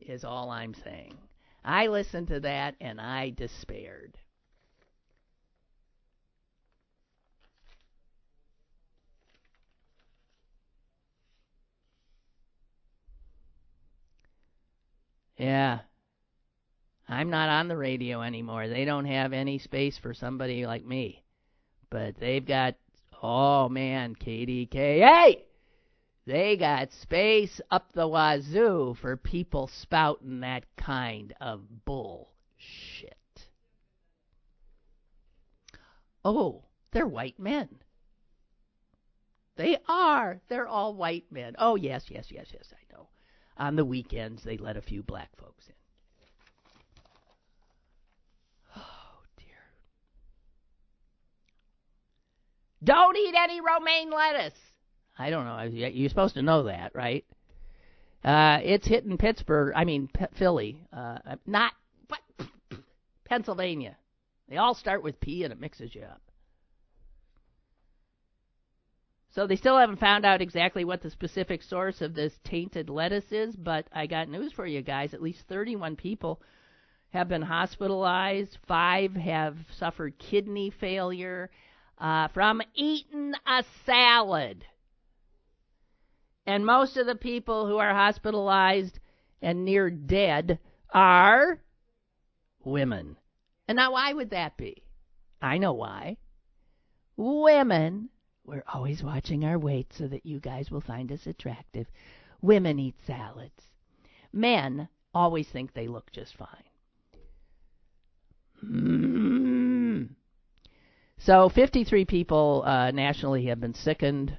is 0.00 0.24
all 0.24 0.50
I'm 0.50 0.74
saying. 0.74 1.18
I 1.64 1.88
listened 1.88 2.28
to 2.28 2.40
that 2.40 2.76
and 2.80 3.00
I 3.00 3.30
despaired. 3.30 4.16
Yeah. 15.36 15.80
I'm 17.08 17.30
not 17.30 17.48
on 17.48 17.68
the 17.68 17.76
radio 17.76 18.22
anymore. 18.22 18.68
They 18.68 18.84
don't 18.84 19.04
have 19.04 19.32
any 19.32 19.58
space 19.58 19.98
for 19.98 20.14
somebody 20.14 20.66
like 20.66 20.84
me. 20.84 21.24
But 21.90 22.16
they've 22.16 22.44
got 22.44 22.76
Oh 23.22 23.68
man, 23.68 24.14
KDK. 24.14 24.72
Hey! 24.74 25.46
They 26.26 26.56
got 26.56 26.92
space 26.92 27.60
up 27.70 27.92
the 27.92 28.08
wazoo 28.08 28.96
for 29.00 29.16
people 29.16 29.68
spouting 29.68 30.40
that 30.40 30.64
kind 30.76 31.32
of 31.40 31.84
bullshit. 31.84 33.16
Oh, 36.24 36.64
they're 36.90 37.06
white 37.06 37.38
men. 37.38 37.68
They 39.54 39.78
are. 39.88 40.40
They're 40.48 40.66
all 40.66 40.94
white 40.94 41.30
men. 41.30 41.54
Oh, 41.58 41.76
yes, 41.76 42.06
yes, 42.08 42.26
yes, 42.30 42.48
yes, 42.52 42.72
I 42.72 42.92
know. 42.92 43.08
On 43.56 43.76
the 43.76 43.84
weekends, 43.84 44.42
they 44.42 44.56
let 44.56 44.76
a 44.76 44.82
few 44.82 45.04
black 45.04 45.30
folks 45.36 45.68
in. 45.68 45.74
Don't 52.82 53.16
eat 53.16 53.34
any 53.36 53.60
romaine 53.60 54.10
lettuce. 54.10 54.58
I 55.18 55.30
don't 55.30 55.44
know. 55.46 55.62
You're 55.62 56.08
supposed 56.08 56.34
to 56.34 56.42
know 56.42 56.64
that, 56.64 56.94
right? 56.94 57.24
Uh, 58.24 58.58
it's 58.62 58.86
hitting 58.86 59.16
Pittsburgh. 59.18 59.72
I 59.74 59.84
mean 59.84 60.08
P- 60.12 60.26
Philly. 60.38 60.80
Uh, 60.92 61.36
not 61.46 61.72
Pennsylvania. 63.24 63.96
They 64.48 64.56
all 64.56 64.74
start 64.74 65.02
with 65.02 65.20
P, 65.20 65.42
and 65.42 65.52
it 65.52 65.60
mixes 65.60 65.94
you 65.94 66.02
up. 66.02 66.20
So 69.30 69.46
they 69.46 69.56
still 69.56 69.76
haven't 69.76 70.00
found 70.00 70.24
out 70.24 70.40
exactly 70.40 70.84
what 70.84 71.02
the 71.02 71.10
specific 71.10 71.62
source 71.62 72.00
of 72.00 72.14
this 72.14 72.32
tainted 72.42 72.88
lettuce 72.88 73.30
is, 73.32 73.54
but 73.54 73.86
I 73.92 74.06
got 74.06 74.28
news 74.30 74.52
for 74.52 74.66
you 74.66 74.80
guys. 74.80 75.12
At 75.12 75.20
least 75.20 75.46
31 75.48 75.96
people 75.96 76.40
have 77.10 77.28
been 77.28 77.42
hospitalized. 77.42 78.56
Five 78.66 79.14
have 79.14 79.56
suffered 79.76 80.18
kidney 80.18 80.70
failure 80.70 81.50
uh, 81.98 82.28
from 82.28 82.62
eating 82.74 83.32
a 83.46 83.64
salad. 83.84 84.64
And 86.46 86.64
most 86.64 86.96
of 86.96 87.06
the 87.06 87.16
people 87.16 87.66
who 87.66 87.78
are 87.78 87.94
hospitalized 87.94 88.98
and 89.42 89.64
near 89.64 89.90
dead 89.90 90.58
are 90.92 91.60
women. 92.64 93.16
And 93.68 93.76
now, 93.76 93.92
why 93.92 94.12
would 94.12 94.30
that 94.30 94.56
be? 94.56 94.84
I 95.42 95.58
know 95.58 95.72
why. 95.72 96.18
Women, 97.16 98.10
we're 98.44 98.64
always 98.72 99.02
watching 99.02 99.44
our 99.44 99.58
weight 99.58 99.92
so 99.92 100.06
that 100.06 100.24
you 100.24 100.38
guys 100.38 100.70
will 100.70 100.80
find 100.80 101.10
us 101.10 101.26
attractive. 101.26 101.86
Women 102.42 102.78
eat 102.78 102.94
salads. 103.06 103.70
Men 104.32 104.88
always 105.12 105.48
think 105.48 105.72
they 105.72 105.88
look 105.88 106.12
just 106.12 106.36
fine. 106.36 106.48
Mm. 108.64 109.25
So 111.18 111.48
53 111.48 112.04
people 112.04 112.62
uh, 112.64 112.90
nationally 112.90 113.46
have 113.46 113.60
been 113.60 113.74
sickened. 113.74 114.36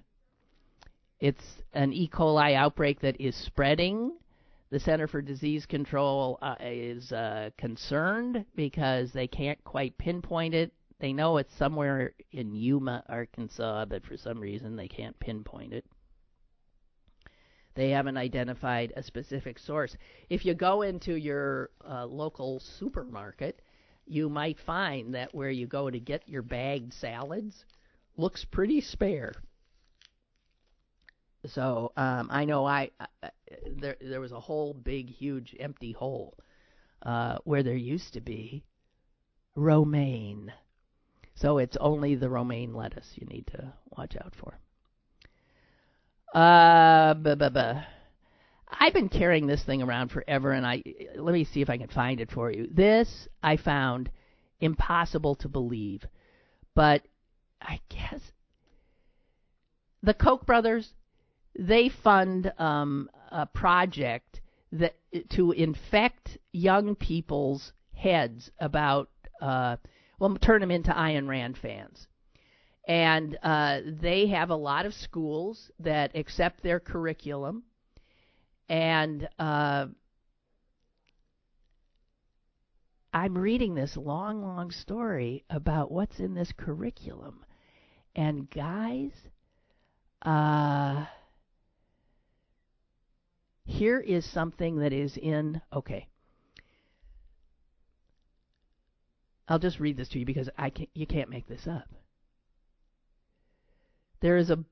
It's 1.20 1.44
an 1.74 1.92
E. 1.92 2.08
coli 2.08 2.54
outbreak 2.54 3.02
that 3.02 3.20
is 3.20 3.36
spreading. 3.36 4.14
The 4.70 4.80
Center 4.80 5.08
for 5.08 5.22
Disease 5.22 5.66
Control 5.66 6.38
uh, 6.42 6.56
is 6.60 7.12
uh, 7.12 7.50
concerned 7.58 8.46
because 8.56 9.12
they 9.12 9.28
can't 9.28 9.62
quite 9.64 9.98
pinpoint 9.98 10.54
it. 10.54 10.72
They 11.00 11.14
know 11.14 11.38
it's 11.38 11.56
somewhere 11.56 12.14
in 12.32 12.56
Yuma, 12.56 13.04
Arkansas, 13.08 13.86
but 13.86 14.06
for 14.06 14.18
some 14.18 14.40
reason 14.40 14.76
they 14.76 14.88
can't 14.88 15.18
pinpoint 15.20 15.74
it. 15.74 15.86
They 17.76 17.92
haven't 17.92 18.18
identified 18.18 18.92
a 18.96 19.04
specific 19.04 19.60
source. 19.60 19.96
If 20.30 20.46
you 20.46 20.54
go 20.54 20.82
into 20.82 21.14
your 21.14 21.70
uh, 21.88 22.06
local 22.06 22.60
supermarket, 22.60 23.62
you 24.08 24.30
might 24.30 24.60
find 24.60 25.14
that 25.16 25.34
where 25.34 25.50
you 25.50 25.68
go 25.68 25.90
to 25.90 26.00
get 26.00 26.28
your 26.28 26.42
bagged 26.42 26.94
salads 26.94 27.66
looks 28.16 28.46
pretty 28.46 28.82
spare. 28.82 29.34
So 31.46 31.92
um, 31.96 32.30
I 32.32 32.46
know 32.46 32.66
I, 32.66 32.92
I 33.00 33.30
there 33.78 33.96
there 34.02 34.20
was 34.20 34.32
a 34.32 34.40
whole 34.40 34.74
big 34.74 35.10
huge 35.10 35.56
empty 35.60 35.92
hole 35.92 36.38
uh, 37.04 37.38
where 37.44 37.64
there 37.64 37.76
used 37.76 38.14
to 38.14 38.22
be 38.22 38.64
romaine. 39.56 40.52
So 41.36 41.60
it's 41.60 41.78
only 41.78 42.16
the 42.16 42.30
romaine 42.30 42.74
lettuce 42.74 43.14
you 43.16 43.28
need 43.28 43.48
to 43.48 43.74
watch 43.96 44.16
out 44.18 44.34
for. 44.36 44.60
Uh, 46.34 47.14
buh, 47.14 47.36
buh, 47.36 47.50
buh. 47.50 47.84
I've 48.70 48.94
been 48.94 49.10
carrying 49.10 49.48
this 49.48 49.64
thing 49.64 49.82
around 49.82 50.12
forever, 50.12 50.52
and 50.52 50.66
I 50.66 50.84
let 51.16 51.34
me 51.34 51.46
see 51.46 51.62
if 51.62 51.70
I 51.70 51.78
can 51.78 51.88
find 51.88 52.20
it 52.20 52.32
for 52.32 52.52
you. 52.52 52.68
This 52.72 53.28
I 53.42 53.58
found 53.58 54.10
impossible 54.60 55.36
to 55.36 55.48
believe, 55.48 56.04
but 56.76 57.04
I 57.62 57.80
guess 57.90 58.22
the 60.04 60.14
Koch 60.14 60.46
brothers 60.46 60.94
they 61.58 61.90
fund 61.90 62.52
um, 62.58 63.10
a 63.32 63.46
project 63.46 64.42
that 64.72 64.96
to 65.32 65.52
infect 65.52 66.38
young 66.52 66.96
people's 66.96 67.72
heads 67.94 68.52
about 68.60 69.10
uh, 69.42 69.78
well 70.20 70.36
turn 70.38 70.62
them 70.62 70.72
into 70.72 70.92
Ayn 70.92 71.28
Rand 71.28 71.58
fans. 71.58 72.08
And 72.88 73.38
uh, 73.44 73.82
they 74.02 74.28
have 74.28 74.50
a 74.50 74.56
lot 74.56 74.86
of 74.86 74.94
schools 74.94 75.72
that 75.80 76.16
accept 76.16 76.64
their 76.64 76.80
curriculum 76.80 77.64
and 78.70 79.28
uh, 79.40 79.88
I'm 83.14 83.38
reading 83.38 83.76
this 83.76 83.98
long, 83.98 84.42
long 84.42 84.72
story 84.72 85.44
about 85.50 85.92
what's 85.92 86.20
in 86.20 86.34
this 86.34 86.52
curriculum. 86.52 87.46
And 88.16 88.50
guys, 88.50 89.12
uh, 90.22 91.06
here 93.66 94.00
is 94.00 94.26
something 94.32 94.80
that 94.80 94.94
is 94.94 95.18
in. 95.18 95.62
Okay. 95.72 96.08
I'll 99.48 99.60
just 99.60 99.80
read 99.80 99.98
this 99.98 100.10
to 100.10 100.20
you 100.20 100.26
because 100.26 100.50
I 100.58 100.70
can't, 100.70 100.90
you 100.94 101.08
can't 101.08 101.30
make 101.30 101.48
this 101.48 101.68
up. 101.68 101.88
There 104.20 104.38
is 104.38 104.50
a 104.50 104.64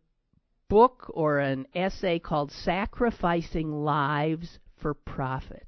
book 0.67 1.11
or 1.13 1.39
an 1.39 1.67
essay 1.73 2.19
called 2.19 2.51
Sacrificing 2.51 3.71
Lives 3.71 4.59
for 4.77 4.93
Profit. 4.93 5.67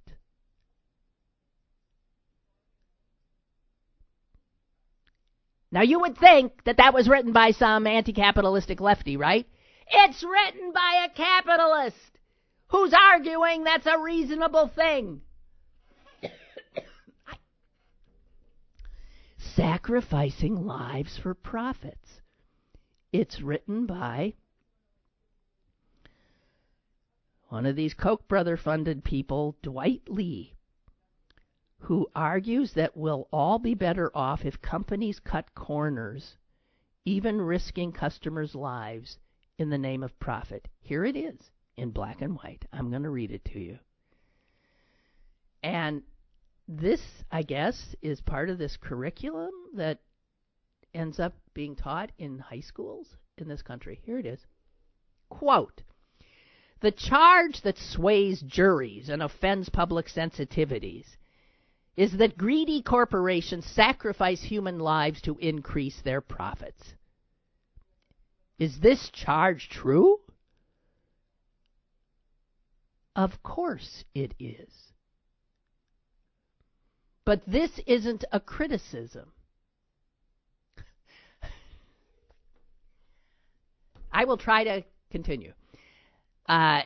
Now, 5.72 5.82
you 5.82 6.00
would 6.00 6.18
think 6.18 6.64
that 6.64 6.78
that 6.78 6.94
was 6.94 7.10
written 7.10 7.34
by 7.34 7.52
some 7.52 7.88
anti 7.88 8.14
capitalistic 8.14 8.80
lefty, 8.80 9.18
right? 9.18 9.46
It's 9.90 10.24
written 10.24 10.72
by 10.72 11.06
a 11.06 11.10
capitalist 11.16 11.98
who's 12.70 12.94
arguing 12.94 13.64
that's 13.64 13.86
a 13.86 14.00
reasonable 14.00 14.68
thing. 14.74 15.22
Sacrificing 19.56 20.66
lives 20.66 21.18
for 21.22 21.34
profits. 21.34 22.22
It's 23.12 23.42
written 23.42 23.86
by 23.86 24.34
one 27.50 27.66
of 27.66 27.76
these 27.76 27.94
Koch 27.94 28.28
brother 28.28 28.58
funded 28.58 29.04
people, 29.04 29.56
Dwight 29.62 30.04
Lee, 30.10 30.54
who 31.80 32.10
argues 32.16 32.74
that 32.74 32.98
we'll 32.98 33.28
all 33.32 33.60
be 33.60 33.74
better 33.74 34.12
off 34.16 34.46
if 34.46 34.62
companies 34.62 35.20
cut 35.20 35.56
corners, 35.56 36.38
even 37.06 37.40
risking 37.40 37.92
customers' 37.92 38.56
lives 38.56 39.18
in 39.58 39.70
the 39.70 39.78
name 39.78 40.04
of 40.04 40.20
profit. 40.20 40.68
Here 40.82 41.06
it 41.06 41.16
is 41.16 41.52
in 41.78 41.92
black 41.92 42.22
and 42.22 42.36
white. 42.36 42.66
I'm 42.74 42.90
going 42.90 43.04
to 43.04 43.10
read 43.10 43.32
it 43.32 43.46
to 43.46 43.60
you. 43.60 43.80
And 45.64 46.04
this, 46.68 47.02
I 47.32 47.44
guess, 47.44 47.96
is 48.02 48.20
part 48.22 48.50
of 48.50 48.58
this 48.58 48.76
curriculum 48.78 49.52
that 49.76 50.00
ends 50.94 51.20
up 51.20 51.36
being 51.54 51.76
taught 51.76 52.12
in 52.18 52.40
high 52.40 52.60
schools 52.60 53.16
in 53.38 53.48
this 53.48 53.62
country. 53.62 54.02
Here 54.04 54.20
it 54.20 54.26
is. 54.26 54.46
Quote 55.30 55.84
the 56.82 56.92
charge 56.92 57.62
that 57.62 57.78
sways 57.78 58.42
juries 58.42 59.10
and 59.10 59.24
offends 59.24 59.70
public 59.70 60.08
sensitivities 60.08 61.06
is 61.96 62.18
that 62.18 62.38
greedy 62.38 62.84
corporations 62.84 63.66
sacrifice 63.66 64.44
human 64.44 64.80
lives 64.80 65.22
to 65.22 65.38
increase 65.40 66.00
their 66.04 66.22
profits. 66.22 66.94
Is 68.60 68.80
this 68.80 69.10
charge 69.10 69.70
true? 69.70 70.20
Of 73.16 73.42
course 73.42 74.04
it 74.14 74.36
is. 74.40 74.70
But 77.26 77.42
this 77.48 77.72
isn't 77.88 78.24
a 78.32 78.40
criticism. 78.40 79.34
I 84.12 84.26
will 84.26 84.38
try 84.38 84.64
to 84.64 84.84
continue. 85.12 85.54
Uh, 86.48 86.84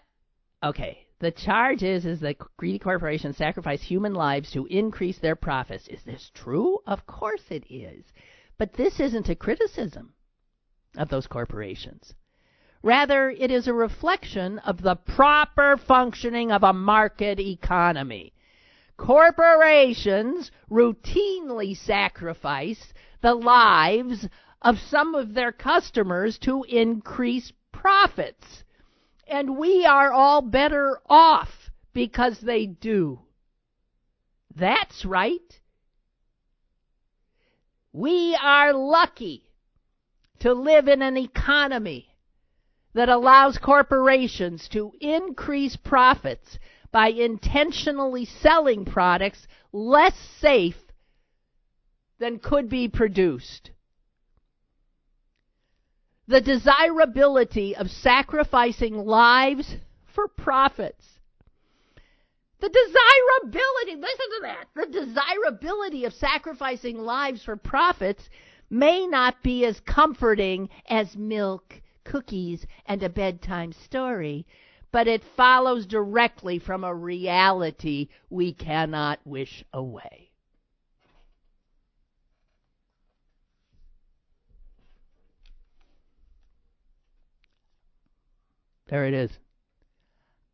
okay. 0.63 1.05
The 1.19 1.31
charge 1.31 1.83
is 1.83 2.07
is 2.07 2.19
that 2.21 2.39
greedy 2.57 2.79
corporations 2.79 3.37
sacrifice 3.37 3.83
human 3.83 4.15
lives 4.15 4.49
to 4.51 4.65
increase 4.65 5.19
their 5.19 5.35
profits. 5.35 5.87
Is 5.87 6.01
this 6.03 6.31
true? 6.33 6.79
Of 6.87 7.05
course 7.05 7.43
it 7.51 7.71
is. 7.71 8.05
But 8.57 8.73
this 8.73 8.99
isn't 8.99 9.29
a 9.29 9.35
criticism 9.35 10.13
of 10.97 11.09
those 11.09 11.27
corporations. 11.27 12.15
Rather, 12.81 13.29
it 13.29 13.51
is 13.51 13.67
a 13.67 13.73
reflection 13.73 14.57
of 14.59 14.81
the 14.81 14.95
proper 14.95 15.77
functioning 15.77 16.51
of 16.51 16.63
a 16.63 16.73
market 16.73 17.39
economy. 17.39 18.33
Corporations 18.97 20.49
routinely 20.71 21.77
sacrifice 21.77 22.93
the 23.21 23.35
lives 23.35 24.27
of 24.63 24.79
some 24.79 25.13
of 25.13 25.35
their 25.35 25.51
customers 25.51 26.39
to 26.39 26.63
increase 26.63 27.53
profits 27.71 28.63
and 29.31 29.57
we 29.57 29.85
are 29.85 30.11
all 30.11 30.41
better 30.41 30.99
off 31.09 31.71
because 31.93 32.39
they 32.41 32.65
do. 32.65 33.19
That's 34.53 35.05
right. 35.05 35.59
We 37.93 38.37
are 38.41 38.73
lucky 38.73 39.43
to 40.39 40.53
live 40.53 40.89
in 40.89 41.01
an 41.01 41.17
economy 41.17 42.09
that 42.93 43.07
allows 43.07 43.57
corporations 43.57 44.67
to 44.69 44.91
increase 44.99 45.77
profits 45.77 46.59
by 46.91 47.07
intentionally 47.07 48.25
selling 48.25 48.83
products 48.83 49.47
less 49.71 50.17
safe 50.39 50.77
than 52.19 52.37
could 52.37 52.69
be 52.69 52.89
produced 52.89 53.71
the 56.27 56.41
desirability 56.41 57.75
of 57.75 57.89
sacrificing 57.89 58.95
lives 58.95 59.75
for 60.13 60.27
profits. 60.27 61.05
The 62.59 62.69
desirability, 62.69 63.95
listen 63.95 64.27
to 64.29 64.39
that, 64.43 64.67
the 64.75 65.05
desirability 65.05 66.05
of 66.05 66.13
sacrificing 66.13 66.99
lives 66.99 67.43
for 67.43 67.55
profits 67.55 68.29
may 68.69 69.07
not 69.07 69.41
be 69.41 69.65
as 69.65 69.79
comforting 69.81 70.69
as 70.87 71.17
milk, 71.17 71.81
cookies, 72.03 72.65
and 72.85 73.01
a 73.01 73.09
bedtime 73.09 73.73
story, 73.73 74.45
but 74.91 75.07
it 75.07 75.23
follows 75.35 75.85
directly 75.87 76.59
from 76.59 76.83
a 76.83 76.93
reality 76.93 78.09
we 78.29 78.53
cannot 78.53 79.19
wish 79.25 79.63
away. 79.73 80.20
There 88.91 89.05
it 89.05 89.13
is. 89.13 89.31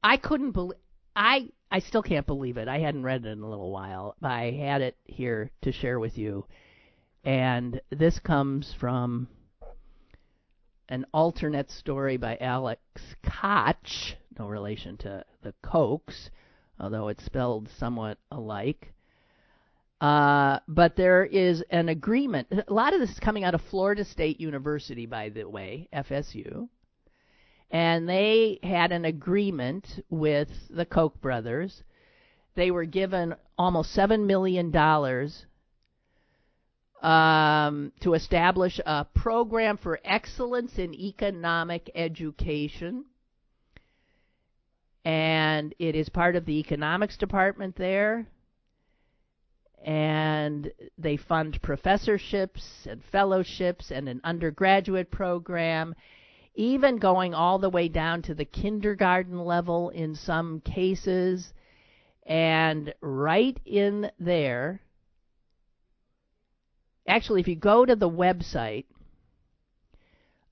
I 0.03 0.17
couldn't 0.17 0.51
believe. 0.51 0.77
I 1.15 1.49
I 1.71 1.79
still 1.79 2.03
can't 2.03 2.27
believe 2.27 2.57
it. 2.57 2.67
I 2.67 2.77
hadn't 2.77 3.01
read 3.01 3.25
it 3.25 3.29
in 3.29 3.41
a 3.41 3.49
little 3.49 3.71
while, 3.71 4.15
but 4.21 4.29
I 4.29 4.51
had 4.51 4.81
it 4.81 4.95
here 5.05 5.49
to 5.63 5.71
share 5.71 5.99
with 5.99 6.19
you. 6.19 6.45
And 7.23 7.81
this 7.89 8.19
comes 8.19 8.75
from 8.79 9.27
an 10.88 11.07
AlterNet 11.15 11.71
story 11.71 12.17
by 12.17 12.38
Alex 12.39 12.81
Kotch, 13.23 14.13
no 14.38 14.47
relation 14.47 14.97
to 14.97 15.25
the 15.41 15.55
Kochs, 15.63 16.29
although 16.79 17.07
it's 17.07 17.25
spelled 17.25 17.67
somewhat 17.79 18.19
alike. 18.31 18.93
Uh, 19.99 20.59
but 20.67 20.95
there 20.95 21.25
is 21.25 21.63
an 21.71 21.89
agreement. 21.89 22.47
A 22.67 22.71
lot 22.71 22.93
of 22.93 22.99
this 22.99 23.09
is 23.09 23.19
coming 23.19 23.43
out 23.43 23.55
of 23.55 23.61
Florida 23.71 24.05
State 24.05 24.39
University, 24.39 25.07
by 25.07 25.29
the 25.29 25.49
way, 25.49 25.89
FSU 25.91 26.69
and 27.72 28.07
they 28.07 28.59
had 28.63 28.91
an 28.91 29.05
agreement 29.05 29.86
with 30.09 30.49
the 30.70 30.86
Koch 30.86 31.20
brothers. 31.22 31.84
They 32.55 32.72
were 32.72 32.86
given 32.86 33.36
almost 33.57 33.91
seven 33.93 34.26
million 34.26 34.72
dollars 34.72 35.45
um, 37.01 37.91
to 38.01 38.13
establish 38.15 38.80
a 38.86 39.05
program 39.05 39.78
for 39.78 39.99
excellence 40.03 40.78
in 40.80 40.93
economic 40.95 41.91
education, 41.93 43.05
and 45.05 45.76
it 45.78 45.95
is 45.95 46.09
part 46.09 46.36
of 46.36 46.45
the 46.45 46.59
economics 46.59 47.18
department 47.18 47.76
there. 47.76 48.28
and 49.86 50.72
they 50.97 51.18
fund 51.18 51.61
professorships 51.61 52.88
and 52.89 53.01
fellowships 53.11 53.91
and 53.91 54.09
an 54.09 54.20
undergraduate 54.24 55.11
program, 55.11 55.93
even 56.58 56.97
going 56.97 57.36
all 57.36 57.60
the 57.60 57.70
way 57.70 57.88
down 57.88 58.24
to 58.24 58.34
the 58.34 58.43
kindergarten 58.43 59.45
level 59.45 59.89
in 59.89 60.16
some 60.16 60.60
cases. 60.62 61.53
And 62.26 62.93
right 62.99 63.58
in 63.64 64.12
there, 64.20 64.82
actually, 67.08 67.41
if 67.41 67.47
you 67.47 67.55
go 67.55 67.86
to 67.86 67.95
the 67.95 68.10
website 68.10 68.86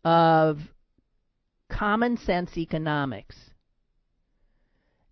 of 0.05 0.59
Common 1.69 2.17
Sense 2.17 2.55
Economics, 2.55 3.35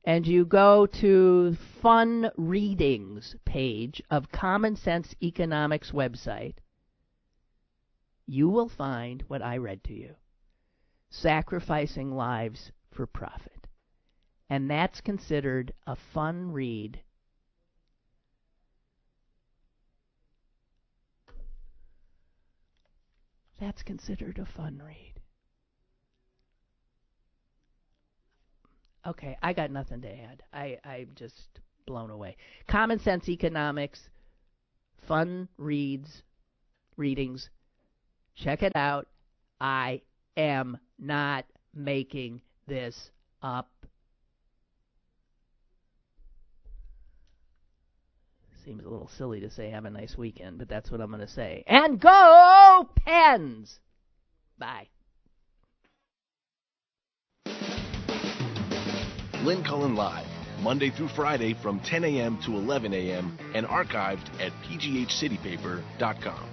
and 0.06 0.28
you 0.28 0.46
go 0.46 0.86
to 0.86 1.58
Fun 1.82 2.30
Readings 2.38 3.36
page 3.46 4.02
of 4.12 4.32
Common 4.32 4.76
Sense 4.76 5.16
Economics 5.24 5.92
website, 5.92 6.56
you 8.28 8.48
will 8.48 8.70
find 8.70 9.24
what 9.28 9.42
I 9.42 9.58
read 9.58 9.84
to 9.86 9.94
you 9.94 10.16
Sacrificing 11.14 12.16
Lives 12.16 12.72
for 12.92 13.06
Profit. 13.06 13.68
And 14.50 14.70
that's 14.70 15.00
considered 15.00 15.74
a 15.86 15.96
fun 15.96 16.52
read. 16.52 17.00
That's 23.60 23.84
considered 23.84 24.40
a 24.40 24.46
fun 24.46 24.82
read. 24.84 25.22
Okay, 29.06 29.38
I 29.42 29.54
got 29.54 29.70
nothing 29.70 30.02
to 30.02 30.10
add. 30.10 30.42
I 30.52 30.80
I'm 30.84 31.10
just 31.16 31.60
blown 31.86 32.10
away. 32.10 32.38
Common 32.68 33.00
Sense 33.00 33.30
Economics, 33.30 34.10
fun 35.08 35.48
reads, 35.58 36.24
readings. 36.98 37.50
Check 38.36 38.64
it 38.64 38.76
out. 38.76 39.08
I 39.62 40.02
am 40.36 40.78
not 41.04 41.46
making 41.74 42.42
this 42.68 43.12
up. 43.42 43.70
Seems 48.64 48.86
a 48.86 48.90
little 48.90 49.10
silly 49.18 49.42
to 49.42 49.50
say 49.50 49.70
have 49.72 49.84
a 49.84 49.90
nice 49.90 50.18
weekend, 50.18 50.58
but 50.58 50.70
that's 50.70 50.90
what 50.90 51.02
I'm 51.02 51.10
going 51.10 51.20
to 51.20 51.28
say. 51.28 51.66
And 51.68 52.00
go 52.00 52.90
Pens! 53.06 53.80
Bye. 54.58 54.88
Lynn 59.44 59.62
Cullen 59.66 59.96
Live, 59.96 60.26
Monday 60.62 60.90
through 60.90 61.10
Friday 61.10 61.54
from 61.62 61.82
10 61.82 62.06
a.m. 62.06 62.40
to 62.46 62.54
11 62.54 62.94
a.m. 62.94 63.38
and 63.54 63.66
archived 63.66 64.30
at 64.40 64.54
pghcitypaper.com. 64.64 66.50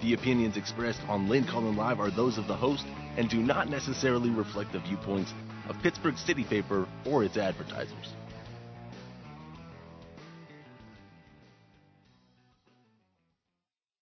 The 0.00 0.14
opinions 0.14 0.56
expressed 0.56 1.02
on 1.08 1.28
Lynn 1.28 1.44
Cullen 1.44 1.76
Live 1.76 2.00
are 2.00 2.10
those 2.10 2.38
of 2.38 2.48
the 2.48 2.56
host 2.56 2.86
and 3.16 3.28
do 3.28 3.42
not 3.42 3.68
necessarily 3.68 4.30
reflect 4.30 4.72
the 4.72 4.80
viewpoints 4.80 5.32
of 5.68 5.76
Pittsburgh 5.82 6.16
City 6.16 6.44
Paper 6.44 6.86
or 7.06 7.24
its 7.24 7.36
advertisers. 7.36 8.14